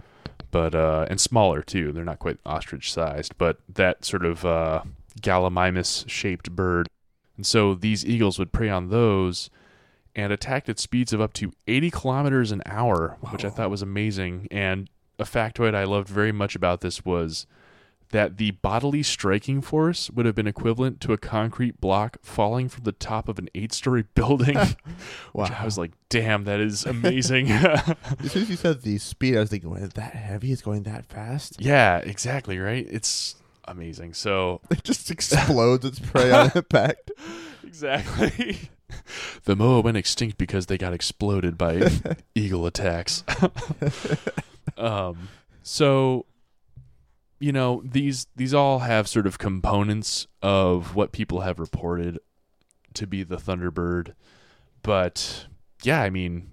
but 0.52 0.76
uh, 0.76 1.06
and 1.10 1.20
smaller 1.20 1.62
too. 1.62 1.92
They're 1.92 2.04
not 2.06 2.20
quite 2.20 2.38
ostrich 2.46 2.92
sized, 2.94 3.38
but 3.38 3.60
that 3.74 4.06
sort 4.06 4.24
of 4.26 4.46
uh, 4.46 4.84
gallimimus 5.22 6.08
shaped 6.10 6.52
bird. 6.56 6.88
And 7.36 7.46
so 7.46 7.74
these 7.74 8.06
eagles 8.06 8.40
would 8.40 8.52
prey 8.52 8.70
on 8.70 8.90
those 8.90 9.50
and 10.16 10.34
attacked 10.34 10.70
at 10.70 10.80
speeds 10.80 11.14
of 11.14 11.22
up 11.22 11.34
to 11.34 11.52
80 11.68 11.92
kilometers 11.92 12.52
an 12.52 12.64
hour, 12.66 13.18
which 13.32 13.46
I 13.46 13.50
thought 13.50 13.70
was 13.70 13.84
amazing. 13.84 14.48
And 14.50 14.90
a 15.20 15.24
factoid 15.24 15.76
I 15.76 15.84
loved 15.84 16.08
very 16.08 16.32
much 16.32 16.56
about 16.56 16.82
this 16.82 17.06
was 17.06 17.46
that 18.12 18.38
the 18.38 18.52
bodily 18.52 19.04
striking 19.04 19.62
force 19.62 20.10
would 20.10 20.26
have 20.26 20.36
been 20.36 20.48
equivalent 20.48 21.02
to 21.02 21.12
a 21.14 21.18
concrete 21.18 21.82
block 21.82 22.18
falling 22.22 22.70
from 22.70 22.84
the 22.86 22.92
top 22.94 23.28
of 23.28 23.38
an 23.38 23.50
eight 23.56 23.74
story 23.74 24.04
building. 24.16 24.58
Wow. 25.34 25.50
I 25.60 25.66
was 25.66 25.78
like, 25.78 25.92
damn, 26.10 26.46
that 26.46 26.60
is 26.60 26.86
amazing. 26.88 27.50
as 27.52 28.32
soon 28.32 28.42
as 28.44 28.50
you 28.50 28.56
said 28.56 28.82
the 28.82 28.98
speed, 28.98 29.36
I 29.38 29.42
was 29.42 29.50
thinking, 29.52 29.70
"Wait, 29.70 29.84
is 29.84 29.90
that 29.92 30.14
heavy? 30.16 30.52
It's 30.52 30.64
going 30.64 30.84
that 30.84 31.06
fast? 31.06 31.58
yeah, 31.60 31.98
exactly, 32.00 32.58
right? 32.58 32.88
It's 32.90 33.36
amazing. 33.66 34.14
So, 34.16 34.62
It 34.72 34.84
just 34.84 35.12
explodes 35.12 35.86
its 35.86 36.00
prey 36.00 36.32
on 36.32 36.52
impact. 36.56 37.12
exactly. 37.64 38.70
the 39.44 39.56
moa 39.56 39.82
went 39.82 39.98
extinct 39.98 40.38
because 40.40 40.66
they 40.68 40.78
got 40.78 40.94
exploded 40.94 41.56
by 41.58 41.92
eagle 42.34 42.66
attacks. 42.66 43.24
um, 44.78 45.30
so 45.64 46.26
you 47.40 47.52
know 47.52 47.82
these 47.86 48.28
these 48.36 48.54
all 48.54 48.80
have 48.80 49.08
sort 49.08 49.28
of 49.28 49.38
components 49.38 50.28
of 50.42 50.96
what 50.96 51.12
people 51.12 51.42
have 51.42 51.60
reported 51.60 52.20
to 52.96 53.06
be 53.08 53.24
the 53.24 53.38
Thunderbird, 53.38 54.14
but 54.84 55.46
yeah, 55.84 56.02
I 56.02 56.10
mean 56.10 56.52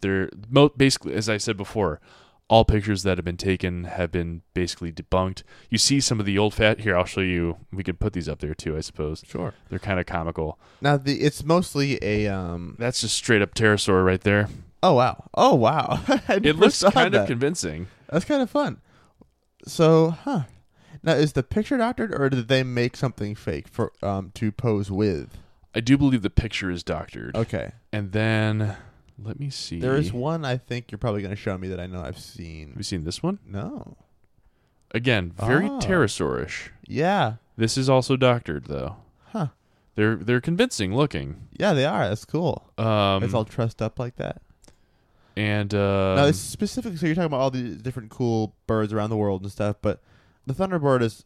they're 0.00 0.30
mo- 0.50 0.70
basically 0.76 1.14
as 1.14 1.28
I 1.28 1.36
said 1.38 1.56
before. 1.56 2.00
All 2.48 2.64
pictures 2.64 3.02
that 3.02 3.18
have 3.18 3.24
been 3.24 3.36
taken 3.36 3.82
have 3.84 4.12
been 4.12 4.42
basically 4.54 4.92
debunked. 4.92 5.42
You 5.68 5.78
see 5.78 5.98
some 5.98 6.20
of 6.20 6.26
the 6.26 6.38
old 6.38 6.54
fat 6.54 6.78
here. 6.78 6.96
I'll 6.96 7.04
show 7.04 7.20
you. 7.20 7.56
We 7.72 7.82
could 7.82 7.98
put 7.98 8.12
these 8.12 8.28
up 8.28 8.38
there 8.38 8.54
too, 8.54 8.76
I 8.76 8.82
suppose. 8.82 9.24
Sure. 9.26 9.52
They're 9.68 9.80
kind 9.80 9.98
of 9.98 10.06
comical. 10.06 10.56
Now 10.80 10.96
the 10.96 11.22
it's 11.22 11.42
mostly 11.42 11.98
a 12.02 12.28
um. 12.28 12.76
That's 12.78 13.00
just 13.00 13.16
straight 13.16 13.42
up 13.42 13.52
pterosaur 13.54 14.04
right 14.06 14.20
there. 14.20 14.48
Oh 14.80 14.92
wow. 14.94 15.24
Oh 15.34 15.56
wow. 15.56 15.98
It 16.28 16.54
looks 16.54 16.76
saw 16.76 16.92
kind 16.92 17.14
that. 17.14 17.22
of 17.22 17.26
convincing. 17.26 17.88
That's 18.08 18.24
kind 18.24 18.40
of 18.40 18.48
fun. 18.48 18.80
So, 19.66 20.10
huh? 20.10 20.42
Now, 21.02 21.12
is 21.12 21.34
the 21.34 21.42
picture 21.42 21.76
doctored, 21.76 22.14
or 22.14 22.28
did 22.30 22.48
they 22.48 22.62
make 22.62 22.96
something 22.96 23.34
fake 23.34 23.68
for 23.68 23.92
um 24.02 24.30
to 24.34 24.50
pose 24.52 24.90
with? 24.90 25.38
I 25.74 25.80
do 25.80 25.98
believe 25.98 26.22
the 26.22 26.30
picture 26.30 26.70
is 26.70 26.82
doctored. 26.82 27.36
Okay. 27.36 27.72
And 27.92 28.12
then 28.12 28.76
let 29.22 29.38
me 29.38 29.50
see. 29.50 29.78
There 29.80 29.96
is 29.96 30.12
one 30.12 30.44
I 30.44 30.56
think 30.56 30.90
you're 30.90 30.98
probably 30.98 31.20
going 31.20 31.34
to 31.34 31.40
show 31.40 31.56
me 31.58 31.68
that 31.68 31.78
I 31.80 31.86
know 31.86 32.00
I've 32.00 32.18
seen. 32.18 32.68
Have 32.68 32.76
you 32.78 32.82
seen 32.82 33.04
this 33.04 33.22
one? 33.22 33.38
No. 33.46 33.96
Again, 34.92 35.32
very 35.36 35.66
Oh. 35.66 35.78
pterosaurish. 35.78 36.68
Yeah. 36.86 37.34
This 37.56 37.76
is 37.76 37.88
also 37.90 38.16
doctored 38.16 38.66
though. 38.66 38.96
Huh. 39.32 39.48
They're 39.96 40.16
they're 40.16 40.40
convincing 40.40 40.94
looking. 40.94 41.48
Yeah, 41.58 41.72
they 41.74 41.84
are. 41.84 42.08
That's 42.08 42.24
cool. 42.24 42.70
Um 42.78 43.22
it's 43.22 43.34
all 43.34 43.44
trussed 43.44 43.82
up 43.82 43.98
like 43.98 44.16
that. 44.16 44.40
And 45.36 45.72
uh 45.74 46.14
now, 46.16 46.24
it's 46.26 46.38
specific. 46.38 46.96
So 46.98 47.06
you're 47.06 47.14
talking 47.14 47.26
about 47.26 47.40
all 47.40 47.50
these 47.50 47.76
different 47.76 48.10
cool 48.10 48.54
birds 48.66 48.92
around 48.92 49.10
the 49.10 49.16
world 49.16 49.42
and 49.42 49.52
stuff, 49.52 49.76
but 49.82 50.00
the 50.46 50.54
thunderbird 50.54 51.02
is 51.02 51.22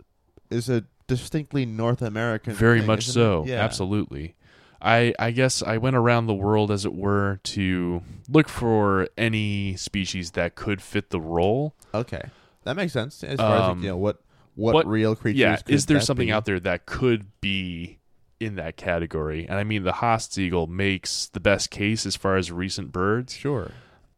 is 0.50 0.68
a 0.68 0.84
distinctly 1.06 1.64
North 1.66 2.02
American. 2.02 2.52
very 2.54 2.78
thing, 2.80 2.86
much 2.86 3.06
so. 3.06 3.44
Yeah. 3.46 3.62
Absolutely. 3.62 4.34
I 4.82 5.12
I 5.18 5.30
guess 5.30 5.62
I 5.62 5.76
went 5.76 5.94
around 5.96 6.26
the 6.26 6.34
world 6.34 6.70
as 6.70 6.84
it 6.84 6.94
were 6.94 7.38
to 7.44 8.02
look 8.28 8.48
for 8.48 9.08
any 9.18 9.76
species 9.76 10.30
that 10.32 10.54
could 10.54 10.80
fit 10.80 11.10
the 11.10 11.20
role. 11.20 11.74
Okay, 11.92 12.22
that 12.64 12.76
makes 12.76 12.92
sense. 12.92 13.22
As 13.22 13.38
far 13.38 13.56
as 13.56 13.62
Um, 13.70 13.82
you 13.82 13.88
know, 13.90 13.96
what 13.98 14.20
what, 14.54 14.74
what- 14.74 14.86
real 14.86 15.14
creatures? 15.14 15.38
yeah, 15.40 15.58
is 15.68 15.86
there 15.86 16.00
something 16.00 16.28
be? 16.28 16.32
out 16.32 16.44
there 16.46 16.58
that 16.60 16.86
could 16.86 17.26
be 17.40 17.98
in 18.40 18.56
that 18.56 18.76
category? 18.78 19.46
And 19.46 19.58
I 19.58 19.64
mean, 19.64 19.82
the 19.84 19.92
Haas 19.92 20.36
eagle 20.38 20.66
makes 20.66 21.28
the 21.28 21.40
best 21.40 21.70
case 21.70 22.06
as 22.06 22.16
far 22.16 22.36
as 22.36 22.50
recent 22.50 22.90
birds, 22.90 23.34
Sure. 23.34 23.70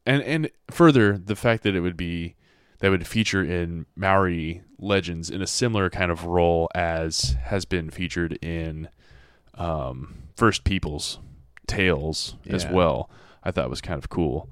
And 0.06 0.22
and 0.22 0.50
further 0.70 1.18
the 1.18 1.36
fact 1.36 1.62
that 1.62 1.74
it 1.74 1.80
would 1.80 1.96
be 1.96 2.34
that 2.80 2.90
would 2.90 3.06
feature 3.06 3.44
in 3.44 3.86
Maori 3.94 4.62
legends 4.78 5.30
in 5.30 5.40
a 5.40 5.46
similar 5.46 5.88
kind 5.88 6.10
of 6.10 6.24
role 6.24 6.68
as 6.74 7.36
has 7.44 7.64
been 7.64 7.90
featured 7.90 8.38
in 8.42 8.88
um, 9.54 10.24
First 10.36 10.64
Peoples 10.64 11.20
tales 11.68 12.34
as 12.48 12.66
well. 12.66 13.08
I 13.44 13.50
thought 13.52 13.70
was 13.70 13.80
kind 13.80 13.98
of 13.98 14.08
cool. 14.08 14.48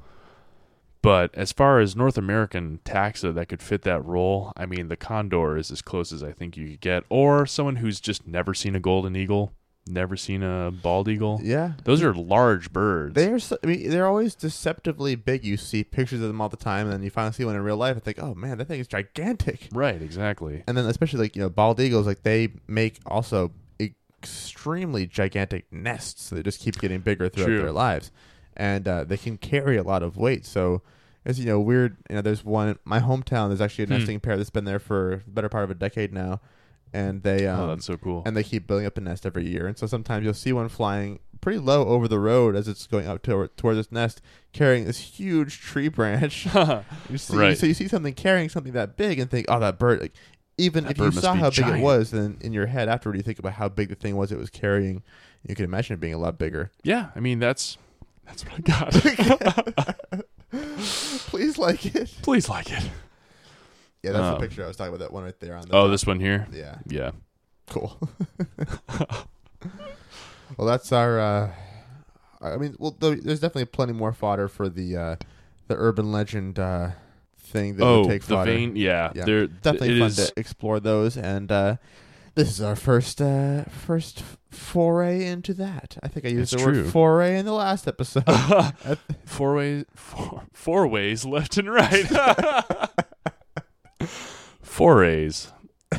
But 1.02 1.34
as 1.34 1.50
far 1.50 1.80
as 1.80 1.96
North 1.96 2.18
American 2.18 2.80
taxa 2.84 3.34
that 3.34 3.48
could 3.48 3.62
fit 3.62 3.82
that 3.82 4.04
role, 4.04 4.52
I 4.56 4.66
mean, 4.66 4.88
the 4.88 4.96
condor 4.96 5.56
is 5.56 5.70
as 5.70 5.80
close 5.80 6.12
as 6.12 6.22
I 6.22 6.32
think 6.32 6.56
you 6.56 6.68
could 6.68 6.80
get, 6.80 7.04
or 7.08 7.46
someone 7.46 7.76
who's 7.76 8.00
just 8.00 8.26
never 8.26 8.52
seen 8.52 8.76
a 8.76 8.80
golden 8.80 9.16
eagle, 9.16 9.54
never 9.86 10.16
seen 10.16 10.42
a 10.42 10.70
bald 10.70 11.08
eagle. 11.08 11.40
Yeah. 11.42 11.72
Those 11.84 12.02
are 12.02 12.14
large 12.14 12.72
birds. 12.72 13.14
They're 13.14 13.38
so, 13.38 13.56
I 13.64 13.66
mean 13.66 13.90
they're 13.90 14.06
always 14.06 14.34
deceptively 14.34 15.14
big. 15.16 15.44
You 15.44 15.56
see 15.56 15.82
pictures 15.84 16.20
of 16.20 16.28
them 16.28 16.40
all 16.40 16.48
the 16.48 16.56
time, 16.56 16.86
and 16.86 16.92
then 16.92 17.02
you 17.02 17.10
finally 17.10 17.32
see 17.32 17.44
one 17.44 17.56
in 17.56 17.62
real 17.62 17.76
life. 17.76 17.94
and 17.96 18.02
think, 18.04 18.22
oh 18.22 18.34
man, 18.34 18.58
that 18.58 18.66
thing 18.68 18.80
is 18.80 18.86
gigantic. 18.88 19.68
right, 19.72 20.00
exactly. 20.00 20.62
And 20.66 20.76
then 20.76 20.86
especially 20.86 21.20
like 21.20 21.36
you 21.36 21.42
know 21.42 21.50
bald 21.50 21.80
eagles, 21.80 22.06
like 22.06 22.22
they 22.22 22.48
make 22.68 23.00
also 23.06 23.52
extremely 24.22 25.06
gigantic 25.06 25.64
nests. 25.72 26.30
that 26.30 26.42
just 26.44 26.60
keep 26.60 26.78
getting 26.78 27.00
bigger 27.00 27.28
throughout 27.28 27.46
True. 27.46 27.62
their 27.62 27.72
lives, 27.72 28.10
and 28.56 28.86
uh, 28.86 29.04
they 29.04 29.16
can 29.16 29.38
carry 29.38 29.76
a 29.76 29.82
lot 29.82 30.02
of 30.02 30.16
weight. 30.16 30.44
So 30.46 30.82
it's 31.24 31.38
you 31.38 31.46
know 31.46 31.58
weird. 31.60 31.96
You 32.08 32.16
know, 32.16 32.22
there's 32.22 32.44
one 32.44 32.78
my 32.84 33.00
hometown. 33.00 33.48
There's 33.48 33.60
actually 33.60 33.84
a 33.84 33.86
Hmm. 33.88 33.92
nesting 33.94 34.20
pair 34.20 34.36
that's 34.36 34.50
been 34.50 34.64
there 34.66 34.78
for 34.78 35.22
the 35.24 35.30
better 35.32 35.48
part 35.48 35.64
of 35.64 35.70
a 35.70 35.74
decade 35.74 36.12
now, 36.12 36.40
and 36.92 37.22
they 37.22 37.46
um, 37.46 37.60
oh, 37.60 37.66
that's 37.68 37.84
so 37.86 37.96
cool. 37.96 38.22
and 38.26 38.36
they 38.36 38.42
keep 38.42 38.66
building 38.66 38.86
up 38.86 38.98
a 38.98 39.00
nest 39.00 39.26
every 39.26 39.46
year. 39.48 39.66
And 39.66 39.78
so 39.78 39.86
sometimes 39.86 40.24
you'll 40.24 40.34
see 40.34 40.52
one 40.52 40.68
flying 40.68 41.20
pretty 41.40 41.58
low 41.58 41.86
over 41.86 42.06
the 42.08 42.18
road 42.18 42.54
as 42.54 42.68
it's 42.68 42.86
going 42.86 43.06
up 43.06 43.22
toward, 43.22 43.56
towards 43.56 43.78
this 43.78 43.90
nest, 43.92 44.20
carrying 44.52 44.84
this 44.84 44.98
huge 44.98 45.60
tree 45.60 45.88
branch. 45.88 46.46
you 47.08 47.18
see, 47.18 47.36
Right. 47.36 47.56
So 47.56 47.66
you 47.66 47.74
see 47.74 47.88
something 47.88 48.14
carrying 48.14 48.48
something 48.48 48.72
that 48.74 48.96
big 48.96 49.18
and 49.18 49.30
think, 49.30 49.46
oh, 49.48 49.60
that 49.60 49.78
bird. 49.78 50.00
Like, 50.00 50.12
even 50.58 50.84
That 50.84 50.90
if 50.92 50.98
you 50.98 51.04
bird 51.04 51.14
saw 51.14 51.34
how 51.34 51.50
big 51.50 51.66
it 51.66 51.80
was, 51.80 52.10
then 52.10 52.36
in 52.40 52.52
your 52.52 52.66
head 52.66 52.88
afterward 52.88 53.16
you 53.16 53.22
think 53.22 53.38
about 53.38 53.54
how 53.54 53.68
big 53.68 53.88
the 53.88 53.94
thing 53.94 54.16
was 54.16 54.30
it 54.30 54.38
was 54.38 54.50
carrying. 54.50 55.02
You 55.46 55.54
can 55.54 55.64
imagine 55.64 55.94
it 55.94 56.00
being 56.00 56.12
a 56.12 56.18
lot 56.18 56.38
bigger. 56.38 56.70
yeah, 56.82 57.08
I 57.16 57.20
mean 57.20 57.38
that's 57.38 57.78
that's 58.26 58.44
what 58.44 58.54
I 58.56 58.60
got. 58.60 59.96
Please 61.30 61.56
like 61.56 61.86
it. 61.94 62.12
Please 62.22 62.48
like 62.48 62.70
it. 62.70 62.82
Yeah, 64.02 64.12
that's 64.12 64.24
Um, 64.24 64.34
the 64.34 64.40
picture 64.40 64.64
I 64.64 64.68
was 64.68 64.76
talking 64.76 64.94
about. 64.94 65.00
That 65.04 65.12
one 65.12 65.24
right 65.24 65.38
there 65.40 65.54
on 65.56 65.62
the. 65.68 65.74
Oh, 65.76 65.82
top. 65.82 65.90
this 65.90 66.06
one 66.06 66.20
here. 66.20 66.46
Yeah. 66.52 66.76
Yeah. 66.86 67.10
Cool. 67.68 67.98
well, 70.56 70.66
that's 70.66 70.92
our. 70.92 71.18
Uh, 71.20 71.52
I 72.40 72.56
mean, 72.56 72.74
well, 72.78 72.96
there's 72.98 73.40
definitely 73.40 73.66
plenty 73.66 73.92
more 73.92 74.12
fodder 74.12 74.48
for 74.48 74.68
the 74.68 74.96
uh, 74.96 75.16
the 75.68 75.74
urban 75.76 76.10
legend 76.10 76.58
uh, 76.58 76.90
thing 77.38 77.76
that 77.76 77.84
oh, 77.84 78.00
would 78.00 78.08
take 78.08 78.22
the 78.22 78.34
fodder. 78.34 78.50
vein. 78.52 78.76
Yeah, 78.76 79.12
Yeah. 79.14 79.24
There, 79.24 79.46
Definitely 79.46 79.98
fun 79.98 80.08
is- 80.08 80.16
to 80.16 80.32
explore 80.36 80.80
those, 80.80 81.16
and 81.18 81.52
uh, 81.52 81.76
this 82.34 82.48
is 82.48 82.60
our 82.62 82.76
first 82.76 83.20
uh, 83.20 83.64
first 83.64 84.22
foray 84.50 85.26
into 85.26 85.52
that. 85.54 85.98
I 86.02 86.08
think 86.08 86.24
I 86.26 86.30
used 86.30 86.54
It's 86.54 86.62
the 86.62 86.70
true. 86.70 86.82
word 86.84 86.92
foray 86.92 87.38
in 87.38 87.44
the 87.44 87.52
last 87.52 87.86
episode. 87.86 88.24
four 89.26 89.54
ways, 89.56 89.84
four, 89.94 90.42
four 90.52 90.86
ways 90.88 91.24
left 91.26 91.58
and 91.58 91.70
right. 91.70 92.06
forays 94.80 95.52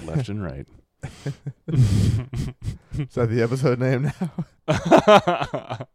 left 0.06 0.28
and 0.28 0.44
right. 0.44 0.68
Is 1.68 3.14
that 3.14 3.30
the 3.30 3.42
episode 3.44 3.78
name 3.80 4.04
now? 4.04 4.32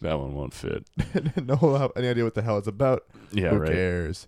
that 0.00 0.18
one 0.18 0.34
won't 0.34 0.52
fit. 0.52 0.84
no 1.36 1.54
one 1.56 1.72
will 1.72 1.78
have 1.78 1.92
any 1.96 2.08
idea 2.08 2.24
what 2.24 2.34
the 2.34 2.42
hell 2.42 2.58
it's 2.58 2.66
about. 2.66 3.04
Yeah, 3.30 3.50
Who 3.50 3.58
right. 3.58 3.70
cares? 3.70 4.26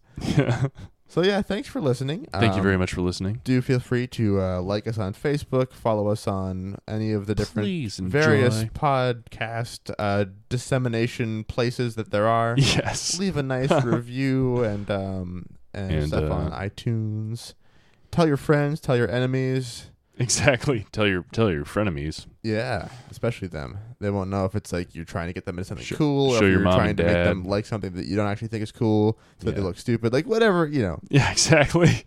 So 1.09 1.23
yeah, 1.23 1.43
thanks 1.43 1.69
for 1.69 1.81
listening. 1.81 2.27
Thank 2.33 2.53
you 2.55 2.59
Um, 2.59 2.63
very 2.65 2.77
much 2.77 2.93
for 2.93 3.01
listening. 3.01 3.41
Do 3.45 3.61
feel 3.61 3.81
free 3.81 4.07
to 4.09 4.41
uh, 4.41 4.61
like 4.63 4.87
us 4.87 4.99
on 4.99 5.13
Facebook, 5.15 5.73
follow 5.73 6.07
us 6.09 6.27
on 6.29 6.79
any 6.87 7.13
of 7.13 7.27
the 7.27 7.35
different 7.35 7.67
Please 7.67 7.99
enjoy. 7.99 8.11
various 8.21 8.65
podcast 8.67 9.93
uh, 9.99 10.27
dissemination 10.49 11.43
places 11.45 11.97
that 11.97 12.11
there 12.13 12.29
are. 12.29 12.55
Yes. 12.59 13.19
Leave 13.19 13.37
a 13.37 13.43
nice 13.43 13.71
review 13.85 14.63
and 14.63 14.89
um 14.93 15.47
and, 15.75 15.93
And, 15.93 16.09
stuff 16.09 16.31
uh, 16.31 16.35
on 16.35 16.51
iTunes. 16.53 17.55
Tell 18.11 18.27
your 18.27 18.37
friends, 18.37 18.81
tell 18.81 18.97
your 18.97 19.11
enemies. 19.11 19.87
Exactly. 20.19 20.87
Tell 20.93 21.07
your 21.07 21.25
tell 21.33 21.51
your 21.51 21.65
frenemies. 21.65 22.27
Yeah, 22.43 22.89
especially 23.11 23.49
them. 23.49 23.77
They 24.01 24.09
won't 24.09 24.31
know 24.31 24.47
if 24.47 24.55
it's 24.55 24.73
like 24.73 24.95
you're 24.95 25.05
trying 25.05 25.27
to 25.27 25.35
get 25.35 25.45
them 25.45 25.59
into 25.59 25.69
something 25.69 25.85
Show- 25.85 25.97
cool, 25.97 26.31
or 26.31 26.37
if 26.37 26.41
your 26.43 26.51
you're 26.53 26.61
mom 26.61 26.75
trying 26.77 26.89
and 26.91 26.97
to 26.99 27.05
make 27.05 27.13
dad. 27.13 27.27
them 27.27 27.45
like 27.45 27.67
something 27.67 27.93
that 27.95 28.07
you 28.07 28.17
don't 28.17 28.27
actually 28.27 28.49
think 28.49 28.63
is 28.63 28.73
cool, 28.73 29.19
so 29.39 29.47
that 29.47 29.53
they 29.57 29.61
Yeah. 29.61 29.67
look 29.67 29.77
stupid. 29.79 30.15
Like 30.15 30.27
whatever, 30.27 30.67
you 30.67 30.81
know. 30.83 31.01
Yeah, 31.11 31.31
exactly. 31.31 32.05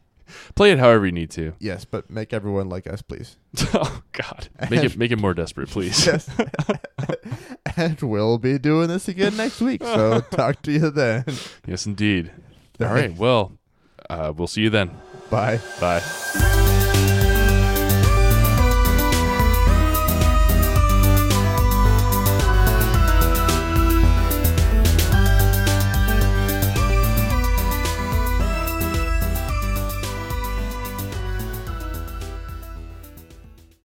Play 0.56 0.72
it 0.72 0.80
however 0.80 1.06
you 1.08 1.12
need 1.12 1.30
to. 1.32 1.54
Yes, 1.60 1.86
but 1.86 2.10
make 2.10 2.34
everyone 2.34 2.68
like 2.70 2.88
us, 2.88 3.02
please. 3.04 3.38
oh 3.74 4.02
God. 4.14 4.50
Make 4.72 4.84
it 4.84 4.98
make 4.98 5.12
it 5.12 5.20
more 5.20 5.34
desperate, 5.36 5.70
please. 5.70 6.04
Yes. 6.06 6.30
and 7.78 8.00
we'll 8.02 8.38
be 8.40 8.58
doing 8.58 8.88
this 8.88 9.08
again 9.08 9.38
next 9.38 9.62
week. 9.62 9.84
So 9.84 10.22
talk 10.32 10.62
to 10.64 10.72
you 10.72 10.90
then. 10.90 11.26
yes, 11.68 11.86
indeed. 11.86 12.32
All 12.80 12.88
right. 12.88 13.16
Well, 13.16 13.52
uh, 14.10 14.34
we'll 14.36 14.48
see 14.48 14.62
you 14.62 14.70
then. 14.70 14.92
Bye. 15.30 15.60
Bye. 15.80 16.79